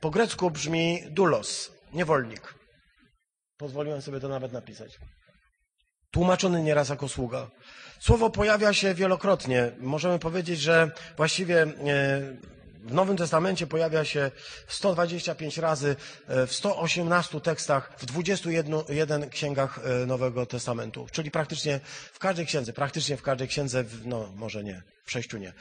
po 0.00 0.10
grecku 0.10 0.50
brzmi 0.50 0.98
dulos, 1.10 1.72
niewolnik. 1.92 2.54
Pozwoliłem 3.56 4.02
sobie 4.02 4.20
to 4.20 4.28
nawet 4.28 4.52
napisać. 4.52 4.98
Tłumaczony 6.10 6.62
nieraz 6.62 6.88
jako 6.88 7.08
sługa. 7.08 7.50
Słowo 8.00 8.30
pojawia 8.30 8.72
się 8.72 8.94
wielokrotnie. 8.94 9.72
Możemy 9.78 10.18
powiedzieć, 10.18 10.60
że 10.60 10.90
właściwie 11.16 11.62
e, 11.62 11.68
w 12.82 12.94
Nowym 12.94 13.16
Testamencie 13.16 13.66
pojawia 13.66 14.04
się 14.04 14.30
125 14.68 15.58
razy 15.58 15.96
e, 16.28 16.46
w 16.46 16.52
118 16.52 17.40
tekstach 17.40 17.92
w 17.98 18.06
21 18.06 19.30
księgach 19.30 19.80
e, 19.84 20.06
Nowego 20.06 20.46
Testamentu. 20.46 21.06
Czyli 21.12 21.30
praktycznie 21.30 21.80
w 22.12 22.18
każdej 22.18 22.46
księdze, 22.46 22.72
praktycznie 22.72 23.16
w 23.16 23.22
każdej 23.22 23.48
księdze, 23.48 23.84
no 24.04 24.32
może 24.36 24.64
nie, 24.64 24.82
w 25.04 25.10
sześciu 25.10 25.38
nie. 25.38 25.52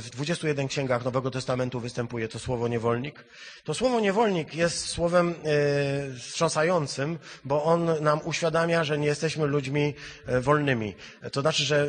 W 0.00 0.10
21 0.10 0.68
księgach 0.68 1.04
Nowego 1.04 1.30
Testamentu 1.30 1.80
występuje 1.80 2.28
to 2.28 2.38
słowo 2.38 2.68
niewolnik. 2.68 3.24
To 3.64 3.74
słowo 3.74 4.00
niewolnik 4.00 4.54
jest 4.54 4.86
słowem 4.86 5.30
e, 5.30 6.14
wstrząsającym, 6.18 7.18
bo 7.44 7.64
on 7.64 7.90
nam 8.00 8.20
uświadamia, 8.24 8.84
że 8.84 8.98
nie 8.98 9.06
jesteśmy 9.06 9.46
ludźmi 9.46 9.94
wolnymi. 10.40 10.94
To 11.32 11.40
znaczy, 11.40 11.64
że 11.64 11.88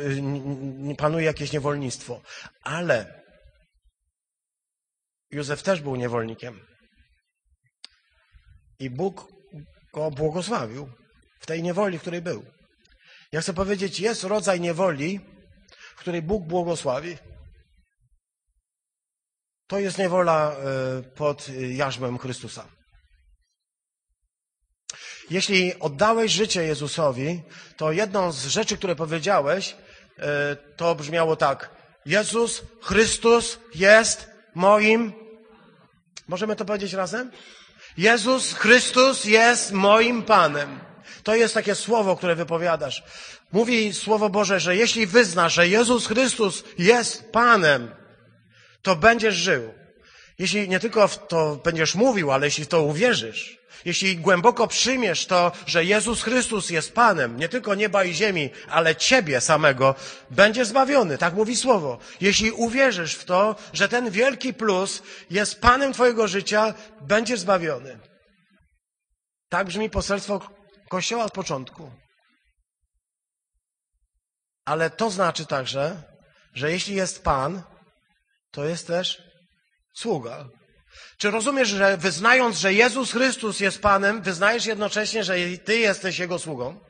panuje 0.98 1.24
jakieś 1.24 1.52
niewolnictwo. 1.52 2.20
Ale 2.62 3.19
Józef 5.30 5.62
też 5.62 5.80
był 5.80 5.96
niewolnikiem. 5.96 6.60
I 8.78 8.90
Bóg 8.90 9.32
go 9.94 10.10
błogosławił 10.10 10.88
w 11.40 11.46
tej 11.46 11.62
niewoli, 11.62 11.98
w 11.98 12.00
której 12.00 12.22
był. 12.22 12.44
Ja 13.32 13.40
chcę 13.40 13.54
powiedzieć, 13.54 14.00
jest 14.00 14.24
rodzaj 14.24 14.60
niewoli, 14.60 15.20
w 15.96 16.00
której 16.00 16.22
Bóg 16.22 16.46
błogosławi. 16.46 17.18
To 19.66 19.78
jest 19.78 19.98
niewola 19.98 20.52
e, 20.52 21.02
pod 21.02 21.48
jarzmem 21.48 22.18
Chrystusa. 22.18 22.68
Jeśli 25.30 25.78
oddałeś 25.78 26.32
życie 26.32 26.62
Jezusowi, 26.62 27.42
to 27.76 27.92
jedną 27.92 28.32
z 28.32 28.46
rzeczy, 28.46 28.76
które 28.76 28.96
powiedziałeś, 28.96 29.76
e, 30.18 30.56
to 30.56 30.94
brzmiało 30.94 31.36
tak. 31.36 31.70
Jezus 32.06 32.62
Chrystus 32.82 33.58
jest 33.74 34.30
moim 34.54 35.19
Możemy 36.30 36.56
to 36.56 36.64
powiedzieć 36.64 36.92
razem? 36.92 37.30
Jezus 37.96 38.54
Chrystus 38.54 39.24
jest 39.24 39.72
moim 39.72 40.22
Panem. 40.22 40.80
To 41.22 41.34
jest 41.34 41.54
takie 41.54 41.74
słowo, 41.74 42.16
które 42.16 42.34
wypowiadasz. 42.34 43.02
Mówi 43.52 43.94
Słowo 43.94 44.30
Boże, 44.30 44.60
że 44.60 44.76
jeśli 44.76 45.06
wyznasz, 45.06 45.54
że 45.54 45.68
Jezus 45.68 46.06
Chrystus 46.06 46.64
jest 46.78 47.32
Panem, 47.32 47.94
to 48.82 48.96
będziesz 48.96 49.34
żył. 49.34 49.74
Jeśli 50.40 50.68
nie 50.68 50.80
tylko 50.80 51.08
w 51.08 51.26
to 51.26 51.56
będziesz 51.56 51.94
mówił, 51.94 52.32
ale 52.32 52.46
jeśli 52.46 52.64
w 52.64 52.68
to 52.68 52.82
uwierzysz, 52.82 53.58
jeśli 53.84 54.16
głęboko 54.16 54.66
przyjmiesz 54.66 55.26
to, 55.26 55.52
że 55.66 55.84
Jezus 55.84 56.22
Chrystus 56.22 56.70
jest 56.70 56.92
Panem, 56.94 57.36
nie 57.36 57.48
tylko 57.48 57.74
nieba 57.74 58.04
i 58.04 58.14
ziemi, 58.14 58.50
ale 58.68 58.96
Ciebie 58.96 59.40
samego, 59.40 59.94
będziesz 60.30 60.68
zbawiony. 60.68 61.18
Tak 61.18 61.34
mówi 61.34 61.56
Słowo. 61.56 61.98
Jeśli 62.20 62.50
uwierzysz 62.50 63.14
w 63.14 63.24
to, 63.24 63.56
że 63.72 63.88
ten 63.88 64.10
wielki 64.10 64.54
plus 64.54 65.02
jest 65.30 65.60
Panem 65.60 65.92
Twojego 65.92 66.28
życia, 66.28 66.74
będziesz 67.00 67.40
zbawiony. 67.40 67.98
Tak 69.48 69.66
brzmi 69.66 69.90
poselstwo 69.90 70.50
Kościoła 70.88 71.24
od 71.24 71.32
początku. 71.32 71.90
Ale 74.64 74.90
to 74.90 75.10
znaczy 75.10 75.46
także, 75.46 76.02
że 76.54 76.72
jeśli 76.72 76.94
jest 76.94 77.24
Pan, 77.24 77.62
to 78.50 78.64
jest 78.64 78.86
też 78.86 79.29
sługa. 79.94 80.48
Czy 81.18 81.30
rozumiesz, 81.30 81.68
że 81.68 81.96
wyznając, 81.96 82.58
że 82.58 82.74
Jezus 82.74 83.12
Chrystus 83.12 83.60
jest 83.60 83.80
Panem, 83.80 84.22
wyznajesz 84.22 84.66
jednocześnie, 84.66 85.24
że 85.24 85.36
Ty 85.64 85.78
jesteś 85.78 86.18
Jego 86.18 86.38
sługą? 86.38 86.80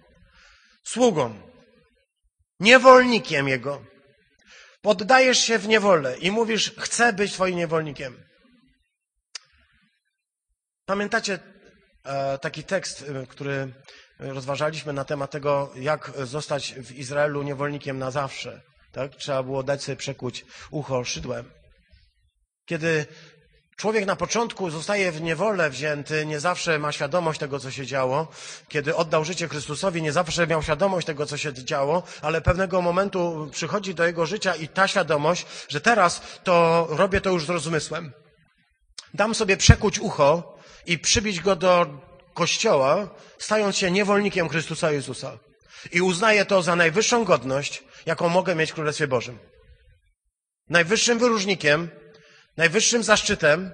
Sługą. 0.85 1.51
Niewolnikiem 2.61 3.49
Jego. 3.49 3.85
Poddajesz 4.83 5.39
się 5.39 5.59
w 5.59 5.69
niewolę 5.69 6.19
i 6.19 6.31
mówisz, 6.31 6.75
chcę 6.79 7.13
być 7.13 7.33
Twoim 7.33 7.57
niewolnikiem. 7.57 8.25
Pamiętacie 10.87 11.39
e, 12.05 12.39
taki 12.39 12.65
tekst, 12.65 13.05
e, 13.09 13.27
który 13.27 13.73
rozważaliśmy 14.19 14.93
na 14.93 15.05
temat 15.05 15.31
tego, 15.31 15.73
jak 15.75 16.13
zostać 16.25 16.75
w 16.75 16.93
Izraelu 16.93 17.43
niewolnikiem 17.43 17.99
na 17.99 18.11
zawsze. 18.11 18.63
Tak? 18.93 19.17
Trzeba 19.17 19.43
było 19.43 19.63
dać 19.63 19.83
sobie 19.83 19.97
przekuć 19.97 20.45
ucho 20.71 21.05
szydłem. 21.05 21.60
Kiedy 22.71 23.07
Człowiek 23.77 24.07
na 24.07 24.17
początku 24.17 24.71
zostaje 24.71 25.13
w 25.13 25.23
niewolę 25.23 25.71
wzięty, 25.71 26.27
nie 26.27 26.41
zawsze 26.41 26.79
ma 26.79 26.93
świadomość 26.93 27.41
tego, 27.41 27.61
co 27.61 27.71
się 27.71 27.87
działo. 27.87 28.29
Kiedy 28.69 28.97
oddał 28.97 29.25
życie 29.25 29.49
Chrystusowi, 29.49 30.03
nie 30.03 30.13
zawsze 30.13 30.47
miał 30.47 30.63
świadomość 30.63 31.07
tego, 31.07 31.27
co 31.27 31.37
się 31.37 31.53
działo, 31.53 32.03
ale 32.23 32.41
pewnego 32.41 32.83
momentu 32.83 33.49
przychodzi 33.53 33.95
do 33.95 34.05
jego 34.07 34.27
życia 34.27 34.55
i 34.55 34.69
ta 34.69 34.89
świadomość, 34.89 35.47
że 35.69 35.81
teraz 35.81 36.23
to 36.45 36.87
robię 36.91 37.21
to 37.21 37.31
już 37.31 37.47
z 37.47 37.49
rozmysłem. 37.49 38.13
Dam 39.15 39.35
sobie 39.35 39.57
przekuć 39.57 39.99
ucho 39.99 40.59
i 40.87 40.99
przybić 40.99 41.41
go 41.41 41.57
do 41.57 41.87
kościoła, 42.35 43.09
stając 43.39 43.77
się 43.77 43.91
niewolnikiem 43.91 44.49
Chrystusa 44.49 44.93
Jezusa. 44.93 45.39
I 45.93 46.01
uznaję 46.03 46.45
to 46.45 46.63
za 46.63 46.77
najwyższą 46.77 47.25
godność, 47.25 47.85
jaką 48.07 48.29
mogę 48.29 48.55
mieć 48.55 48.71
w 48.71 48.75
Królestwie 48.75 49.07
Bożym. 49.09 49.39
Najwyższym 50.69 51.19
wyróżnikiem 51.19 51.91
Najwyższym 52.61 53.03
zaszczytem, 53.03 53.71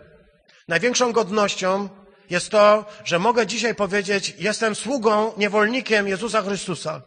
największą 0.69 1.13
godnością 1.13 1.89
jest 2.31 2.51
to, 2.51 2.85
że 3.05 3.19
mogę 3.19 3.47
dzisiaj 3.47 3.75
powiedzieć, 3.75 4.35
jestem 4.39 4.75
sługą, 4.75 5.33
niewolnikiem 5.37 6.09
Jezusa 6.09 6.43
Chrystusa. 6.43 7.03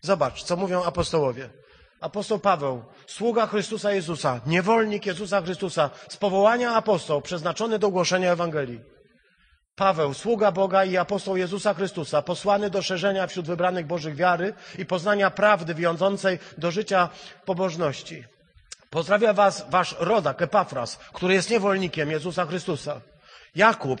Zobacz, 0.00 0.42
co 0.42 0.56
mówią 0.56 0.84
apostołowie. 0.84 1.50
Apostoł 2.00 2.38
Paweł, 2.38 2.84
sługa 3.06 3.46
Chrystusa 3.46 3.92
Jezusa, 3.92 4.40
niewolnik 4.46 5.06
Jezusa 5.06 5.42
Chrystusa, 5.42 5.90
z 6.08 6.16
powołania 6.16 6.74
apostoł, 6.74 7.22
przeznaczony 7.22 7.78
do 7.78 7.90
głoszenia 7.90 8.32
Ewangelii. 8.32 8.80
Paweł, 9.76 10.14
sługa 10.14 10.52
Boga 10.52 10.84
i 10.84 10.96
apostoł 10.96 11.36
Jezusa 11.36 11.74
Chrystusa, 11.74 12.22
posłany 12.22 12.70
do 12.70 12.82
szerzenia 12.82 13.26
wśród 13.26 13.46
wybranych 13.46 13.86
Bożych 13.86 14.16
wiary 14.16 14.54
i 14.78 14.86
poznania 14.86 15.30
prawdy 15.30 15.74
wiążącej 15.74 16.38
do 16.58 16.70
życia 16.70 17.08
pobożności. 17.44 18.31
Pozdrawia 18.92 19.32
was 19.32 19.64
wasz 19.70 19.96
rodak, 20.00 20.42
Epafras, 20.42 20.96
który 21.12 21.34
jest 21.34 21.50
niewolnikiem 21.50 22.10
Jezusa 22.10 22.46
Chrystusa. 22.46 23.00
Jakub, 23.54 24.00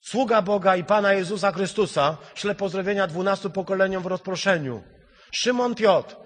sługa 0.00 0.42
Boga 0.42 0.76
i 0.76 0.84
Pana 0.84 1.12
Jezusa 1.12 1.52
Chrystusa, 1.52 2.16
śle 2.34 2.54
pozdrowienia 2.54 3.06
dwunastu 3.06 3.50
pokoleniom 3.50 4.02
w 4.02 4.06
rozproszeniu. 4.06 4.82
Szymon 5.30 5.74
Piotr, 5.74 6.16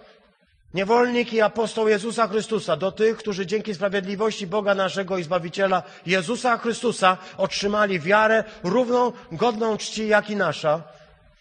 niewolnik 0.74 1.32
i 1.32 1.40
apostoł 1.40 1.88
Jezusa 1.88 2.28
Chrystusa, 2.28 2.76
do 2.76 2.92
tych, 2.92 3.16
którzy 3.16 3.46
dzięki 3.46 3.74
sprawiedliwości 3.74 4.46
Boga 4.46 4.74
naszego 4.74 5.18
i 5.18 5.22
Zbawiciela 5.22 5.82
Jezusa 6.06 6.58
Chrystusa 6.58 7.16
otrzymali 7.36 8.00
wiarę 8.00 8.44
równą, 8.64 9.12
godną 9.32 9.76
czci 9.76 10.08
jak 10.08 10.30
i 10.30 10.36
nasza. 10.36 10.82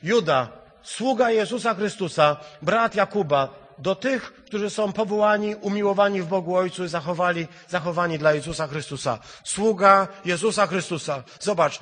Juda, 0.04 0.48
sługa 0.84 1.32
Jezusa 1.32 1.74
Chrystusa, 1.74 2.38
brat 2.62 2.96
Jakuba, 2.96 3.65
do 3.78 3.96
tych, 3.96 4.34
którzy 4.34 4.70
są 4.70 4.94
powołani, 4.94 5.56
umiłowani 5.56 6.22
w 6.22 6.28
Bogu 6.28 6.56
Ojcu 6.56 6.86
i 6.86 6.88
zachowali, 6.88 7.48
zachowani 7.70 8.20
dla 8.20 8.34
Jezusa 8.34 8.68
Chrystusa. 8.68 9.20
Sługa 9.44 10.08
Jezusa 10.26 10.68
Chrystusa. 10.68 11.24
Zobacz, 11.40 11.80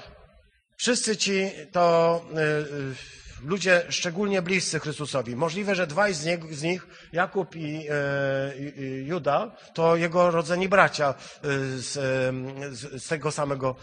wszyscy 0.77 1.17
ci 1.17 1.51
to 1.71 2.21
y, 2.31 2.39
y, 2.39 3.22
ludzie 3.43 3.83
szczególnie 3.89 4.41
bliscy 4.41 4.79
Chrystusowi. 4.79 5.35
Możliwe, 5.35 5.75
że 5.75 5.87
dwaj 5.87 6.13
z 6.13 6.25
nich, 6.25 6.55
z 6.55 6.63
nich 6.63 6.87
Jakub 7.13 7.55
i, 7.55 7.87
e, 7.89 8.53
i, 8.57 9.05
Juda, 9.05 9.51
to 9.73 9.95
jego 9.95 10.31
rodzeni 10.31 10.69
bracia 10.69 11.09
e, 11.09 11.13
z, 11.77 11.97
e, 11.97 12.75
z, 12.75 13.03
z 13.03 13.07
tego 13.07 13.31
samego 13.31 13.75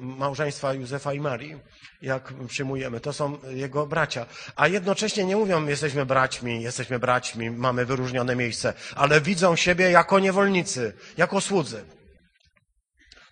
małżeństwa 0.00 0.74
Józefa 0.74 1.12
i 1.12 1.20
Marii, 1.20 1.56
jak 2.02 2.32
przyjmujemy. 2.48 3.00
To 3.00 3.12
są 3.12 3.38
jego 3.50 3.86
bracia. 3.86 4.26
A 4.56 4.68
jednocześnie 4.68 5.24
nie 5.24 5.36
mówią, 5.36 5.66
jesteśmy 5.66 6.06
braćmi, 6.06 6.62
jesteśmy 6.62 6.98
braćmi, 6.98 7.50
mamy 7.50 7.86
wyróżnione 7.86 8.36
miejsce, 8.36 8.72
ale 8.94 9.20
widzą 9.20 9.56
siebie 9.56 9.90
jako 9.90 10.18
niewolnicy, 10.18 10.92
jako 11.16 11.40
słudzy. 11.40 11.84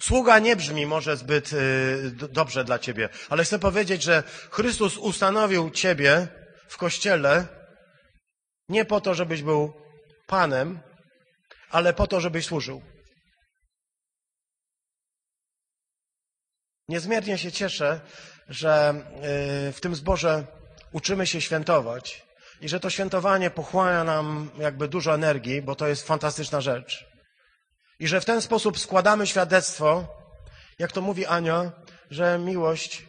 Sługa 0.03 0.38
nie 0.38 0.57
brzmi 0.57 0.86
może 0.86 1.16
zbyt 1.16 1.53
y, 1.53 2.12
dobrze 2.12 2.64
dla 2.64 2.78
ciebie, 2.78 3.09
ale 3.28 3.44
chcę 3.44 3.59
powiedzieć, 3.59 4.03
że 4.03 4.22
Chrystus 4.51 4.96
ustanowił 4.96 5.70
ciebie 5.70 6.28
w 6.68 6.76
kościele 6.76 7.46
nie 8.68 8.84
po 8.84 9.01
to, 9.01 9.14
żebyś 9.14 9.42
był 9.42 9.72
panem, 10.26 10.80
ale 11.70 11.94
po 11.94 12.07
to, 12.07 12.20
żebyś 12.20 12.46
służył. 12.46 12.82
Niezmiernie 16.88 17.38
się 17.38 17.53
cieszę, 17.53 18.01
że 18.49 18.94
y, 19.68 19.72
w 19.72 19.80
tym 19.80 19.94
zborze 19.94 20.46
uczymy 20.92 21.26
się 21.26 21.40
świętować 21.40 22.26
i 22.61 22.68
że 22.68 22.80
to 22.80 22.90
świętowanie 22.90 23.51
pochłania 23.51 24.05
nam 24.05 24.51
jakby 24.59 24.88
dużo 24.88 25.14
energii, 25.14 25.62
bo 25.62 25.74
to 25.74 25.88
jest 25.88 26.07
fantastyczna 26.07 26.61
rzecz. 26.61 27.17
I 27.99 28.09
że 28.09 28.20
w 28.20 28.24
ten 28.24 28.42
sposób 28.42 28.78
składamy 28.78 29.26
świadectwo, 29.26 30.07
jak 30.78 30.92
to 30.92 31.01
mówi 31.01 31.26
Ania, 31.26 31.72
że 32.11 32.38
miłość 32.38 33.07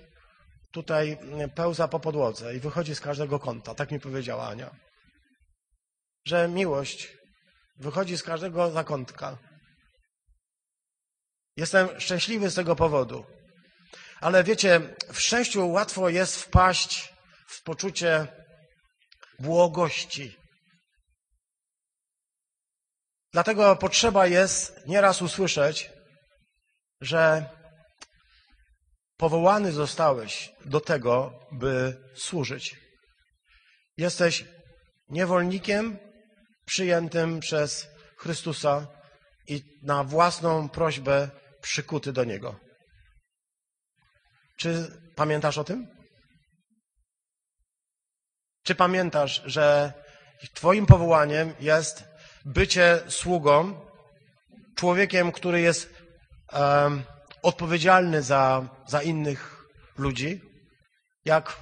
tutaj 0.72 1.18
pełza 1.56 1.88
po 1.88 2.00
podłodze 2.00 2.56
i 2.56 2.60
wychodzi 2.60 2.96
z 2.96 3.02
każdego 3.02 3.40
kąta. 3.40 3.76
Tak 3.76 3.92
mi 3.92 4.00
powiedziała 4.00 4.48
Ania. 4.48 4.76
Że 6.26 6.48
miłość 6.48 7.18
wychodzi 7.78 8.18
z 8.18 8.24
każdego 8.24 8.72
zakątka. 8.72 9.38
Jestem 11.58 12.00
szczęśliwy 12.00 12.50
z 12.50 12.56
tego 12.56 12.76
powodu. 12.76 13.26
Ale 14.22 14.44
wiecie, 14.44 14.82
w 15.14 15.20
szczęściu 15.20 15.70
łatwo 15.70 16.10
jest 16.10 16.36
wpaść 16.42 17.14
w 17.48 17.64
poczucie 17.64 18.28
błogości. 19.40 20.39
Dlatego 23.32 23.76
potrzeba 23.76 24.28
jest 24.28 24.88
nieraz 24.88 25.22
usłyszeć, 25.22 25.90
że 27.02 27.50
powołany 29.18 29.72
zostałeś 29.72 30.54
do 30.66 30.82
tego, 30.82 31.40
by 31.52 31.98
służyć. 32.16 32.76
Jesteś 33.98 34.46
niewolnikiem 35.10 35.98
przyjętym 36.66 37.40
przez 37.40 37.88
Chrystusa 38.18 38.88
i 39.48 39.64
na 39.84 40.04
własną 40.04 40.70
prośbę 40.70 41.30
przykuty 41.62 42.14
do 42.14 42.24
Niego. 42.24 42.60
Czy 44.58 45.02
pamiętasz 45.16 45.58
o 45.58 45.64
tym? 45.64 45.88
Czy 48.64 48.76
pamiętasz, 48.76 49.42
że 49.46 49.94
Twoim 50.54 50.86
powołaniem 50.86 51.54
jest 51.60 52.09
bycie 52.46 53.00
sługą, 53.08 53.80
człowiekiem, 54.76 55.32
który 55.32 55.62
jest 55.62 55.94
um, 56.54 57.04
odpowiedzialny 57.42 58.24
za, 58.24 58.70
za 58.88 59.02
innych 59.02 59.66
ludzi, 59.98 60.42
jak 61.26 61.58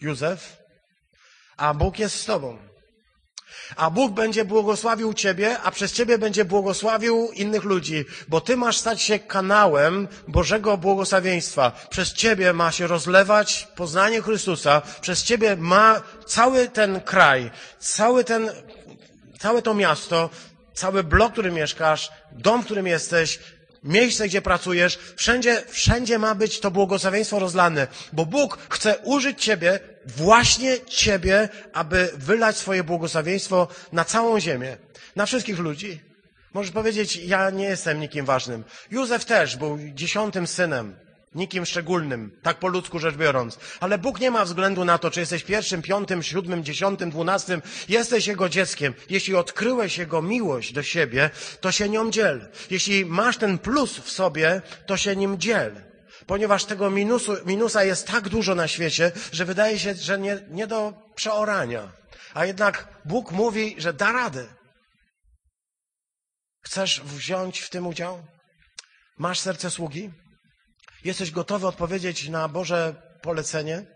Józef, 0.00 0.56
a 1.56 1.74
Bóg 1.74 1.98
jest 1.98 2.20
z 2.20 2.24
Tobą. 2.24 2.58
A 3.76 3.90
Bóg 3.90 4.12
będzie 4.12 4.44
błogosławił 4.44 5.14
Ciebie, 5.14 5.58
a 5.58 5.70
przez 5.70 5.92
Ciebie 5.92 6.18
będzie 6.18 6.44
błogosławił 6.44 7.30
innych 7.32 7.64
ludzi, 7.64 8.04
bo 8.28 8.40
Ty 8.40 8.56
masz 8.56 8.76
stać 8.76 9.02
się 9.02 9.18
kanałem 9.18 10.08
Bożego 10.28 10.76
błogosławieństwa. 10.76 11.72
Przez 11.90 12.12
Ciebie 12.12 12.52
ma 12.52 12.72
się 12.72 12.86
rozlewać 12.86 13.68
poznanie 13.76 14.22
Chrystusa, 14.22 14.82
przez 15.00 15.22
Ciebie 15.22 15.56
ma 15.56 16.02
cały 16.26 16.68
ten 16.68 17.00
kraj, 17.00 17.50
cały 17.78 18.24
ten 18.24 18.50
całe 19.38 19.62
to 19.62 19.74
miasto, 19.74 20.30
cały 20.74 21.04
blok, 21.04 21.28
w 21.30 21.32
którym 21.32 21.54
mieszkasz, 21.54 22.10
dom, 22.32 22.62
w 22.62 22.64
którym 22.64 22.86
jesteś, 22.86 23.38
miejsce, 23.84 24.28
gdzie 24.28 24.42
pracujesz, 24.42 24.98
wszędzie, 25.16 25.62
wszędzie 25.68 26.18
ma 26.18 26.34
być 26.34 26.60
to 26.60 26.70
błogosławieństwo 26.70 27.38
rozlane, 27.38 27.86
bo 28.12 28.26
Bóg 28.26 28.58
chce 28.70 28.98
użyć 28.98 29.44
Ciebie, 29.44 29.80
właśnie 30.06 30.80
Ciebie, 30.80 31.48
aby 31.72 32.10
wylać 32.16 32.56
swoje 32.56 32.84
błogosławieństwo 32.84 33.68
na 33.92 34.04
całą 34.04 34.40
ziemię, 34.40 34.76
na 35.16 35.26
wszystkich 35.26 35.58
ludzi. 35.58 36.00
Możesz 36.54 36.72
powiedzieć, 36.72 37.16
ja 37.16 37.50
nie 37.50 37.64
jestem 37.64 38.00
nikim 38.00 38.24
ważnym. 38.24 38.64
Józef 38.90 39.24
też 39.24 39.56
był 39.56 39.78
dziesiątym 39.94 40.46
synem 40.46 41.05
nikim 41.36 41.66
szczególnym, 41.66 42.38
tak 42.42 42.58
po 42.58 42.68
ludzku 42.68 42.98
rzecz 42.98 43.14
biorąc. 43.14 43.58
Ale 43.80 43.98
Bóg 43.98 44.20
nie 44.20 44.30
ma 44.30 44.44
względu 44.44 44.84
na 44.84 44.98
to, 44.98 45.10
czy 45.10 45.20
jesteś 45.20 45.44
pierwszym, 45.44 45.82
piątym, 45.82 46.22
siódmym, 46.22 46.64
dziesiątym, 46.64 47.10
dwunastym. 47.10 47.62
Jesteś 47.88 48.26
Jego 48.26 48.48
dzieckiem. 48.48 48.94
Jeśli 49.10 49.34
odkryłeś 49.34 49.98
Jego 49.98 50.22
miłość 50.22 50.72
do 50.72 50.82
siebie, 50.82 51.30
to 51.60 51.72
się 51.72 51.88
nią 51.88 52.10
dziel. 52.10 52.48
Jeśli 52.70 53.06
masz 53.06 53.36
ten 53.36 53.58
plus 53.58 53.98
w 53.98 54.10
sobie, 54.10 54.62
to 54.86 54.96
się 54.96 55.16
nim 55.16 55.38
dziel. 55.38 55.82
Ponieważ 56.26 56.64
tego 56.64 56.90
minusu, 56.90 57.36
minusa 57.46 57.84
jest 57.84 58.06
tak 58.06 58.28
dużo 58.28 58.54
na 58.54 58.68
świecie, 58.68 59.12
że 59.32 59.44
wydaje 59.44 59.78
się, 59.78 59.94
że 59.94 60.18
nie, 60.18 60.38
nie 60.50 60.66
do 60.66 60.92
przeorania. 61.14 61.92
A 62.34 62.46
jednak 62.46 62.88
Bóg 63.04 63.32
mówi, 63.32 63.74
że 63.78 63.92
da 63.92 64.12
radę. 64.12 64.46
Chcesz 66.60 67.00
wziąć 67.00 67.60
w 67.60 67.70
tym 67.70 67.86
udział? 67.86 68.26
Masz 69.18 69.40
serce 69.40 69.70
sługi? 69.70 70.10
Jesteś 71.04 71.30
gotowy 71.30 71.66
odpowiedzieć 71.66 72.28
na 72.28 72.48
Boże 72.48 72.94
polecenie? 73.22 73.86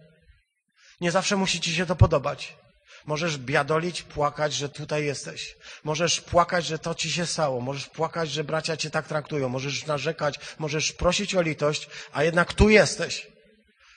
Nie 1.00 1.10
zawsze 1.10 1.36
musi 1.36 1.60
ci 1.60 1.74
się 1.74 1.86
to 1.86 1.96
podobać. 1.96 2.56
Możesz 3.06 3.38
biadolić, 3.38 4.02
płakać, 4.02 4.52
że 4.54 4.68
tutaj 4.68 5.04
jesteś. 5.04 5.56
Możesz 5.84 6.20
płakać, 6.20 6.66
że 6.66 6.78
to 6.78 6.94
ci 6.94 7.12
się 7.12 7.26
stało. 7.26 7.60
Możesz 7.60 7.86
płakać, 7.86 8.30
że 8.30 8.44
bracia 8.44 8.76
cię 8.76 8.90
tak 8.90 9.08
traktują. 9.08 9.48
Możesz 9.48 9.86
narzekać, 9.86 10.40
możesz 10.58 10.92
prosić 10.92 11.34
o 11.34 11.42
litość, 11.42 11.88
a 12.12 12.24
jednak 12.24 12.52
tu 12.54 12.68
jesteś. 12.68 13.26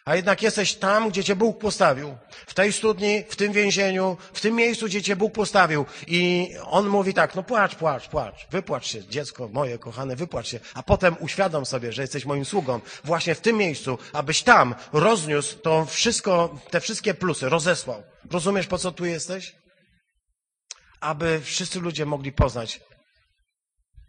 A 0.06 0.16
jednak 0.16 0.42
jesteś 0.42 0.76
tam, 0.76 1.10
gdzie 1.10 1.24
Cię 1.24 1.36
Bóg 1.36 1.60
postawił. 1.60 2.18
W 2.48 2.54
tej 2.54 2.74
studni, 2.74 3.24
w 3.30 3.36
tym 3.36 3.54
więzieniu, 3.54 4.18
w 4.34 4.42
tym 4.42 4.56
miejscu, 4.56 4.86
gdzie 4.86 5.02
Cię 5.02 5.16
Bóg 5.16 5.34
postawił. 5.34 5.86
I 6.08 6.50
On 6.66 6.88
mówi 6.88 7.14
tak, 7.14 7.36
no 7.36 7.44
płacz, 7.44 7.76
płacz, 7.76 8.08
płacz. 8.08 8.48
Wypłacz 8.52 8.88
się, 8.88 9.08
dziecko 9.08 9.48
moje 9.48 9.78
kochane, 9.80 10.16
wypłacz 10.16 10.48
się. 10.48 10.60
A 10.74 10.84
potem 10.84 11.16
uświadom 11.20 11.66
sobie, 11.66 11.92
że 11.92 12.02
jesteś 12.02 12.26
moim 12.26 12.46
sługą. 12.46 12.82
Właśnie 13.04 13.36
w 13.36 13.42
tym 13.42 13.58
miejscu, 13.58 13.98
abyś 14.14 14.44
tam 14.44 14.76
rozniósł 14.94 15.58
to 15.58 15.86
wszystko, 15.86 16.60
te 16.70 16.82
wszystkie 16.82 17.14
plusy, 17.14 17.50
rozesłał. 17.50 18.04
Rozumiesz, 18.32 18.68
po 18.68 18.78
co 18.78 18.92
tu 18.92 19.06
jesteś? 19.06 19.56
Aby 21.00 21.42
wszyscy 21.44 21.80
ludzie 21.80 22.06
mogli 22.06 22.32
poznać, 22.32 22.80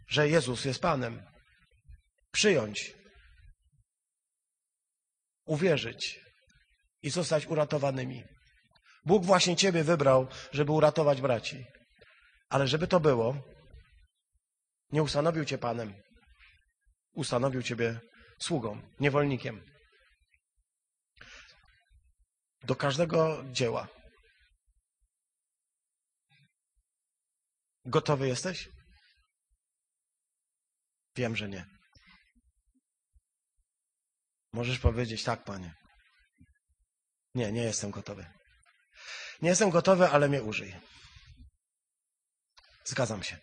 że 0.07 0.29
Jezus 0.29 0.65
jest 0.65 0.81
Panem. 0.81 1.21
Przyjąć 2.31 2.95
uwierzyć 5.45 6.19
i 7.01 7.09
zostać 7.09 7.45
uratowanymi. 7.45 8.23
Bóg 9.05 9.25
właśnie 9.25 9.55
Ciebie 9.55 9.83
wybrał, 9.83 10.27
żeby 10.51 10.71
uratować 10.71 11.21
braci. 11.21 11.65
Ale 12.49 12.67
żeby 12.67 12.87
to 12.87 12.99
było, 12.99 13.35
nie 14.91 15.03
ustanowił 15.03 15.45
Cię 15.45 15.57
Panem. 15.57 15.93
Ustanowił 17.13 17.63
Ciebie 17.63 17.99
sługą, 18.39 18.81
niewolnikiem. 18.99 19.65
Do 22.63 22.75
każdego 22.75 23.43
dzieła. 23.51 23.87
Gotowy 27.85 28.27
jesteś? 28.27 28.69
Wiem, 31.15 31.35
że 31.35 31.49
nie. 31.49 31.74
Możesz 34.55 34.79
powiedzieć 34.79 35.23
tak, 35.23 35.43
panie. 35.43 35.75
Nie, 37.33 37.51
nie 37.51 37.63
jestem 37.63 37.91
gotowy. 37.91 38.25
Nie 39.41 39.49
jestem 39.49 39.69
gotowy, 39.69 40.09
ale 40.09 40.29
mnie 40.29 40.43
użyj. 40.43 40.75
Zgadzam 42.85 43.23
się. 43.23 43.37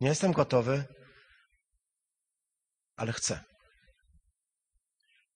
Nie 0.00 0.08
jestem 0.08 0.32
gotowy, 0.32 0.84
ale 2.96 3.12
chcę. 3.12 3.44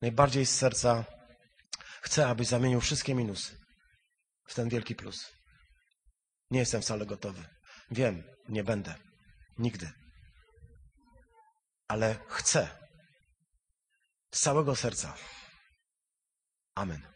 Najbardziej 0.03 0.47
z 0.47 0.59
serca 0.59 1.05
chcę, 2.03 2.29
abyś 2.29 2.49
zamienił 2.49 2.81
wszystkie 2.81 3.15
minusy 3.15 3.59
w 4.49 4.55
ten 4.55 4.69
wielki 4.69 4.95
plus. 4.95 5.33
Nie 6.51 6.61
jestem 6.61 6.83
wcale 6.83 7.07
gotowy. 7.07 7.45
Wiem, 7.91 8.23
nie 8.49 8.65
będę. 8.65 8.95
Nigdy. 9.59 9.93
Ale 11.89 12.17
chcę. 12.29 12.82
Z 14.35 14.41
całego 14.41 14.77
serca. 14.77 15.15
Amen. 16.75 17.12